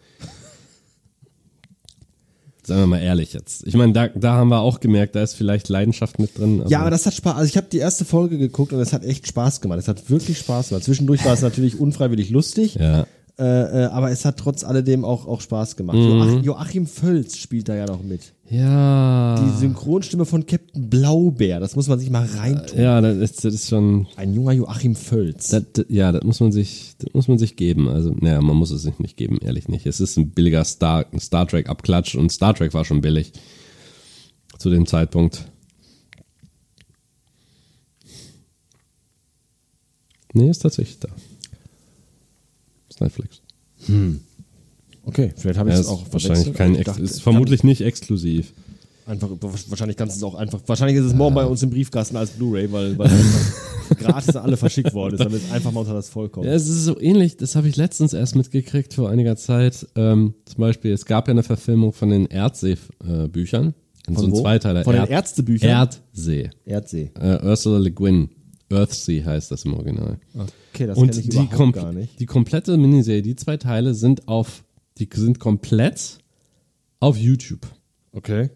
[2.66, 3.68] Seien wir mal ehrlich jetzt.
[3.68, 6.64] Ich meine, da, da haben wir auch gemerkt, da ist vielleicht Leidenschaft mit drin.
[6.70, 7.36] Ja, aber das hat Spaß.
[7.36, 9.80] Also ich habe die erste Folge geguckt und es hat echt Spaß gemacht.
[9.80, 10.84] Es hat wirklich Spaß gemacht.
[10.86, 13.06] Zwischendurch war es natürlich unfreiwillig lustig, Ja.
[13.38, 13.44] äh,
[13.84, 15.98] äh, aber es hat trotz alledem auch, auch Spaß gemacht.
[15.98, 18.32] Joach, Joachim Völz spielt da ja noch mit.
[18.54, 19.44] Ja.
[19.44, 22.80] Die Synchronstimme von Captain Blaubeer, das muss man sich mal reintun.
[22.80, 24.06] ja, das ist, das ist schon.
[24.16, 25.48] Ein junger Joachim Völz.
[25.48, 27.88] Das, ja, das muss man sich, das muss man sich geben.
[27.88, 29.88] Also, naja, man muss es sich nicht geben, ehrlich nicht.
[29.88, 33.34] Es ist ein billiger Star, ein Star Trek Abklatsch und Star Trek war schon billig
[34.60, 35.46] zu dem Zeitpunkt.
[40.34, 41.10] Nee, ist tatsächlich da.
[42.88, 43.42] Ist Netflix.
[45.06, 48.54] Okay, vielleicht habe ich es auch wahrscheinlich kein, Ex dachte, ist vermutlich nicht exklusiv.
[49.06, 49.30] Einfach,
[49.68, 52.32] wahrscheinlich kannst du es auch einfach, wahrscheinlich ist es morgen bei uns im Briefkasten als
[52.32, 53.10] Blu-ray, weil, weil
[53.98, 56.46] gratis alle verschickt worden ist, damit es einfach mal unter das Volk kommt.
[56.46, 59.86] Ja, es ist so ähnlich, das habe ich letztens erst mitgekriegt vor einiger Zeit.
[59.96, 63.74] Ähm, zum Beispiel, es gab ja eine Verfilmung von den Erdsee-Büchern.
[64.10, 64.40] so ein wo?
[64.42, 64.86] Zweiteiler.
[64.86, 65.70] Von den Ärztebüchern?
[65.70, 66.52] Erdsee.
[66.64, 67.12] Erdsee.
[67.20, 68.30] Äh, Ursula Le Guin.
[68.74, 70.18] Earthsea heißt das im Original.
[70.74, 72.20] Okay, das kenne ich die, überhaupt gar nicht.
[72.20, 74.64] die komplette Miniserie, die zwei Teile sind auf,
[74.98, 76.20] die sind komplett
[77.00, 77.68] auf YouTube.
[78.12, 78.50] Okay.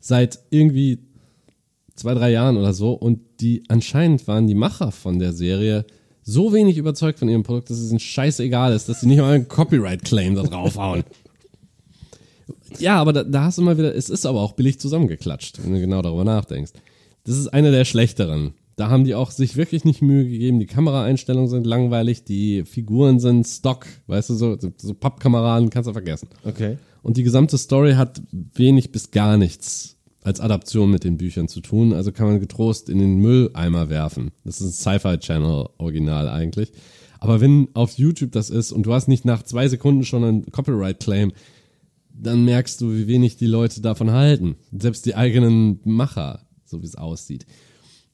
[0.00, 1.00] Seit irgendwie
[1.94, 2.92] zwei, drei Jahren oder so.
[2.92, 5.84] Und die anscheinend waren die Macher von der Serie
[6.22, 9.34] so wenig überzeugt von ihrem Produkt, dass es ihnen scheißegal ist, dass sie nicht mal
[9.34, 11.04] einen Copyright-Claim da draufhauen.
[12.78, 15.74] ja, aber da, da hast du mal wieder, es ist aber auch billig zusammengeklatscht, wenn
[15.74, 16.72] du genau darüber nachdenkst.
[17.24, 18.54] Das ist eine der schlechteren.
[18.76, 20.58] Da haben die auch sich wirklich nicht Mühe gegeben.
[20.58, 25.92] Die Kameraeinstellungen sind langweilig, die Figuren sind Stock, weißt du, so, so Pappkameraden kannst du
[25.92, 26.28] vergessen.
[26.44, 26.78] Okay.
[27.02, 31.60] Und die gesamte Story hat wenig bis gar nichts als Adaption mit den Büchern zu
[31.60, 31.92] tun.
[31.92, 34.32] Also kann man getrost in den Mülleimer werfen.
[34.44, 36.72] Das ist ein Sci-Fi Channel Original eigentlich.
[37.20, 40.50] Aber wenn auf YouTube das ist und du hast nicht nach zwei Sekunden schon einen
[40.50, 41.32] Copyright Claim,
[42.12, 44.56] dann merkst du, wie wenig die Leute davon halten.
[44.72, 47.46] Selbst die eigenen Macher, so wie es aussieht.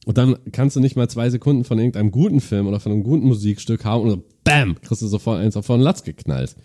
[0.07, 3.03] Und dann kannst du nicht mal zwei Sekunden von irgendeinem guten Film oder von einem
[3.03, 6.57] guten Musikstück haben und so, bam, kriegst du sofort eins auf den Latz geknallt.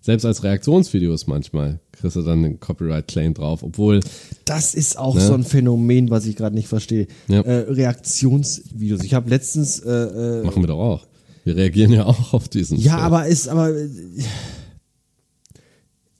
[0.00, 4.00] Selbst als Reaktionsvideos manchmal kriegst du dann den Copyright-Claim drauf, obwohl,
[4.44, 7.08] Das ist auch so ein Phänomen, was ich gerade nicht verstehe.
[7.26, 7.40] Ja.
[7.40, 9.02] Äh, Reaktionsvideos.
[9.02, 11.06] Ich habe letztens äh, äh, machen wir doch auch.
[11.42, 12.78] Wir reagieren ja auch auf diesen.
[12.78, 13.04] Ja, Film.
[13.04, 13.72] aber ist aber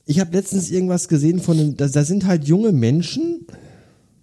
[0.04, 3.46] ich habe letztens irgendwas gesehen von einem, da, da sind halt junge Menschen,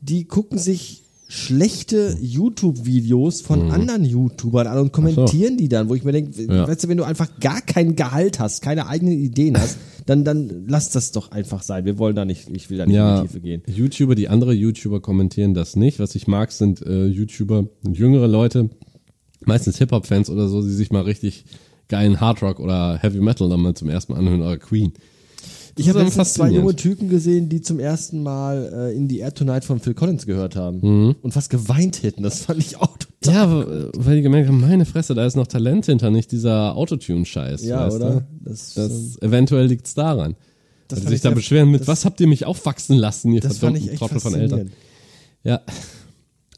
[0.02, 1.03] die gucken sich
[1.34, 6.68] schlechte YouTube-Videos von anderen YouTubern an und kommentieren die dann, wo ich mir denke, Ja.
[6.68, 10.66] weißt du, wenn du einfach gar kein Gehalt hast, keine eigenen Ideen hast, dann, dann
[10.68, 11.86] lass das doch einfach sein.
[11.86, 13.64] Wir wollen da nicht, ich will da nicht in ja, die Tiefe gehen.
[13.66, 15.98] YouTuber, die andere YouTuber kommentieren das nicht.
[15.98, 18.70] Was ich mag, sind äh, YouTuber, jüngere Leute,
[19.44, 21.46] meistens Hip-Hop-Fans oder so, die sich mal richtig
[21.88, 24.94] geilen Hardrock oder Heavy Metal dann mal zum ersten Mal anhören oder Queen.
[25.76, 29.34] Ich habe letztens zwei junge Typen gesehen, die zum ersten Mal äh, in the Air
[29.34, 31.16] Tonight von Phil Collins gehört haben Mhm.
[31.22, 32.22] und fast geweint hätten.
[32.24, 33.34] Das fand ich auch total.
[33.34, 36.76] Ja, w- weil die gemerkt haben, meine Fresse, da ist noch Talent hinter, nicht dieser
[36.76, 37.64] Autotune-Scheiß.
[37.66, 38.12] Ja, oder?
[38.12, 38.50] Du?
[38.50, 40.36] Das, Das, eventuell liegt's daran.
[40.90, 43.42] Das Dass sie sich ich da beschweren mit, was habt ihr mich aufwachsen lassen, ihr
[43.42, 44.72] das verdammten Trottel von Eltern.
[45.44, 45.62] Ja.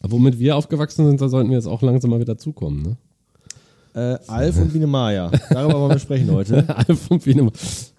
[0.02, 2.98] Womit wir aufgewachsen sind, da sollten wir jetzt auch langsam mal wieder zukommen, ne?
[3.94, 5.32] Äh, Alf und Biene Maya.
[5.50, 6.68] Darüber wollen wir sprechen heute.
[6.76, 7.50] Alf und Biene.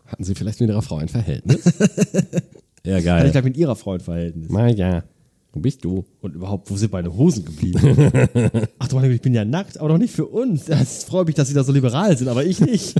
[0.07, 1.65] Hatten sie vielleicht mit ihrer Frau ein Verhältnis?
[2.85, 3.27] ja, Hatte geil.
[3.27, 4.49] ich gleich mit ihrer Freund Verhältnis.
[4.51, 5.05] Na ja.
[5.53, 6.05] Wo bist du?
[6.21, 7.81] Und überhaupt, wo sind meine Hosen geblieben?
[8.79, 10.69] Ach du meine ich bin ja nackt, aber doch nicht für uns.
[10.69, 12.95] Es freut mich, dass sie da so liberal sind, aber ich nicht.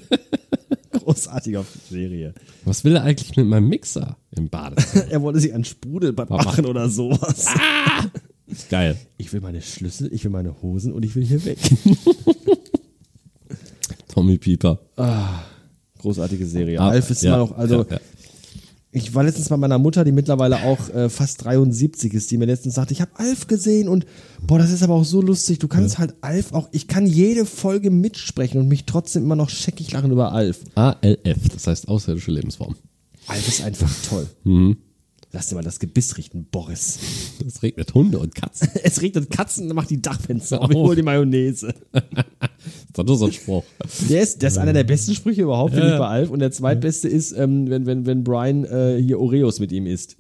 [0.93, 2.33] Großartige Serie.
[2.65, 5.05] Was will er eigentlich mit meinem Mixer im Badezimmer?
[5.11, 7.47] Er wollte sich ein Sprudelbad machen oder sowas.
[8.71, 8.97] Geil.
[9.19, 11.59] Ich will meine Schlüssel, ich will meine Hosen und ich will hier weg.
[14.09, 14.81] Tommy Pieper.
[16.07, 16.81] Großartige Serie.
[16.81, 18.01] Ah, Alf ist ja, immer noch, also ja, ja.
[18.93, 22.45] ich war letztens bei meiner Mutter, die mittlerweile auch äh, fast 73 ist, die mir
[22.45, 24.07] letztens sagte, ich habe Alf gesehen und
[24.41, 25.59] boah, das ist aber auch so lustig.
[25.59, 29.51] Du kannst halt Alf auch, ich kann jede Folge mitsprechen und mich trotzdem immer noch
[29.51, 30.61] scheckig lachen über Alf.
[30.77, 32.77] ALF, das heißt außerirdische Lebensform.
[33.27, 34.29] Alf ist einfach toll.
[34.45, 34.77] Mhm.
[35.33, 36.99] Lass dir mal das Gebiss richten, Boris.
[37.47, 38.69] Es regnet Hunde und Katzen.
[38.83, 40.71] Es regnet Katzen, dann macht die Dachfenster auf.
[40.71, 40.85] Ich Oh.
[40.89, 41.75] hol die Mayonnaise.
[41.93, 43.65] Das ist doch nur so ein Spruch.
[44.09, 46.31] Der ist, der ist einer der besten Sprüche überhaupt, finde Ja, ich, bei Alf.
[46.31, 50.17] Und der zweitbeste ist, ähm, wenn, wenn, wenn Brian äh, hier Oreos mit ihm isst.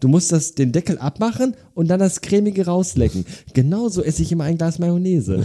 [0.00, 3.24] Du musst das, den Deckel abmachen und dann das Cremige rauslecken.
[3.54, 5.42] Genauso esse ich immer ein Glas Mayonnaise.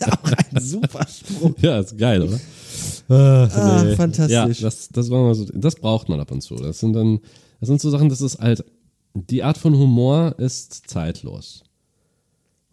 [0.00, 1.52] Auch ein super Spruch.
[1.60, 2.38] Ja, ist geil, oder?
[3.08, 3.94] Ah, Nee.
[3.96, 4.32] fantastisch.
[4.34, 6.56] Ja, das, das, war mal so, das braucht man ab und zu.
[6.56, 7.20] Das sind dann,
[7.60, 8.64] das sind so Sachen, das ist halt,
[9.14, 11.62] die Art von Humor ist zeitlos.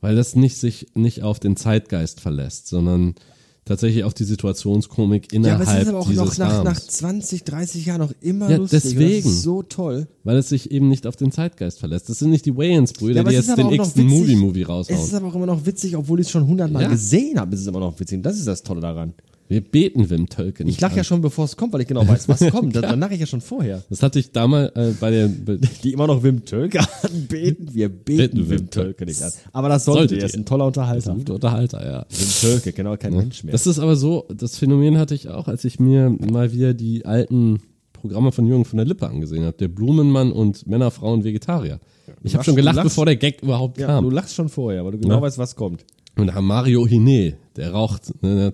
[0.02, 3.16] Weil das nicht sich nicht auf den Zeitgeist verlässt, sondern
[3.64, 6.76] tatsächlich auf die Situationskomik Ja, aber innerhalb es ist aber auch dieses noch nach, nach
[6.76, 6.88] Rahmens.
[6.88, 8.82] 20, 30 Jahren noch immer Ja, lustig.
[8.84, 9.24] Deswegen.
[9.24, 10.08] Das ist so toll.
[10.26, 12.10] Weil es sich eben nicht auf den Zeitgeist verlässt.
[12.10, 14.04] Das sind nicht die Wayans-Brüder, Ja, die es jetzt den witzig.
[14.04, 15.00] Movie-Movie Es raushauen.
[15.00, 16.90] ist aber auch immer noch witzig, obwohl ich es schon hundertmal Ja.
[16.90, 18.18] gesehen habe, ist es immer noch witzig.
[18.18, 19.14] Und das ist das Tolle daran.
[19.50, 20.68] Wir beten Wim Tölken.
[20.68, 22.76] Ich lache ja schon, bevor es kommt, weil ich genau weiß, was kommt.
[22.82, 23.84] Dann lache ich ja schon vorher.
[23.90, 27.70] Das hatte ich damals äh, bei der, bei, die immer noch Wim Tölke anbeten.
[27.74, 29.06] Wir beten Beten Wim Tölke Tölke.
[29.06, 29.32] nicht an.
[29.52, 30.24] Aber das solltet Solltet ihr.
[30.24, 31.14] Er ist ein toller Unterhalter.
[31.14, 32.06] guter Unterhalter, ja.
[32.10, 33.52] Wim Tölke, genau kein Mensch mehr.
[33.52, 37.06] Das ist aber so, das Phänomen hatte ich auch, als ich mir mal wieder die
[37.06, 37.60] alten
[37.92, 39.58] Programme von Jürgen von der Lippe angesehen habe.
[39.58, 41.80] Der Blumenmann und Männer, Frauen, Vegetarier.
[42.24, 44.04] Ich habe schon gelacht, lachst- bevor der Gag überhaupt ja, kam.
[44.06, 45.22] du lachst schon vorher, weil du genau Ja.
[45.22, 45.86] weißt, was kommt.
[46.18, 48.54] Und da haben Mario Hine, der raucht, ne,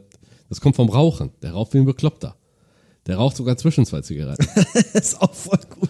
[0.49, 1.31] das kommt vom Rauchen.
[1.41, 2.35] Der raucht wie ein Bekloppter.
[3.07, 4.45] Der raucht sogar zwischen zwei Zigaretten.
[4.93, 5.89] Ist auch voll gut.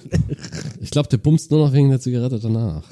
[0.80, 2.84] Ich glaube, der bumst nur noch wegen der Zigarette danach.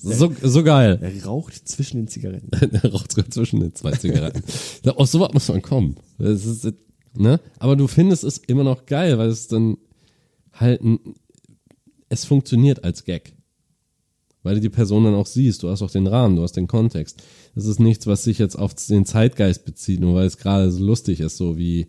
[0.00, 0.98] So, so geil.
[1.00, 2.50] Er raucht zwischen den Zigaretten.
[2.70, 4.42] Der raucht sogar zwischen den zwei Zigaretten.
[4.90, 5.96] Aus sowas muss man kommen.
[6.18, 6.72] Das ist,
[7.14, 7.40] ne?
[7.58, 9.78] Aber du findest es immer noch geil, weil es dann
[10.52, 11.00] halt, ein,
[12.08, 13.34] es funktioniert als Gag.
[14.44, 16.68] Weil du die Person dann auch siehst, du hast auch den Rahmen, du hast den
[16.68, 17.22] Kontext.
[17.54, 20.82] Das ist nichts, was sich jetzt auf den Zeitgeist bezieht, nur weil es gerade so
[20.82, 21.86] lustig ist, so wie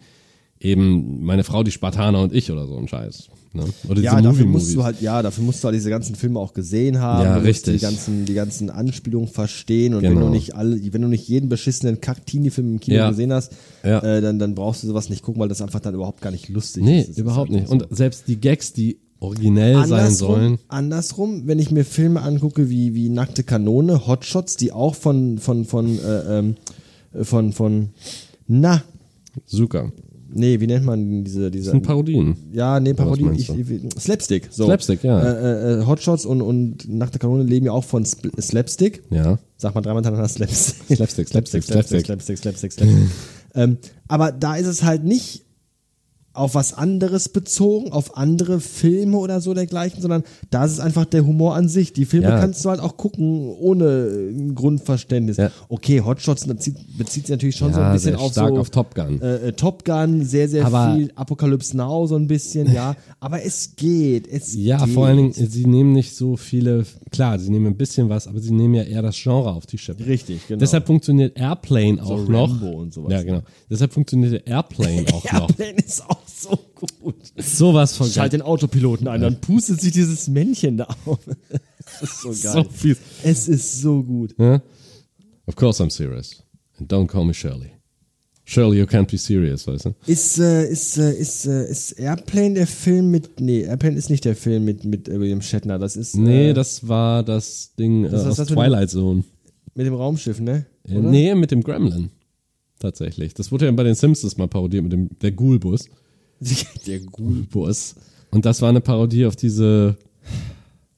[0.59, 3.29] eben meine Frau, die Spartaner und ich oder so ein Scheiß.
[3.53, 3.65] Ne?
[3.85, 6.39] Oder diese Ja, dafür musst du halt, ja, dafür musst du halt diese ganzen Filme
[6.39, 7.23] auch gesehen haben.
[7.23, 7.75] Ja, richtig.
[7.75, 10.27] Die ganzen, die ganzen Anspielungen verstehen und wenn Genau.
[10.27, 13.09] du nicht alle, wenn du nicht jeden beschissenen Kack-Teenie-Film im Kino Ja.
[13.09, 13.51] gesehen hast,
[13.83, 13.99] Ja.
[13.99, 16.49] äh, dann, dann brauchst du sowas nicht gucken, weil das einfach dann überhaupt gar nicht
[16.49, 17.09] lustig Nee, ist.
[17.09, 17.67] Ist überhaupt nicht.
[17.67, 17.73] so.
[17.73, 20.59] Und selbst die Gags, die originell sein sollen.
[20.67, 25.65] andersrum, wenn ich mir Filme angucke wie, wie Nackte Kanone, Hotshots, die auch von, von,
[25.65, 26.55] von, äh, ähm,
[27.13, 27.89] äh, von, von,
[28.47, 28.83] na,
[29.45, 29.91] Zucker.
[30.31, 32.35] nee, wie nennt man diese, diese, Das sind Parodien.
[32.51, 34.65] ja, nee, Parodie, meinst ich, ich, Slapstick, so.
[34.65, 35.21] Slapstick, ja.
[35.21, 39.03] Äh, äh, Hotshots und, und Nackte Kanone leben ja auch von Sp Slapstick.
[39.09, 39.39] Ja.
[39.57, 40.97] Sag mal dreimal hintereinander Slapstick.
[40.97, 42.05] Slapstick, Slapstick, Slapstick, Slapstick.
[42.05, 43.09] Slapstick, Slapstick, Slapstick.
[43.55, 45.45] ähm, aber da ist es halt nicht
[46.33, 51.05] auf was anderes bezogen, auf andere Filme oder so dergleichen, sondern da ist es einfach
[51.05, 51.93] der Humor an sich.
[51.93, 52.39] Die Filme Ja.
[52.39, 55.37] kannst du halt auch gucken ohne ein Grundverständnis.
[55.37, 55.51] Ja.
[55.69, 58.69] Okay, Hotshots bezieht, bezieht sich natürlich schon so ein Ja, bisschen auf stark so auf
[58.71, 59.21] Top Gun.
[59.21, 62.95] äh, äh, Top Gun, sehr, sehr Aber- viel Apocalypse Now so ein bisschen, ja.
[63.19, 64.93] Aber es geht, es Ja, geht.
[64.95, 68.39] vor allen Dingen, sie nehmen nicht so viele, klar, sie nehmen ein bisschen was, aber
[68.39, 70.05] sie nehmen ja eher das Genre auf die Schippe.
[70.05, 70.59] Richtig, genau.
[70.59, 72.49] Deshalb funktioniert Airplane auch noch.
[72.49, 73.25] Rambo und sowas, Ja, ne?
[73.25, 73.41] genau.
[73.69, 75.49] Deshalb funktioniert Airplane auch noch.
[75.49, 77.15] Airplane ist auch so gut.
[77.37, 78.39] Sowas von Schalt geil.
[78.39, 81.19] den Autopiloten ein, dann pustet sich dieses Männchen da auf.
[81.99, 82.63] Das ist so geil.
[82.63, 82.97] So viel.
[83.23, 84.33] Es ist so gut.
[84.39, 84.61] Ja?
[85.47, 86.41] Of course I'm serious.
[86.79, 87.71] And don't call me Shirley.
[88.45, 89.95] Shirley, you can't be serious, weißt du?
[90.05, 93.39] Ist, äh, ist, äh, ist, äh, ist Airplane der Film mit.
[93.39, 95.79] Nee, Airplane ist nicht der Film mit, mit äh, William Shatner.
[95.79, 96.15] Das ist.
[96.15, 99.23] Nee, äh, das war das Ding äh, ist aus das Twilight Zone.
[99.75, 100.65] Mit dem Raumschiff, ne?
[100.87, 102.09] Äh, nee, mit dem Gremlin.
[102.79, 103.33] Tatsächlich.
[103.33, 105.89] Das wurde ja bei den Simpsons mal parodiert mit dem der Ghoul-Bus.
[106.87, 107.11] der gut.
[107.13, 107.95] Ghoul-Bus.
[108.31, 109.97] Und das war eine Parodie auf diese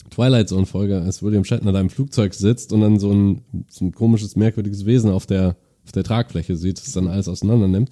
[0.09, 3.85] Twilight Zone Folge, als William Shatner da im Flugzeug sitzt und dann so ein, so
[3.85, 7.89] ein komisches, merkwürdiges Wesen auf der, auf der Tragfläche sieht, das dann alles auseinander nimmt.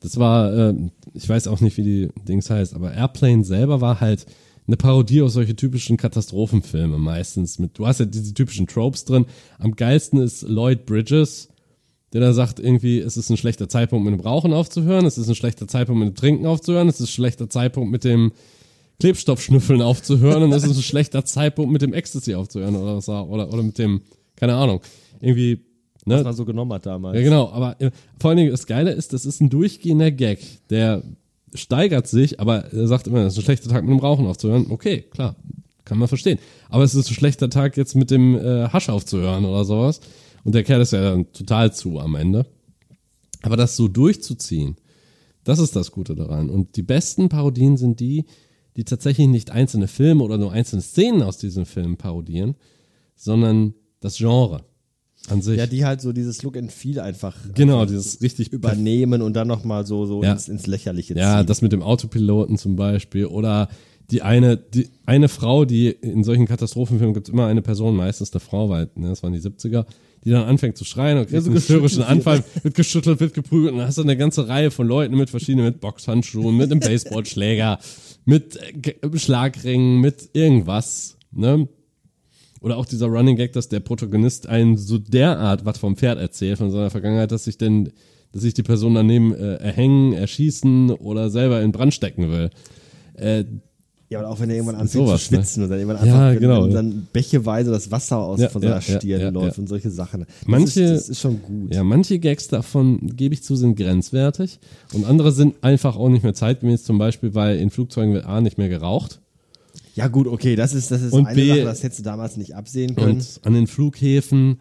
[0.00, 0.74] Das war, äh,
[1.12, 4.26] ich weiß auch nicht, wie die Dings heißt, aber Airplane selber war halt
[4.66, 7.58] eine Parodie auf solche typischen Katastrophenfilme meistens.
[7.58, 9.26] Mit, du hast ja diese typischen Tropes drin.
[9.58, 11.48] Am geilsten ist Lloyd Bridges,
[12.14, 15.28] der da sagt irgendwie, es ist ein schlechter Zeitpunkt mit dem Rauchen aufzuhören, es ist
[15.28, 18.32] ein schlechter Zeitpunkt mit dem Trinken aufzuhören, es ist ein schlechter Zeitpunkt mit dem
[19.00, 23.28] Klebstoffschnüffeln aufzuhören und es ist ein schlechter Zeitpunkt mit dem Ecstasy aufzuhören oder was auch-
[23.28, 24.00] oder oder mit dem
[24.36, 24.80] keine Ahnung
[25.20, 25.60] irgendwie
[26.06, 27.16] ne Was man so genommen hat damals.
[27.16, 30.38] ja, genau, aber äh, vor allen Dingen das Geile ist, das ist ein durchgehender Gag,
[30.70, 31.02] der
[31.54, 34.66] steigert sich, aber er sagt immer, es ist ein schlechter Tag mit dem Rauchen aufzuhören.
[34.70, 35.36] Okay, klar,
[35.84, 36.38] kann man verstehen.
[36.68, 40.00] Aber es ist ein schlechter Tag jetzt mit dem äh, Hasch aufzuhören oder sowas.
[40.44, 42.46] Und der Kerl ist ja dann total zu am Ende.
[43.42, 44.76] Aber das so durchzuziehen,
[45.42, 46.48] das ist das Gute daran.
[46.50, 48.24] Und die besten Parodien sind die,
[48.76, 52.54] die tatsächlich nicht einzelne Filme oder nur einzelne Szenen aus diesen Filmen parodieren,
[53.14, 54.64] sondern das Genre
[55.28, 55.56] an sich.
[55.58, 59.34] Ja, die halt so dieses Look and Feel einfach genau, einfach dieses richtig übernehmen und
[59.34, 60.32] dann nochmal so, so Ja.
[60.32, 61.46] ins, ins Lächerliche Ja, ziehen.
[61.46, 63.26] das mit dem Autopiloten zum Beispiel.
[63.26, 63.68] Oder
[64.10, 68.32] die eine, die eine Frau, die in solchen Katastrophenfilmen gibt es immer eine Person, meistens
[68.32, 69.86] eine Frau, weil ne, das waren die 70er,
[70.24, 73.34] die dann anfängt zu schreien und kriegt so einen hysterischen geschüttelt Anfall, wird geschüttelt, wird
[73.34, 76.70] geprügelt und dann hast du eine ganze Reihe von Leuten mit verschiedenen, mit Boxhandschuhen, mit
[76.70, 77.78] einem Baseballschläger,
[78.24, 81.68] mit äh, Ge- Schlagringen, mit irgendwas, ne?
[82.60, 86.56] Oder auch dieser Running Gag, dass der Protagonist einen so derart was vom Pferd erzählt,
[86.56, 87.90] von seiner Vergangenheit, dass sich denn,
[88.32, 92.48] dass sich die Person daneben äh, erhängen, erschießen oder selber in Brand stecken will.
[93.16, 93.44] Äh,
[94.14, 96.32] Ja, aber auch wenn er irgendwann anfängt Sowas, zu schwitzen und dann irgendwann Ja, einfach
[96.34, 96.66] wenn- genau.
[96.68, 99.60] dann bächeweise das Wasser aus Ja, von ja, seiner ja, Stirn ja, läuft ja.
[99.62, 100.20] und solche Sachen.
[100.20, 101.74] Das Manche- ist, das ist schon gut.
[101.74, 104.60] Ja, manche Gags davon, gebe ich zu, sind grenzwertig
[104.92, 108.40] und andere sind einfach auch nicht mehr zeitgemäß, zum Beispiel, weil in Flugzeugen wird A
[108.40, 109.20] nicht mehr geraucht
[109.96, 112.36] Ja, gut, okay, das ist, das ist Und eine B- Sache, das hättest du damals
[112.36, 113.16] nicht absehen können.
[113.16, 114.60] und an den Flughäfen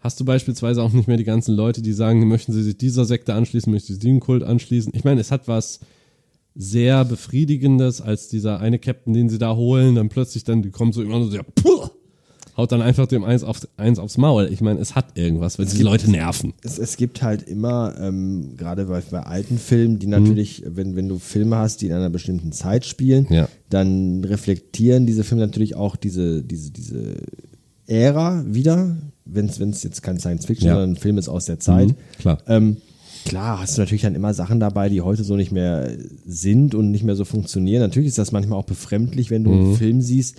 [0.00, 3.04] hast du beispielsweise auch nicht mehr die ganzen Leute, die sagen, möchten sie sich dieser
[3.06, 4.92] Sekte anschließen, möchten sie diesem Kult anschließen.
[4.94, 5.80] Ich meine, es hat was
[6.54, 10.92] sehr befriedigendes als dieser eine Captain, den sie da holen, dann plötzlich dann, die kommen
[10.92, 11.88] so immer so, ja, puh,
[12.56, 14.48] haut dann einfach dem eins, auf, eins aufs Maul.
[14.52, 16.54] Ich meine, es hat irgendwas, weil die Leute nerven.
[16.62, 19.98] es, es gibt halt immer, ähm, gerade bei, bei alten Filmen, Mhm.
[19.98, 23.48] die natürlich, wenn, wenn du Filme hast, die in einer bestimmten Zeit spielen, Ja.
[23.70, 27.16] dann reflektieren diese Filme natürlich auch diese, diese, diese
[27.88, 30.74] Ära wieder, wenn es jetzt kein Science Fiction, Ja.
[30.74, 31.88] sondern ein Film ist aus der Zeit.
[31.88, 32.38] Mhm, klar.
[32.46, 32.76] Ähm,
[33.24, 35.90] klar, hast du natürlich dann immer Sachen dabei, die heute so nicht mehr
[36.26, 37.80] sind und nicht mehr so funktionieren.
[37.82, 39.64] Natürlich ist das manchmal auch befremdlich, wenn du Mhm.
[39.64, 40.36] einen Film siehst,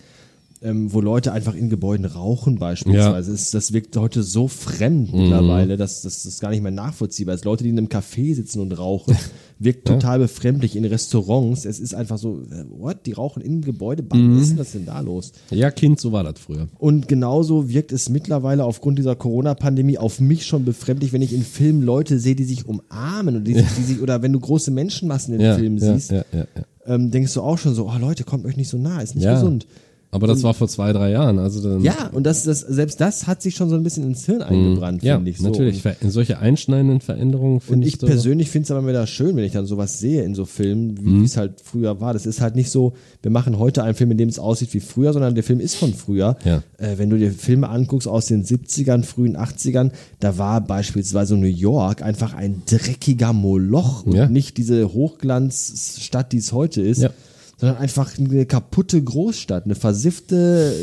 [0.62, 3.34] ähm, wo Leute einfach in Gebäuden rauchen beispielsweise.
[3.34, 5.22] Es, das wirkt heute so fremd Mhm.
[5.24, 7.46] mittlerweile, dass dass das gar nicht mehr nachvollziehbar ist.
[7.46, 9.16] Leute, die in einem Café sitzen und rauchen,
[9.60, 10.76] wirkt total befremdlich.
[10.76, 14.02] In Restaurants, es ist einfach so, äh, what, die rauchen im Gebäude?
[14.04, 14.36] Mhm.
[14.38, 15.34] Was ist denn das denn da los?
[15.52, 16.68] Ja, Kind, so war das früher.
[16.80, 21.44] Und genauso wirkt es mittlerweile aufgrund dieser Corona-Pandemie auf mich schon befremdlich, wenn ich in
[21.44, 24.72] Filmen Leute sehe, die sich umarmen und die, sich- die sich, oder wenn du große
[24.72, 26.64] Menschenmassen in Ja, Filmen ja, siehst, ja, ja, ja.
[26.88, 29.24] Ähm, denkst du auch schon so, oh Leute, kommt euch nicht so nah, ist nicht
[29.24, 29.34] Ja.
[29.34, 29.66] gesund.
[30.12, 31.40] Aber das war vor zwei, drei Jahren.
[31.40, 34.26] Also dann, Ja, und das, das, selbst das hat sich schon so ein bisschen ins
[34.26, 35.08] Hirn eingebrannt, Mhm.
[35.08, 35.50] ja finde ich so.
[35.50, 35.84] natürlich.
[36.02, 38.08] Und, Solche einschneidenden Veränderungen und finde ich ich so.
[38.08, 41.10] persönlich finde es aber wieder schön, wenn ich dann sowas sehe in so Filmen, wie
[41.10, 41.24] Mhm.
[41.26, 42.14] es halt früher war.
[42.14, 44.80] Das ist halt nicht so, wir machen heute einen Film, in dem es aussieht wie
[44.80, 46.38] früher, sondern der Film ist von früher.
[46.46, 46.64] Ja.
[46.78, 49.92] Äh, wenn du dir Filme anguckst aus den 70ern, frühen 80ern,
[50.22, 54.30] da war beispielsweise New York einfach ein dreckiger Moloch und Ja.
[54.30, 57.02] nicht diese Hochglanzstadt, die es heute ist.
[57.02, 57.10] Ja.
[57.58, 60.74] Sondern einfach eine kaputte Großstadt, eine versiffte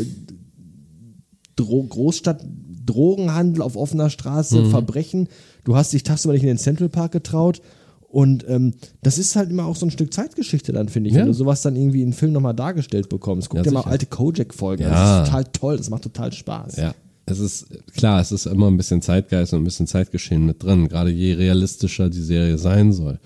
[1.56, 2.44] Dro Großstadt,
[2.86, 5.28] Drogenhandel auf offener Straße, Verbrechen.
[5.64, 7.60] Du hast dich tagsüber nicht in den Central Park getraut.
[8.08, 11.22] Und ähm, das ist halt immer auch so ein Stück Zeitgeschichte dann, finde ich, Ja.
[11.22, 13.48] wenn du sowas dann irgendwie in Film nochmal dargestellt bekommst.
[13.48, 14.82] Guck Ja, dir mal alte Kojak-Folgen.
[14.82, 14.90] Ja.
[14.90, 16.76] Das ist total toll, das macht total Spaß.
[16.76, 16.94] Ja,
[17.24, 20.88] es ist klar, es ist immer ein bisschen Zeitgeist und ein bisschen Zeitgeschehen mit drin,
[20.88, 23.18] gerade je realistischer die Serie sein soll.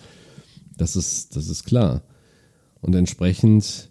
[0.76, 2.02] Das ist, das ist klar.
[2.80, 3.90] Und entsprechend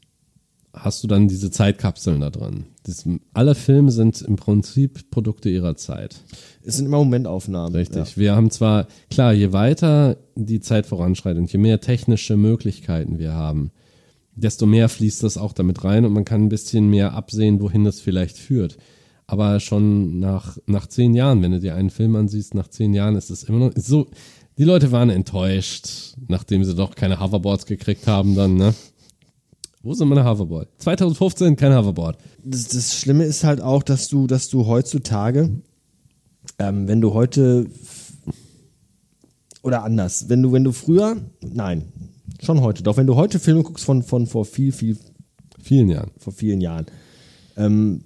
[0.76, 2.66] hast du dann diese Zeitkapseln da drin.
[2.84, 6.22] Das, alle Filme sind im Prinzip Produkte ihrer Zeit.
[6.64, 7.76] Es sind immer Momentaufnahmen.
[7.76, 8.18] Richtig.
[8.18, 13.34] Wir haben zwar, klar, je weiter die Zeit voranschreitet und je mehr technische Möglichkeiten wir
[13.34, 13.72] haben,
[14.36, 17.86] desto mehr fließt das auch damit rein und man kann ein bisschen mehr absehen, wohin
[17.86, 18.78] das vielleicht führt.
[19.28, 23.16] Aber schon nach, nach zehn Jahren, wenn du dir einen Film ansiehst, nach zehn Jahren
[23.16, 24.08] ist es immer noch so,
[24.58, 28.74] die Leute waren enttäuscht, nachdem sie doch keine Hoverboards gekriegt haben dann, ne?
[29.82, 30.68] Wo sind meine Hoverboard?
[30.80, 32.18] 2015 kein Hoverboard.
[32.44, 35.62] das, das Schlimme ist halt auch, dass du, dass du heutzutage,
[36.58, 37.68] ähm, wenn du heute
[39.62, 41.92] oder anders, wenn du, wenn du früher, nein,
[42.42, 44.98] schon heute, doch wenn du heute Filme guckst von, von vor viel, viel,
[45.62, 46.12] Vielen Jahren.
[46.18, 46.86] vor vielen Jahren,
[47.58, 48.04] ähm,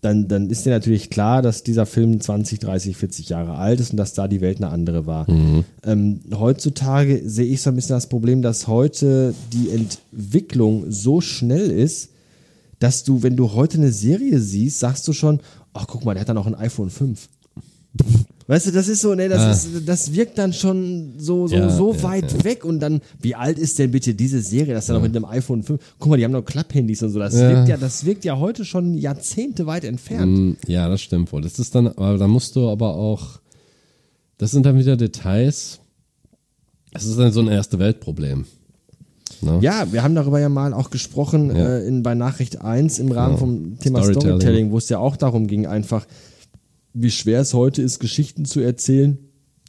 [0.00, 3.90] dann, dann ist dir natürlich klar, dass dieser Film 20, 30, 40 Jahre alt ist
[3.90, 5.26] und dass da die Welt eine andere war.
[5.84, 11.70] Ähm, heutzutage sehe ich so ein bisschen das Problem, dass heute die Entwicklung so schnell
[11.70, 12.10] ist,
[12.78, 15.40] dass du, wenn du heute eine Serie siehst, sagst du schon,
[15.74, 17.28] ach guck mal, der hat dann auch ein iPhone 5.
[18.50, 21.70] Weißt du, das ist so, ne, das, ist, das wirkt dann schon so, so, Ja,
[21.70, 24.96] so ja, weit weg und dann, wie alt ist denn bitte diese Serie, dass er
[24.96, 27.48] noch mit einem iPhone 5, guck mal, die haben noch Klapphandys und so, das Ja.
[27.50, 30.36] wirkt ja, das wirkt ja heute schon Jahrzehnte weit entfernt.
[30.36, 31.42] Mm, Ja, das stimmt wohl.
[31.42, 33.38] Das ist dann, aber da musst du aber auch,
[34.38, 35.78] das sind dann wieder Details.
[36.92, 38.46] Das ist dann so ein erste Weltproblem.
[39.42, 39.58] Ne?
[39.60, 41.76] Ja, wir haben darüber ja mal auch gesprochen Ja.
[41.76, 43.38] äh, in, bei Nachricht 1 im Rahmen Genau.
[43.38, 44.40] vom Thema Storytelling.
[44.40, 46.04] Storytelling, wo es ja auch darum ging, einfach,
[46.92, 49.18] wie schwer es heute ist, Geschichten zu erzählen,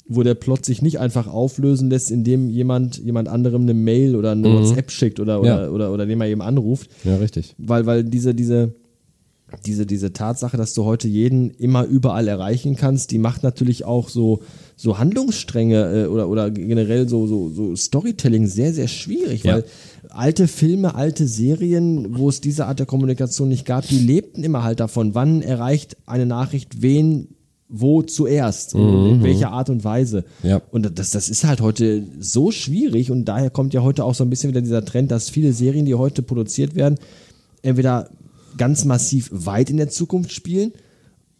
[0.07, 4.31] wo der Plot sich nicht einfach auflösen lässt, indem jemand jemand anderem eine Mail oder
[4.31, 5.64] eine WhatsApp schickt oder, oder, Mhm.
[5.65, 5.69] Ja.
[5.69, 6.89] oder, oder, dem er eben anruft.
[7.06, 7.56] Ja, richtig.
[7.57, 8.73] Weil, weil diese, diese,
[9.65, 14.10] diese, diese Tatsache, dass du heute jeden immer überall erreichen kannst, die macht natürlich auch
[14.10, 14.41] so,
[14.82, 19.53] so Handlungsstränge äh, oder, oder generell so, so, so Storytelling sehr, sehr schwierig, Ja.
[19.56, 19.66] weil
[20.10, 24.64] alte Filme, alte Serien, wo es diese Art der Kommunikation nicht gab, die lebten immer
[24.64, 27.28] halt davon, wann erreicht eine Nachricht wen
[27.74, 30.26] wo zuerst und in welcher Art und Weise.
[30.44, 30.62] Mhm, Ja.
[30.72, 34.26] Und das, das ist halt heute so schwierig und daher kommt ja heute auch so
[34.26, 36.95] ein bisschen wieder dieser Trend, dass viele Serien, die heute produziert werden,
[37.62, 38.10] entweder
[38.58, 40.74] ganz massiv weit in der Zukunft spielen,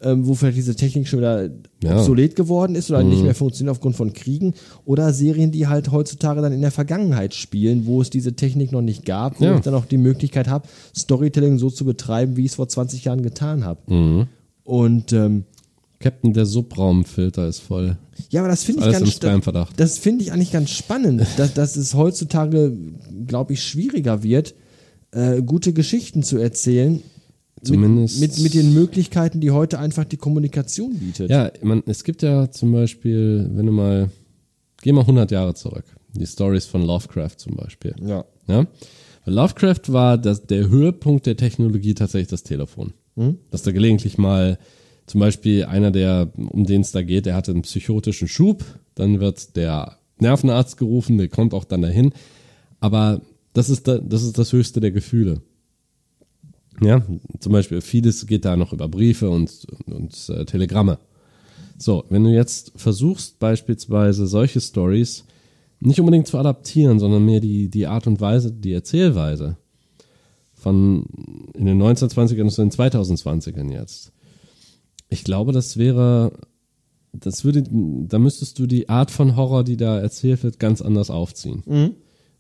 [0.04, 1.50] ähm, wo vielleicht diese Technik schon wieder
[1.84, 1.98] Ja.
[1.98, 4.54] obsolet geworden ist oder nicht mehr funktioniert aufgrund von Kriegen,
[4.86, 8.82] oder Serien, die halt heutzutage dann in der Vergangenheit spielen, wo es diese Technik noch
[8.82, 9.56] nicht gab, wo Ja.
[9.56, 13.06] ich dann auch die Möglichkeit habe, Storytelling so zu betreiben, wie ich es vor 20
[13.06, 13.94] Jahren getan habe.
[13.94, 14.28] Mhm.
[14.64, 15.46] Und ähm,
[16.00, 17.98] Captain, der Subraumfilter ist voll.
[18.30, 19.80] ja, aber das finde ich ganz Spam-Verdacht.
[19.80, 22.76] Das finde ich eigentlich ganz spannend, dass, dass es heutzutage,
[23.28, 24.56] glaube ich, schwieriger wird,
[25.12, 27.02] äh, gute Geschichten zu erzählen.
[27.64, 31.30] Zumindest- Mit, mit, mit den Möglichkeiten, die heute einfach die Kommunikation bietet.
[31.30, 34.10] Ja, man, es gibt ja zum Beispiel, wenn du mal,
[34.82, 35.86] geh mal 100 Jahre zurück.
[36.14, 37.96] Die Stories von Lovecraft zum Beispiel.
[38.06, 38.26] Ja.
[38.48, 38.66] Ja?
[39.26, 42.94] Lovecraft war das, der Höhepunkt der Technologie tatsächlich das Telefon.
[43.52, 44.58] Dass da gelegentlich mal
[45.06, 48.64] zum Beispiel einer, der, um den es da geht, der hatte einen psychotischen Schub,
[48.96, 52.14] dann wird der Nervenarzt gerufen, der kommt auch dann dahin.
[52.80, 53.22] Aber
[53.54, 55.42] das ist, da, das ist das höchste der Gefühle.
[56.84, 57.06] Ja,
[57.40, 60.98] zum Beispiel vieles geht da noch über Briefe und, und, und äh, Telegramme.
[61.78, 65.26] So, wenn du jetzt versuchst, beispielsweise solche Stories
[65.80, 69.58] nicht unbedingt zu adaptieren, sondern mehr die, die Art und Weise, die Erzählweise
[70.54, 71.06] von
[71.56, 74.12] in den 1920ern und in den 2020ern jetzt.
[75.10, 76.34] Ich glaube, das wäre,
[77.14, 81.10] das würde, da müsstest du die Art von Horror, die da erzählt wird, ganz anders
[81.10, 81.64] aufziehen.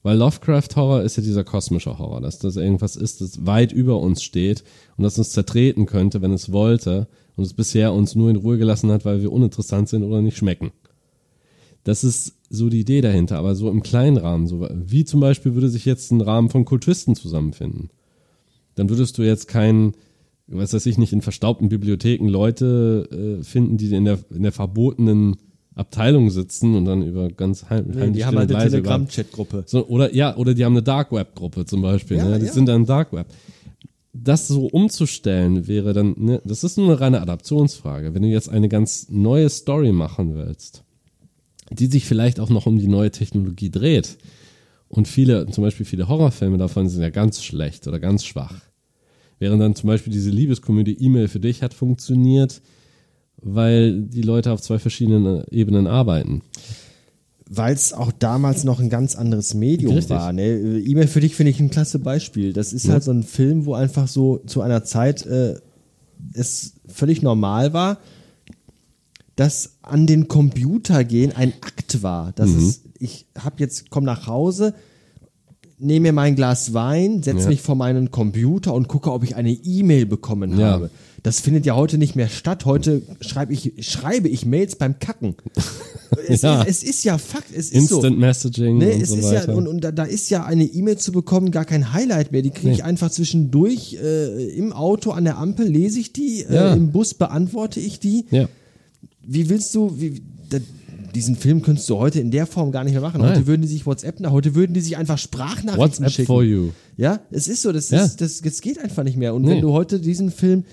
[0.04, 4.24] Weil Lovecraft-Horror ist ja dieser kosmische Horror, dass das irgendwas ist, das weit über uns
[4.24, 4.64] steht
[4.98, 8.58] und das uns zertreten könnte, wenn es wollte und es bisher uns nur in Ruhe
[8.58, 10.72] gelassen hat, weil wir uninteressant sind oder nicht schmecken.
[11.84, 15.54] Das ist so die Idee dahinter, aber so im kleinen Rahmen, so wie zum Beispiel
[15.54, 17.90] würde sich jetzt ein Rahmen von Kultisten zusammenfinden.
[18.76, 19.94] Dann würdest du jetzt keinen,
[20.48, 24.52] was weiß ich nicht, in verstaubten Bibliotheken Leute äh, finden, die in der, in der
[24.52, 25.38] verbotenen
[25.76, 29.64] Abteilung sitzen und dann über ganz heim, Nee, heimlich die haben halt eine Telegram-Chat-Gruppe.
[29.66, 32.18] so, oder ja, oder die haben eine Dark Web Gruppe zum Beispiel.
[32.18, 32.40] Ja, ne?
[32.40, 32.52] Die ja.
[32.52, 33.28] sind dann Dark Web.
[34.14, 38.14] Das so umzustellen wäre dann, ne, das ist nur eine reine Adaptionsfrage.
[38.14, 40.84] Wenn du jetzt eine ganz neue Story machen willst,
[41.72, 44.18] die sich vielleicht auch noch um die neue Technologie dreht
[44.90, 48.56] und viele, zum Beispiel viele Horrorfilme davon sind ja ganz schlecht oder ganz schwach.
[49.40, 52.62] Während dann zum Beispiel diese Liebeskomödie E-Mail für dich hat funktioniert,
[53.42, 56.42] weil die Leute auf zwei verschiedenen Ebenen arbeiten.
[57.50, 60.16] Weil es auch damals noch ein ganz anderes Medium Richtig.
[60.16, 60.32] war.
[60.32, 60.80] Ne?
[60.80, 62.54] E-Mail für dich finde ich ein klasse Beispiel.
[62.54, 65.56] Das ist halt so ein Film, wo einfach so zu einer Zeit äh,
[66.34, 67.98] es völlig normal war,
[69.36, 72.32] dass an den Computer gehen ein Akt war.
[72.34, 74.74] Das ist, ich hab jetzt, komm nach Hause,
[75.82, 77.50] nehme mir mein Glas Wein, setze Ja.
[77.50, 80.68] mich vor meinen Computer und gucke, ob ich eine E-Mail bekommen Ja.
[80.72, 80.90] habe.
[81.24, 82.66] Das findet ja heute nicht mehr statt.
[82.66, 85.36] Heute schreibe ich, schreibe ich Mails beim Kacken.
[86.28, 86.64] es, Ja.
[86.64, 87.96] ist, es ist ja Fakt, es ist so.
[87.98, 89.50] Instant Messaging Nee, und es so ist weiter.
[89.52, 92.42] ja, und, und da, da ist ja eine E-Mail zu bekommen gar kein Highlight mehr.
[92.42, 92.84] Die kriege ich Nee.
[92.84, 97.80] einfach zwischendurch äh, im Auto an der Ampel, lese ich die, äh, im Bus beantworte
[97.80, 98.26] ich die.
[99.24, 100.58] Wie willst du, wie, da,
[101.12, 103.22] diesen Film könntest du heute in der Form gar nicht mehr machen.
[103.22, 103.32] Nein.
[103.36, 106.28] Heute würden die sich WhatsApp, nach, heute würden die sich einfach Sprachnachrichten WhatsApp schicken.
[106.28, 106.70] for you.
[106.98, 108.04] Ja, es ist so, das, Ja.
[108.04, 109.34] ist, das, das geht einfach nicht mehr.
[109.34, 109.52] Und Nee.
[109.52, 110.64] wenn du heute diesen Film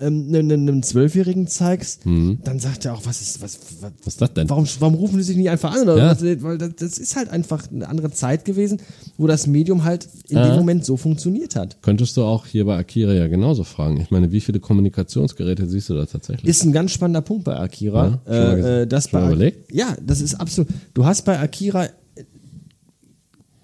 [0.00, 2.38] ähm, einem, einem Zwölfjährigen zeigst, Mhm.
[2.44, 4.48] dann sagt er auch, was ist, was, was, Was ist das denn?
[4.48, 5.86] Warum, warum rufen die sich nicht einfach an?
[5.88, 6.16] Ja.
[6.42, 8.80] weil das, das ist halt einfach eine andere Zeit gewesen,
[9.16, 10.48] wo das Medium halt in Ja.
[10.48, 11.78] dem Moment so funktioniert hat.
[11.82, 14.00] Könntest du auch hier bei Akira ja genauso fragen.
[14.00, 16.48] Ich meine, wie viele Kommunikationsgeräte siehst du da tatsächlich?
[16.48, 18.20] Ist ein ganz spannender Punkt bei Akira.
[18.26, 19.72] Ja, äh, äh, das bei, überlegt?
[19.74, 20.68] Ja, das ist absolut.
[20.94, 21.88] Du hast bei Akira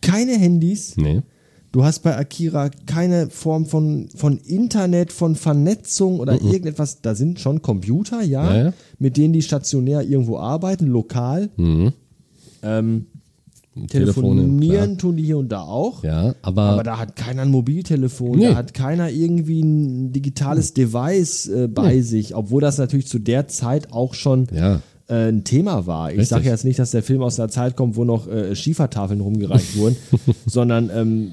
[0.01, 0.97] keine Handys.
[0.97, 1.23] Nee.
[1.75, 7.01] Du hast bei Akira keine Form von, von Internet, von Vernetzung oder irgendetwas.
[7.03, 8.73] Da sind schon Computer, ja, Ja, ja.
[9.01, 11.51] mit denen die stationär irgendwo arbeiten, lokal.
[11.57, 11.93] Mhm.
[12.63, 13.07] Ähm,
[13.89, 16.05] Telefone, telefonieren tun die hier und da auch.
[16.05, 18.51] Ja, aber, Aber da hat keiner ein Mobiltelefon, Nee.
[18.51, 23.49] da hat keiner irgendwie ein digitales Device äh, bei sich, obwohl das natürlich zu der
[23.49, 26.12] Zeit auch schon ja, äh, ein Thema war.
[26.12, 29.20] Ich sage jetzt nicht, dass der Film aus einer Zeit kommt, wo noch äh, Schiefertafeln
[29.20, 29.97] rumgereicht wurden,
[30.47, 31.31] sondern ähm,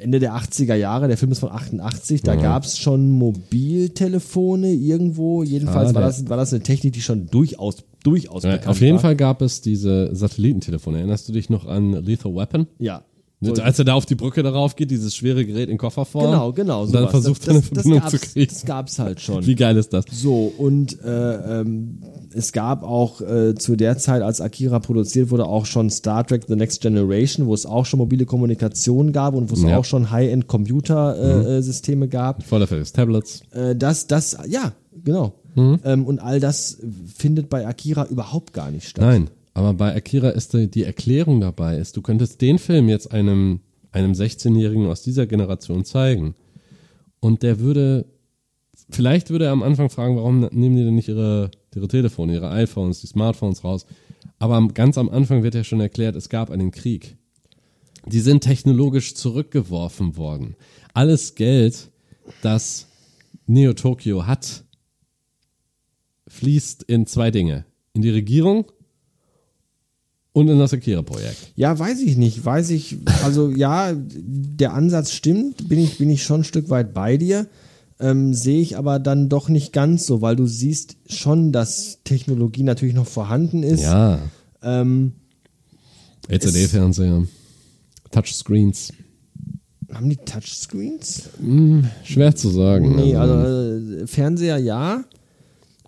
[0.00, 5.42] Ende der 80er Jahre, der Film ist von 88, da gab es schon Mobiltelefone irgendwo.
[5.42, 8.94] Jedenfalls Ah, war, das, war das eine Technik, die schon durchaus, durchaus Ja, auf jeden
[8.94, 9.00] war.
[9.00, 10.98] Fall gab es diese Satellitentelefone.
[10.98, 12.66] Erinnerst du dich noch an Lethal Weapon?
[12.78, 13.02] Ja.
[13.40, 16.24] Ne, Als er da auf die Brücke darauf geht, dieses schwere Gerät in Kofferform.
[16.32, 16.82] Genau, genau.
[16.82, 17.10] Und dann sowas.
[17.12, 18.48] versucht das, er eine das Verbindung gab's, zu kriegen.
[18.48, 19.46] Das gab's halt schon.
[19.46, 20.06] Wie geil ist das?
[20.10, 22.00] So, und äh, ähm,
[22.34, 26.46] es gab auch äh, zu der Zeit, als Akira produziert wurde, auch schon Star Trek
[26.48, 29.68] The Next Generation, wo es auch schon mobile Kommunikation gab und wo es Ja.
[29.68, 29.74] Mhm.
[29.74, 32.42] auch schon High-End-Computer-Systeme äh, Systeme gab.
[32.42, 33.42] Vorderfeld Tablets.
[33.52, 34.72] Äh, das, das, ja,
[35.04, 35.34] genau.
[35.54, 35.78] Mhm.
[35.84, 36.78] Ähm, und all das
[37.16, 39.04] findet bei Akira überhaupt gar nicht statt.
[39.04, 43.58] Nein, aber bei Akira ist die, Erklärung dabei, ist, du könntest den Film jetzt einem,
[43.90, 46.36] einem 16-Jährigen aus dieser Generation zeigen.
[47.18, 48.06] Und der würde,
[48.88, 52.50] vielleicht würde er am Anfang fragen, warum nehmen die denn nicht ihre, ihre Telefone, ihre
[52.50, 53.84] iPhones, die Smartphones raus?
[54.38, 57.16] Aber ganz am Anfang wird ja schon erklärt, es gab einen Krieg.
[58.06, 60.54] Die sind technologisch zurückgeworfen worden.
[60.94, 61.90] Alles Geld,
[62.42, 62.86] das
[63.48, 64.62] Neo Tokyo hat,
[66.28, 67.64] fließt in zwei Dinge.
[67.92, 68.66] In die Regierung
[70.38, 71.52] und in das Akira-Projekt.
[71.56, 72.44] Ja, weiß ich nicht.
[72.44, 76.94] Weiß ich, also ja, der Ansatz stimmt, bin ich, bin ich schon ein Stück weit
[76.94, 77.46] bei dir.
[78.00, 82.62] Ähm, Sehe ich aber dann doch nicht ganz so, weil du siehst schon, dass Technologie
[82.62, 83.82] natürlich noch vorhanden ist.
[83.82, 84.20] Ja.
[84.62, 85.12] Ähm,
[86.28, 87.24] LCD-Fernseher,
[88.10, 88.92] Touchscreens.
[89.92, 91.30] haben die Touchscreens?
[92.04, 92.94] Schwer zu sagen.
[92.96, 95.04] Nee, Also, also äh, Fernseher ja.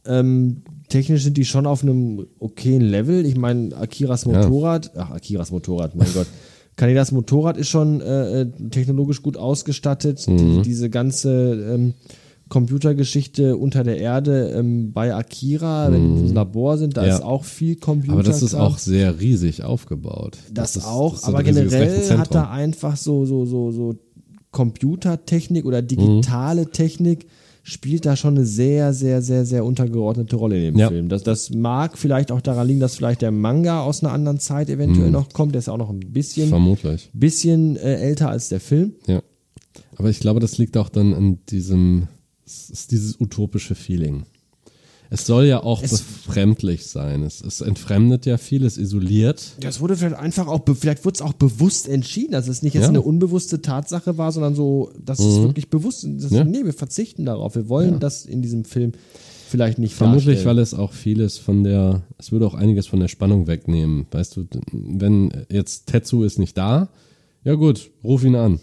[0.06, 3.24] Ähm, technisch sind die schon auf einem okayen Level.
[3.24, 6.26] Ich meine, Akiras Motorrad, ach, Akiras Motorrad, mein Gott.
[6.76, 10.26] Kanidas Motorrad ist schon äh, äh, technologisch gut ausgestattet.
[10.28, 10.36] Mhm.
[10.38, 11.30] Die, diese ganze
[11.74, 11.94] ähm,
[12.48, 17.08] Computergeschichte unter der Erde ähm, bei Akira, wenn die im Labor sind, da Mhm.
[17.08, 17.14] Ja.
[17.16, 18.12] ist auch viel Computer.
[18.14, 20.36] aber das ist auch sehr riesig aufgebaut.
[20.52, 23.94] Das, ist, auch, das aber generell hat er einfach so, so, so, so
[24.50, 26.72] Computertechnik oder digitale Mhm.
[26.72, 27.26] Technik
[27.70, 30.88] spielt da schon eine sehr, sehr, sehr, sehr untergeordnete Rolle in dem Ja.
[30.88, 31.08] Film.
[31.08, 34.68] Das, das mag vielleicht auch daran liegen, dass vielleicht der Manga aus einer anderen Zeit
[34.68, 35.12] eventuell Mhm.
[35.12, 35.54] noch kommt.
[35.54, 37.10] Der ist auch noch ein bisschen, Vermutlich.
[37.12, 38.94] bisschen äh, älter als der Film.
[39.06, 39.22] Ja.
[39.96, 42.08] Aber ich glaube, das liegt auch dann an diesem,
[42.90, 44.24] dieses utopische Feeling.
[45.12, 47.22] Es soll ja auch Es- befremdlich sein.
[47.24, 49.42] Es, es entfremdet ja vieles, isoliert.
[49.60, 52.84] Das wurde vielleicht einfach auch, vielleicht wurde es auch bewusst entschieden, dass es nicht jetzt
[52.84, 52.88] Ja.
[52.90, 56.30] eine unbewusste Tatsache war, sondern so, dass es wirklich bewusst ist.
[56.30, 56.44] Ja.
[56.44, 57.56] Nee, wir verzichten darauf.
[57.56, 58.92] Wir wollen das in diesem Film
[59.48, 60.46] vielleicht nicht Vermutlich, darstellen.
[60.56, 64.06] weil es auch vieles von der, es würde auch einiges von der Spannung wegnehmen.
[64.12, 66.88] Weißt du, wenn jetzt Tetsu ist nicht da,
[67.42, 68.60] ja gut, ruf ihn an.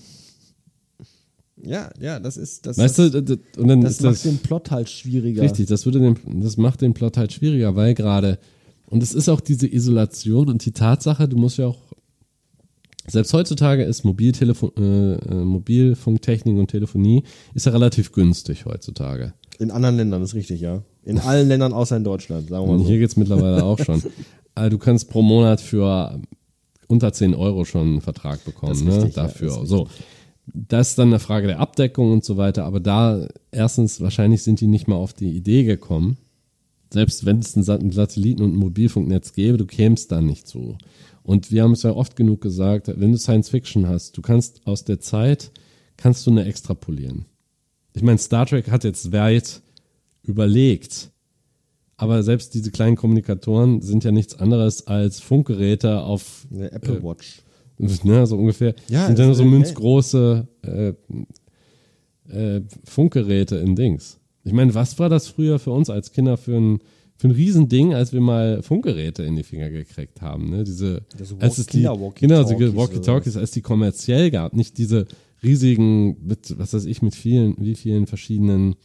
[1.63, 2.77] Ja, ja, das ist das.
[2.77, 5.41] Weißt das, du, d- d- und dann das macht das den Plot halt schwieriger.
[5.41, 8.37] richtig, das würde den, das macht den Plot halt schwieriger, weil gerade,
[8.89, 11.79] und es ist auch diese Isolation und die Tatsache, du musst ja auch,
[13.07, 17.23] selbst heutzutage ist Mobiltelefon, äh, äh, Mobilfunktechnik und Telefonie
[17.53, 19.33] ist ja relativ günstig heutzutage.
[19.59, 20.83] In anderen Ländern ist richtig, ja.
[21.03, 22.89] In allen Ländern außer in Deutschland, sagen wir Und mal so.
[22.89, 24.03] hier geht's mittlerweile auch schon.
[24.55, 26.19] Also du kannst pro Monat für
[26.87, 28.95] unter 10 Euro schon einen Vertrag bekommen, Das ne?
[28.95, 29.47] richtig, ja, Dafür.
[29.49, 29.87] das ist so.
[30.53, 32.63] Das ist dann eine Frage der Abdeckung und so weiter.
[32.65, 36.17] Aber da, erstens, wahrscheinlich sind die nicht mal auf die Idee gekommen.
[36.91, 40.47] Selbst wenn es einen Sat- einen Satelliten- und ein Mobilfunknetz gäbe, du kämst da nicht
[40.47, 40.77] zu.
[41.23, 44.65] Und wir haben es ja oft genug gesagt, wenn du Science Fiction hast, du kannst
[44.65, 45.51] aus der Zeit,
[45.97, 47.25] kannst du eine extrapolieren.
[47.93, 49.61] Ich meine, Star Trek hat jetzt weit
[50.23, 51.09] überlegt,
[51.97, 57.41] aber selbst diese kleinen Kommunikatoren sind ja nichts anderes als Funkgeräte auf, Eine Apple Watch.
[58.03, 60.93] ne, so ungefähr, Ja, sind ja nur ist, so münzgroße äh,
[62.29, 64.19] äh, Funkgeräte in Dings.
[64.43, 66.79] Ich meine, was war das früher für uns als Kinder für ein,
[67.17, 70.63] für ein Riesending, als wir mal Funkgeräte in die Finger gekriegt haben, ne?
[70.63, 71.81] Diese, Das Walk- als es die,
[72.27, 75.05] genau, oder Walkie-Talkies, als die kommerziell gab, nicht diese
[75.43, 78.75] riesigen, mit, was weiß ich, mit vielen, wie vielen verschiedenen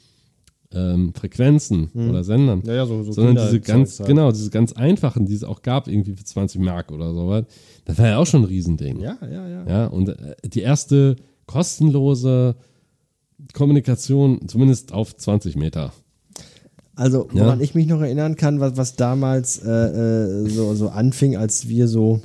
[0.74, 2.62] ähm, Frequenzen oder Sendern.
[2.66, 4.08] Ja, ja, so- so sondern diese Kinderzeugs ganz, halt.
[4.08, 7.44] genau, diese ganz einfachen, die es auch gab, irgendwie für 20 Mark oder sowas.
[7.84, 9.00] Das war ja auch schon ein Riesending.
[9.00, 9.66] Ja, ja, ja.
[9.68, 11.16] Ja, und äh, die erste
[11.46, 12.54] kostenlose
[13.52, 15.92] Kommunikation, zumindest auf 20 Meter.
[16.94, 17.44] Also, Ja.
[17.46, 21.66] woran ich mich noch erinnern kann, was, was damals äh, äh, so, so anfing, als
[21.68, 22.20] wir so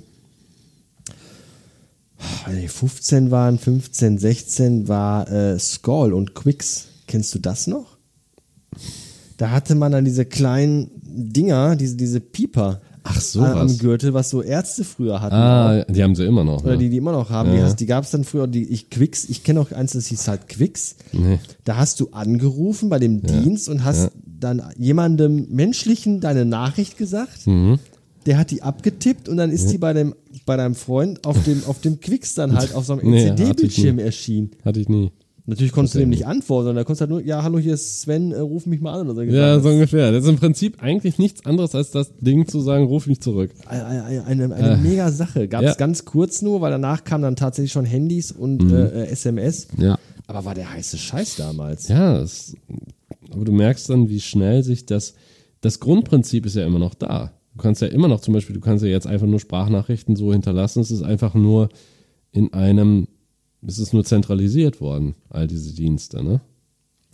[2.45, 6.87] weiß nicht, 15 waren, 15, 16, war äh, Skoll und Quicks.
[7.07, 7.96] Kennst du das noch?
[9.37, 12.81] Da hatte man dann diese kleinen Dinger, diese, diese Pieper.
[13.09, 13.77] Ach so am was.
[13.79, 15.35] Gürtel, was so Ärzte früher hatten.
[15.35, 16.63] Ah, die haben sie immer noch.
[16.63, 16.77] Oder ne?
[16.79, 17.51] die, die immer noch haben.
[17.51, 17.63] Die, Ja.
[17.63, 20.27] hast- die gab es dann früher, die ich Quicks, ich kenne auch eins, das hieß
[20.27, 20.97] halt Quicks.
[21.13, 21.39] Nee.
[21.63, 27.47] Da hast du angerufen bei dem Dienst und hast dann jemandem menschlichen deine Nachricht gesagt.
[27.47, 27.79] Mhm.
[28.25, 30.13] Der hat die abgetippt und dann ist die bei dem
[30.45, 33.95] bei deinem Freund auf dem auf dem Quicks dann halt auf so einem Nee, LCD-Bildschirm
[33.95, 34.01] nie.
[34.01, 34.51] erschienen.
[34.65, 35.11] Hatte ich nie.
[35.49, 37.73] Natürlich konntest du dem nicht antworten, sondern da konntest du halt nur, ja, hallo, hier
[37.75, 39.21] ist Sven, äh, ruf mich mal an oder so.
[39.21, 40.11] Ja, so ungefähr.
[40.11, 43.51] Das ist im Prinzip eigentlich nichts anderes als das Ding zu sagen, ruf mich zurück.
[43.65, 45.47] Eine, eine, eine, eine mega Sache.
[45.47, 45.75] Gab es Ja.
[45.75, 48.73] ganz kurz nur, weil danach kamen dann tatsächlich schon Handys und Mhm.
[48.75, 49.67] äh, äh, SMS.
[49.77, 49.97] Ja.
[50.27, 51.87] Aber war der heiße Scheiß damals.
[51.87, 52.53] Ja, es,
[53.31, 55.13] aber du merkst dann, wie schnell sich das,
[55.61, 57.31] das Grundprinzip ist ja immer noch da.
[57.55, 60.33] Du kannst ja immer noch zum Beispiel, du kannst ja jetzt einfach nur Sprachnachrichten so
[60.33, 60.81] hinterlassen.
[60.81, 61.69] Es ist einfach nur
[62.33, 63.07] in einem,
[63.67, 66.41] es ist nur zentralisiert worden, all diese Dienste, ne?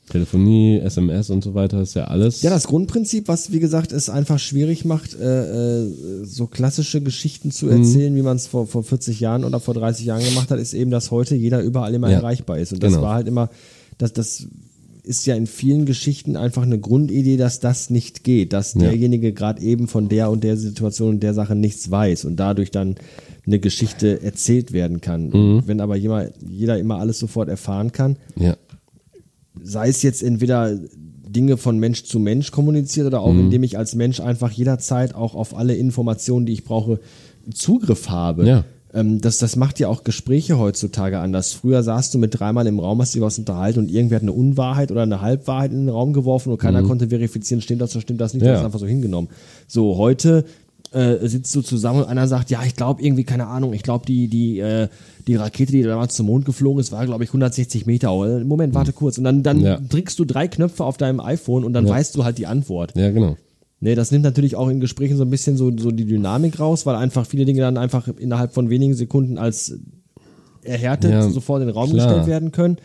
[0.09, 2.41] Telefonie, SMS und so weiter ist ja alles.
[2.41, 7.51] Ja, das Grundprinzip, was wie gesagt es einfach schwierig macht, äh, äh, so klassische Geschichten
[7.51, 7.71] zu Mhm.
[7.71, 10.73] erzählen, wie man es vor, vor 40 Jahren oder vor 30 Jahren gemacht hat, ist
[10.73, 12.17] eben, dass heute jeder überall immer Ja.
[12.17, 12.73] erreichbar ist.
[12.73, 13.03] Und das Genau.
[13.03, 13.49] war halt immer,
[13.97, 14.45] das, das
[15.03, 18.81] ist ja in vielen Geschichten einfach eine Grundidee, dass das nicht geht, dass Ja.
[18.81, 22.71] derjenige gerade eben von der und der Situation und der Sache nichts weiß und dadurch
[22.71, 22.95] dann
[23.45, 25.29] eine Geschichte erzählt werden kann.
[25.29, 25.63] Mhm.
[25.65, 28.55] Wenn aber jemand, jeder immer alles sofort erfahren kann, ja.
[29.61, 30.77] sei es jetzt entweder
[31.27, 33.23] Dinge von Mensch zu Mensch kommuniziert oder Mhm.
[33.25, 36.99] auch indem ich als Mensch einfach jederzeit auch auf alle Informationen, die ich brauche,
[37.53, 38.47] Zugriff habe.
[38.47, 38.63] Ja.
[38.93, 41.51] Ähm, das, das macht ja auch Gespräche heutzutage anders.
[41.51, 44.31] Früher saßt du mit dreimal im Raum, hast dich was unterhalten und irgendwer hat eine
[44.31, 48.01] Unwahrheit oder eine Halbwahrheit in den Raum geworfen und keiner konnte verifizieren, stimmt das oder
[48.01, 48.47] stimmt das nicht, Mhm.
[48.47, 48.51] Ja.
[48.53, 49.29] das ist einfach so hingenommen.
[49.67, 50.45] So, heute
[50.93, 54.05] äh, sitzt du zusammen und einer sagt, ja, ich glaube irgendwie, keine Ahnung, ich glaube,
[54.05, 54.87] die, die, äh,
[55.27, 58.11] die Rakete, die damals zum Mond geflogen ist, war, glaube ich, 160 Meter.
[58.45, 59.17] Moment, warte kurz.
[59.17, 59.77] Und dann, dann Ja.
[59.79, 62.93] drückst du drei Knöpfe auf deinem iPhone und dann weißt du halt die Antwort.
[62.95, 63.37] Ja, genau.
[63.79, 66.85] Nee, das nimmt natürlich auch in Gesprächen so ein bisschen so, so die Dynamik raus,
[66.85, 69.77] weil einfach viele Dinge dann einfach innerhalb von wenigen Sekunden als
[70.63, 72.07] erhärtet Ja, sofort in den Raum klar.
[72.07, 72.77] gestellt werden können.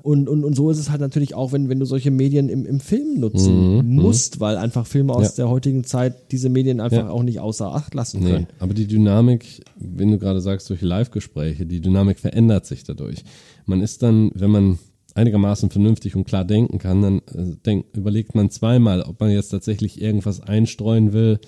[0.00, 2.64] Und, und, und so ist es halt natürlich auch, wenn, wenn du solche Medien im,
[2.66, 5.32] im Film nutzen musst, weil einfach Filme aus Mhm, Ja.
[5.36, 7.10] der heutigen Zeit diese Medien einfach Ja.
[7.10, 8.46] auch nicht außer Acht lassen Nee, können.
[8.60, 13.24] aber die Dynamik, wenn du gerade sagst, durch Live-Gespräche, die Dynamik verändert sich dadurch.
[13.66, 14.78] Man ist dann, wenn man
[15.14, 19.48] einigermaßen vernünftig und klar denken kann, dann äh, denk, überlegt man zweimal, ob man jetzt
[19.48, 21.40] tatsächlich irgendwas einstreuen will,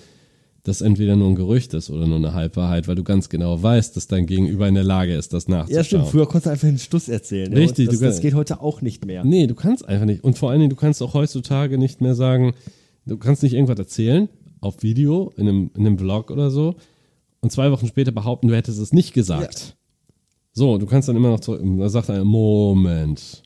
[0.63, 3.95] das entweder nur ein Gerücht ist oder nur eine Halbwahrheit, weil du ganz genau weißt,
[3.97, 5.75] dass dein Gegenüber in der Lage ist, das nachzuschauen.
[5.77, 6.07] Ja, stimmt.
[6.07, 7.51] Früher konntest du einfach einen Stuss erzählen.
[7.51, 9.23] Richtig, Und Das, du das kannst- geht heute auch nicht mehr.
[9.25, 10.23] Nee, du kannst einfach nicht.
[10.23, 12.53] Und vor allen Dingen, du kannst auch heutzutage nicht mehr sagen,
[13.07, 14.29] du kannst nicht irgendwas erzählen
[14.59, 16.75] auf Video, in einem, in einem Vlog oder so,
[17.39, 19.75] und zwei Wochen später behaupten, du hättest es nicht gesagt.
[20.53, 23.41] So, du kannst dann immer noch zurück, da sagt einer, Moment.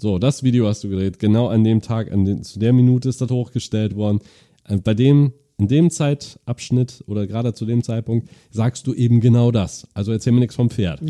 [0.00, 3.08] So, das Video hast du gedreht, genau an dem Tag, an den, zu der Minute
[3.08, 4.18] ist das hochgestellt worden.
[4.66, 9.50] Äh, Bei dem, in dem Zeitabschnitt oder gerade zu dem Zeitpunkt sagst du eben genau
[9.50, 9.86] das.
[9.94, 11.00] Also erzähl mir nichts vom Pferd.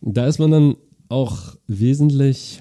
[0.00, 0.76] Da ist man dann
[1.08, 2.60] auch wesentlich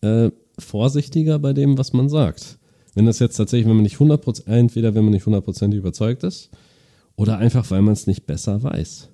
[0.00, 2.58] äh, vorsichtiger bei dem, was man sagt.
[2.94, 6.50] Wenn das jetzt tatsächlich, wenn man nicht 100%, entweder wenn man nicht 100% überzeugt ist
[7.16, 9.08] oder einfach, weil man es nicht besser weiß.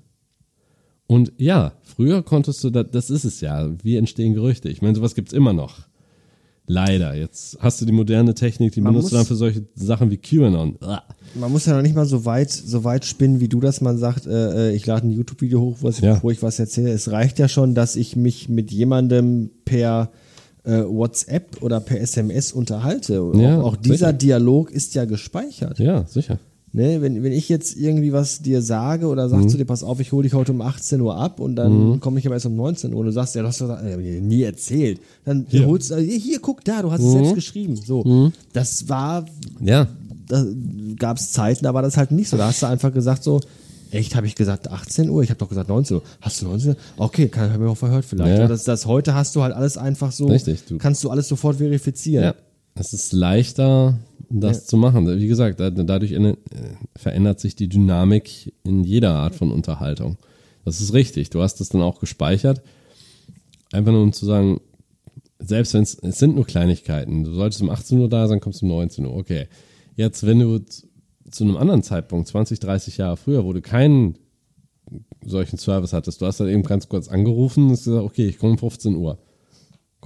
[1.07, 4.69] Und ja, früher konntest du, da, das ist es ja, wie entstehen Gerüchte.
[4.69, 5.88] Ich meine, sowas gibt's immer noch.
[6.69, 7.15] Leider.
[7.15, 10.11] Jetzt hast du die moderne Technik, die Man benutzt du muss- dann für solche Sachen
[10.11, 10.79] wie QAnon.
[11.35, 13.99] Man muss ja noch nicht mal so weit, so weit spinnen, wie du das man
[13.99, 16.21] sagt, äh, äh, ich lade ein YouTube-Video hoch, wo ich, Ja.
[16.31, 16.91] ich was erzähle.
[16.93, 20.11] Es reicht ja schon, dass ich mich mit jemandem per
[20.65, 23.15] äh, WhatsApp oder per SMS unterhalte.
[23.35, 24.13] Ja, auch, auch dieser.
[24.13, 25.79] Dialog ist ja gespeichert.
[25.79, 26.39] Ja, sicher.
[26.73, 29.31] Ne, wenn, wenn ich jetzt irgendwie was dir sage oder Mhm.
[29.31, 31.99] sag zu dir, pass auf, ich hole dich heute um 18 Uhr ab und dann
[32.01, 33.97] komme ich aber erst um 19 Uhr und du sagst, ja, du hast doch äh,
[34.21, 35.01] nie erzählt.
[35.25, 35.63] Dann Hier.
[35.63, 35.67] Mhm.
[35.67, 37.75] holst du, hier, hier, guck da, du hast es selbst geschrieben.
[37.77, 39.25] So, das war
[39.61, 39.89] Ja,
[40.29, 40.45] da
[40.99, 42.37] gab es Zeiten, da war das halt nicht so.
[42.37, 43.41] Da hast du einfach gesagt so,
[43.91, 45.23] echt, habe ich gesagt 18 Uhr?
[45.23, 46.03] Ich habe doch gesagt 19 Uhr.
[46.21, 46.77] Hast du 19 Uhr?
[46.99, 48.29] Okay, kann ich mir auch verhört vielleicht.
[48.37, 48.41] Ja.
[48.43, 48.47] Ja.
[48.47, 51.57] Das, das heute hast du halt alles einfach so, Richtig, du- kannst du alles sofort
[51.57, 52.25] verifizieren.
[52.25, 52.35] Ja,
[52.75, 53.99] es ist leichter,
[54.31, 55.07] das zu machen.
[55.19, 56.35] Wie gesagt, da- dadurch äh,
[56.97, 60.17] verändert sich die Dynamik in jeder Art von Unterhaltung.
[60.65, 61.31] Das ist richtig.
[61.31, 62.63] Du hast es dann auch gespeichert.
[63.73, 64.61] Einfach nur um zu sagen,
[65.39, 67.25] selbst wenn es, es sind nur Kleinigkeiten.
[67.25, 69.15] Du solltest um 18 Uhr da sein, kommst um 19 Uhr.
[69.17, 69.47] Okay.
[69.97, 70.61] Jetzt, wenn du
[71.31, 74.17] zu einem anderen Zeitpunkt, 20, 30 Jahre früher, wo du keinen
[75.25, 78.39] solchen Service hattest, du hast dann eben ganz kurz angerufen und hast gesagt, okay, ich
[78.39, 79.19] komme um 15 Uhr.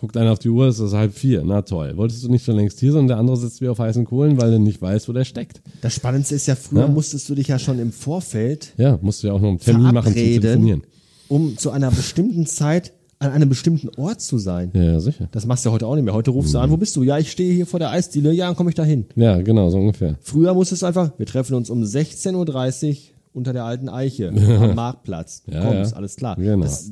[0.03, 1.43] Guckt einer auf die Uhr, es ist halb vier.
[1.47, 1.93] Na toll.
[1.97, 3.07] Wolltest du nicht schon längst hier sein?
[3.07, 5.63] Der andere sitzt wie auf heißen Kohlen, weil er nicht weiß, wo der steckt.
[5.81, 6.87] Das Spannendste ist ja, früher Ja.
[6.89, 9.95] musstest du dich ja schon im Vorfeld Ja, musst du ja auch noch einen Termin
[9.95, 10.83] machen zum Telefonieren.
[11.29, 14.73] um zu einer bestimmten Zeit an einem bestimmten Ort zu sein.
[14.75, 15.29] Ja, ja, sicher.
[15.31, 16.15] Das machst du ja heute auch nicht mehr.
[16.15, 17.05] Heute rufst du an, wo bist du?
[17.05, 18.33] Ja, ich stehe hier vor der Eisdiele.
[18.33, 19.05] Ja, dann komme ich da hin.
[19.15, 20.17] Ja, genau, so ungefähr.
[20.21, 22.97] Früher musstest du einfach, wir treffen uns um 16.30 Uhr
[23.35, 25.45] unter der alten Eiche am Marktplatz.
[25.45, 25.97] Du Ja, kommst, ja.
[25.97, 26.35] alles klar.
[26.35, 26.65] Genau.
[26.65, 26.91] Das,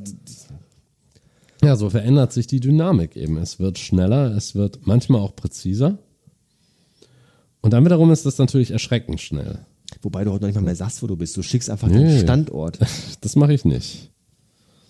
[1.63, 3.37] Ja, so verändert sich die Dynamik eben.
[3.37, 5.99] Es wird schneller, es wird manchmal auch präziser.
[7.61, 9.59] Und dann wiederum ist das natürlich erschreckend schnell.
[10.03, 11.37] wobei du heute noch nicht mal mehr sagst, wo du bist.
[11.37, 11.99] Du schickst einfach Nee.
[12.05, 12.79] den Standort.
[13.21, 14.11] Das mache ich nicht.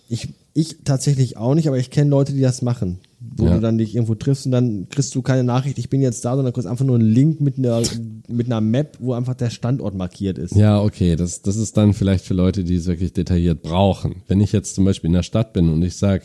[0.09, 2.99] Ich, ich tatsächlich auch nicht, aber ich kenne Leute, die das machen.
[3.19, 3.55] Wo Ja.
[3.55, 6.35] du dann dich irgendwo triffst und dann kriegst du keine Nachricht, ich bin jetzt da,
[6.37, 7.83] sondern kriegst einfach nur einen Link mit einer,
[8.29, 10.55] mit einer Map, wo einfach der Standort markiert ist.
[10.55, 14.23] Ja, okay, das, das ist dann vielleicht für Leute, die es wirklich detailliert brauchen.
[14.29, 16.23] Wenn ich jetzt zum Beispiel in der Stadt bin und ich sag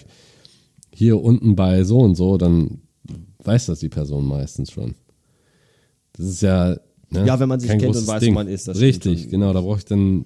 [0.95, 2.79] hier unten bei so und so, dann
[3.43, 4.95] weiß das die Person meistens schon.
[6.13, 6.77] Das ist ja.
[7.09, 8.33] Ne, Ja, wenn man sich kennt und weiß, wo Ding.
[8.33, 9.51] man ist, das Richtig, genau.
[9.51, 10.25] Da brauche ich dann.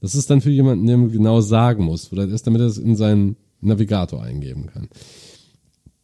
[0.00, 2.66] Das ist dann für jemanden, der mir genau sagen muss, wo das ist, damit er
[2.66, 4.88] es in seinen Navigator eingeben kann.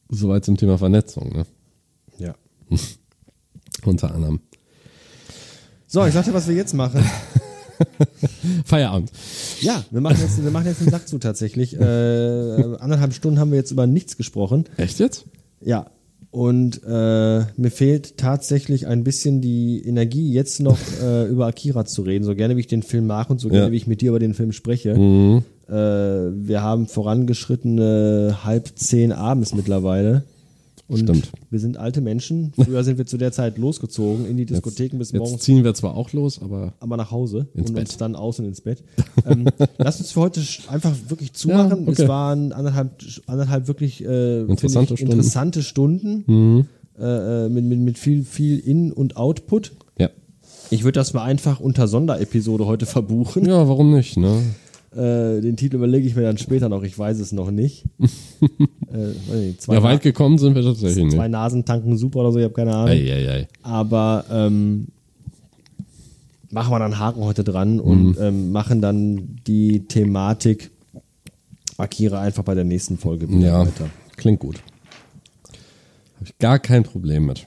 [0.08, 1.46] Soweit zum Thema Vernetzung, ne?
[2.18, 2.36] Ja.
[3.84, 4.40] Unter anderem.
[5.88, 7.04] So, ich sag dir, was wir jetzt machen.
[8.64, 9.10] Feierabend.
[9.60, 11.74] Ja, wir machen jetzt, wir machen jetzt einen Sack zu tatsächlich.
[11.78, 11.82] Äh,
[12.78, 14.64] anderthalb Stunden haben wir jetzt über nichts gesprochen.
[14.76, 15.24] Echt jetzt?
[15.60, 15.86] Ja.
[16.30, 22.02] Und äh, mir fehlt tatsächlich ein bisschen die Energie, jetzt noch äh, über Akira zu
[22.02, 22.24] reden.
[22.24, 23.72] So gerne wie ich den Film mache und so gerne Ja.
[23.72, 24.94] wie ich mit dir über den Film spreche.
[24.94, 25.44] Mhm.
[25.68, 30.24] Äh, wir haben vorangeschrittene halb zehn abends mittlerweile.
[30.88, 31.32] Und Stimmt.
[31.50, 32.52] wir sind alte Menschen.
[32.54, 35.74] Früher sind wir zu der Zeit losgezogen in die Diskotheken bis Jetzt morgens ziehen wir
[35.74, 37.88] zwar auch los, aber aber nach Hause und Bett.
[37.88, 38.84] uns dann aus und ins Bett.
[39.26, 39.46] ähm,
[39.78, 41.84] lass uns für heute einfach wirklich zumachen.
[41.86, 42.02] Ja, okay.
[42.02, 42.90] Es waren anderthalb,
[43.26, 45.14] anderthalb wirklich äh, Interessante ich, Stunden.
[45.14, 45.18] Mhm.
[45.20, 46.68] interessante Stunden
[46.98, 49.72] äh, äh, mit, mit, mit viel, viel In- und Output.
[49.98, 50.10] ja.
[50.70, 53.44] Ich würde das mal einfach unter Sonderepisode heute verbuchen.
[53.44, 54.42] Ja, warum nicht, ne?
[54.92, 57.84] Äh, den Titel überlege ich mir dann später noch, ich weiß es noch nicht.
[58.00, 61.32] äh, nicht, zwei, Ja, weit gekommen sind wir tatsächlich zwei nicht.
[61.32, 62.88] Nasen tanken super oder so, ich habe keine Ahnung.
[62.90, 63.48] Eieiei.
[63.62, 64.86] Aber ähm,
[66.50, 70.70] machen wir dann einen Haken heute dran und ähm, machen dann die Thematik
[71.76, 73.90] Akira einfach bei der nächsten Folge wieder Ja, weiter.
[74.16, 74.62] klingt gut.
[76.16, 77.46] Habe ich gar kein Problem mit.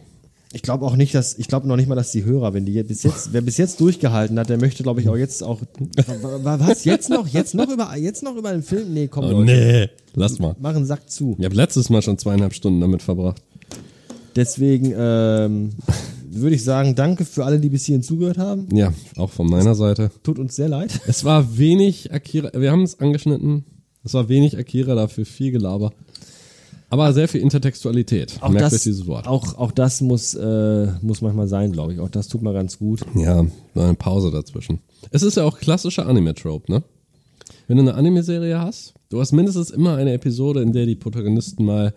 [0.51, 2.81] Ich glaube auch nicht, dass ich glaube noch nicht mal, dass die Hörer, wenn die
[2.81, 6.39] bis jetzt, wer bis jetzt durchgehalten hat, der möchte, glaube ich, auch jetzt auch wa-
[6.43, 8.91] wa- was jetzt noch, jetzt noch über jetzt noch über den Film?
[8.93, 10.55] Nee, komm Oh, nee, lass mal.
[10.59, 11.35] mach einen Sack zu.
[11.37, 13.43] Ich habe letztes Mal schon zweieinhalb Stunden damit verbracht.
[14.35, 15.69] Deswegen ähm,
[16.31, 18.67] würde ich sagen, danke für alle, die bis hierhin zugehört haben.
[18.75, 20.11] Ja, auch von meiner Seite.
[20.23, 20.99] Tut uns sehr leid.
[21.07, 23.65] Es war wenig Akira, wir haben es angeschnitten.
[24.03, 25.91] Es war wenig Akira, dafür viel Gelaber.
[26.89, 28.37] Aber sehr viel Intertextualität.
[28.41, 29.27] Auch Merkt das, euch dieses Wort.
[29.27, 31.99] Auch, auch das muss, äh, muss manchmal sein, glaube ich.
[31.99, 33.01] Auch das tut mal ganz gut.
[33.15, 33.45] Ja,
[33.75, 34.79] war eine Pause dazwischen.
[35.11, 36.83] Es ist ja auch klassischer Anime-Trope, ne?
[37.67, 41.63] Wenn du eine Anime-Serie hast, du hast mindestens immer eine Episode, in der die Protagonisten
[41.63, 41.93] mal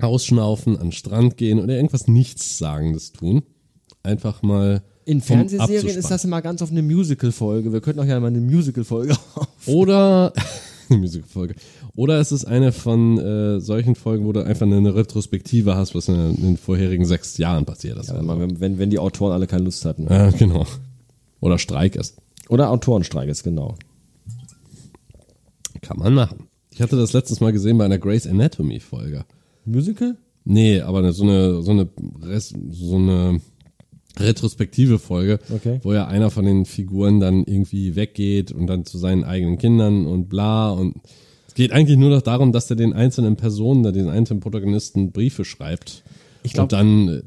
[0.00, 3.42] ausschnaufen, an den Strand gehen oder irgendwas Nichtssagendes tun.
[4.02, 4.82] Einfach mal.
[5.04, 7.72] In Fernsehserien ist das immer ganz oft eine Musical-Folge.
[7.72, 9.48] Wir könnten auch ja mal eine Musical-Folge auf.
[9.66, 10.32] Oder.
[10.92, 11.54] Eine Musikfolge.
[11.94, 16.08] Oder es ist eine von äh, solchen Folgen, wo du einfach eine Retrospektive hast, was
[16.08, 18.10] in, in den vorherigen sechs Jahren passiert ist.
[18.10, 20.06] Ja, wenn, wenn, wenn die Autoren alle keine Lust hatten.
[20.08, 20.66] ja, genau.
[21.40, 22.16] Oder Streik ist.
[22.48, 23.74] Oder Autorenstreik ist, genau.
[25.80, 26.48] Kann man machen.
[26.70, 29.24] Ich hatte das letztes Mal gesehen bei einer Grey's Anatomy Folge.
[29.64, 30.16] Musical?
[30.44, 31.88] Nee, aber so eine, so eine,
[32.70, 33.40] so eine
[34.18, 35.80] retrospektive Folge, Okay.
[35.82, 40.06] wo ja einer von den Figuren dann irgendwie weggeht und dann zu seinen eigenen Kindern
[40.06, 40.96] und bla und
[41.48, 45.44] es geht eigentlich nur noch darum, dass er den einzelnen Personen, den einzelnen Protagonisten Briefe
[45.44, 46.02] schreibt.
[46.42, 47.22] Ich glaub- und dann äh,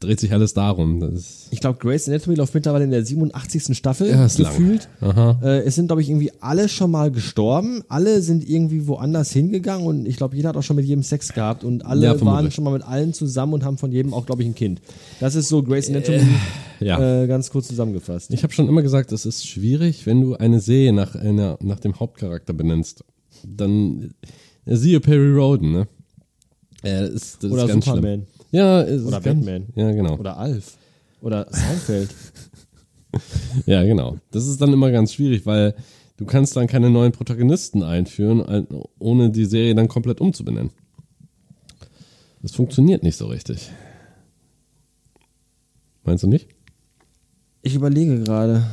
[0.00, 1.18] dreht sich alles darum.
[1.50, 3.76] Ich glaube, Grace Anatomy läuft mittlerweile in der 87.
[3.76, 4.88] Staffel Ja, gefühlt.
[5.02, 7.82] Äh, es sind, glaube ich, irgendwie alle schon mal gestorben.
[7.88, 11.34] Alle sind irgendwie woanders hingegangen und ich glaube, jeder hat auch schon mit jedem Sex
[11.34, 14.24] gehabt und alle Ja, waren schon mal mit allen zusammen und haben von jedem auch,
[14.24, 14.80] glaube ich, ein Kind.
[15.20, 16.22] Das ist so Grace Anatomy
[16.80, 17.22] ja.
[17.22, 18.32] äh, ganz kurz zusammengefasst.
[18.32, 21.80] Ich habe schon immer gesagt, es ist schwierig, wenn du eine Serie nach, einer, nach
[21.80, 23.04] dem Hauptcharakter benennst.
[23.44, 24.14] Dann
[24.64, 25.88] äh, siehe Perry Roden, ne?
[26.82, 28.02] Äh, das ist, das Oder ist ganz Superman.
[28.02, 28.39] schlimm.
[28.50, 29.66] Ja, es Oder ist ganz, Batman.
[29.74, 30.16] Ja, genau.
[30.18, 30.76] Oder Alf.
[31.20, 32.10] Oder Seinfeld.
[33.66, 34.18] Ja, genau.
[34.30, 35.74] Das ist dann immer ganz schwierig, weil
[36.16, 38.68] du kannst dann keine neuen Protagonisten einführen, ein-
[39.00, 40.70] ohne die Serie dann komplett umzubenennen.
[42.40, 43.68] Das funktioniert nicht so richtig.
[46.04, 46.48] Meinst du nicht?
[47.62, 48.64] Ich überlege gerade.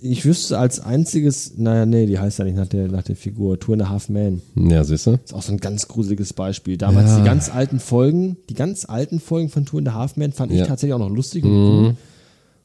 [0.00, 3.58] Ich wüsste als einziges, naja, nee, die heißt ja nicht nach der, nach der Figur,
[3.58, 4.42] Two and a Half Man.
[4.54, 5.12] Ja, siehst du?
[5.24, 6.76] Ist auch so ein ganz gruseliges Beispiel.
[6.76, 7.18] Damals Ja.
[7.20, 10.52] die ganz alten Folgen, die ganz alten Folgen von Two and a Half Men fand
[10.52, 10.64] ich Ja.
[10.64, 10.68] Mhm.
[10.68, 11.96] tatsächlich auch noch lustig und cool.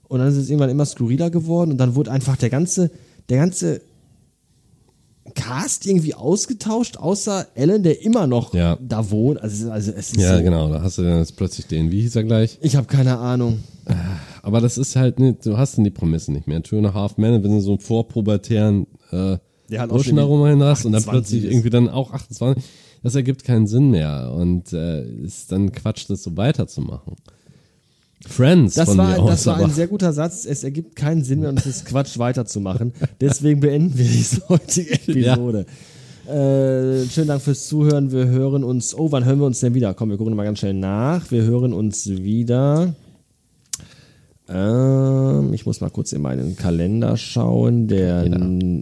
[0.10, 2.92] Und dann ist es irgendwann immer skurriler geworden und dann wurde einfach der ganze,
[3.30, 3.82] der ganze,
[5.36, 8.78] Cast irgendwie ausgetauscht, außer Alan, der immer noch Ja.
[8.82, 9.42] da wohnt.
[9.42, 12.02] Also, also es ist Ja, so, genau, da hast du dann jetzt plötzlich den, wie
[12.02, 12.58] hieß er gleich?
[12.62, 13.60] Ich habe keine Ahnung.
[14.44, 16.62] Aber das ist halt, ne, du hast dann die Prämisse nicht mehr.
[16.64, 19.38] Two and a Half Men, wenn du so einen vorpubertären äh,
[19.78, 21.52] auch Burschen da rumrennen hast und dann 28 plötzlich ist.
[21.52, 22.64] irgendwie dann auch 28,
[23.04, 27.16] das ergibt keinen Sinn mehr und äh, ist dann Quatsch, das so weiterzumachen.
[28.28, 30.46] Friends Das war, aus, das war ein sehr guter Satz.
[30.46, 32.94] Es ergibt keinen Sinn mehr und es ist Quatsch weiterzumachen.
[33.22, 35.66] Deswegen beenden wir diese heutige Episode.
[36.28, 38.12] Äh, schönen Dank fürs Zuhören.
[38.12, 38.96] Wir hören uns.
[38.96, 39.96] Oh, wann hören wir uns denn wieder?
[39.96, 41.32] Komm, wir gucken mal ganz schnell nach.
[41.32, 42.94] Wir hören uns wieder.
[44.54, 47.88] Ähm, ich muss mal kurz in meinen Kalender schauen.
[47.88, 48.26] Der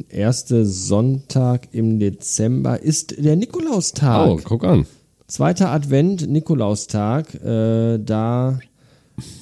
[0.09, 4.27] erste Sonntag im Dezember ist der Nikolaustag.
[4.29, 4.85] oh, guck an.
[5.27, 8.59] Zweiter Advent, Nikolaustag, äh, da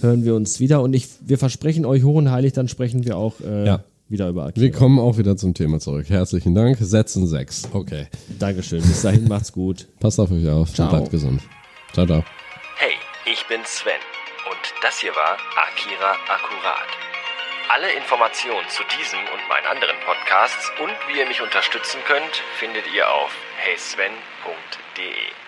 [0.02, 3.16] hören wir uns wieder und ich, wir versprechen euch hoch und heilig, dann sprechen wir
[3.18, 3.84] auch äh, Ja.
[4.10, 4.64] wieder über Akira.
[4.66, 6.10] Wir kommen auch wieder zum Thema zurück.
[6.10, 6.78] Herzlichen Dank.
[6.82, 7.70] Setzen sechs.
[7.72, 8.08] Okay.
[8.38, 9.88] Dankeschön, bis dahin, macht's gut.
[10.02, 10.74] Passt auf euch auf.
[10.74, 10.90] Ciao.
[10.90, 11.42] Bleibt gesund.
[11.94, 12.24] Ciao, ciao.
[12.78, 12.92] Hey,
[13.32, 14.17] ich bin Sven
[14.82, 16.88] das hier war Akira Akkurat.
[17.70, 22.88] Alle Informationen zu diesem und meinen anderen Podcasts und wie ihr mich unterstützen könnt, findet
[22.94, 23.32] ihr auf
[23.66, 25.47] heysven.de.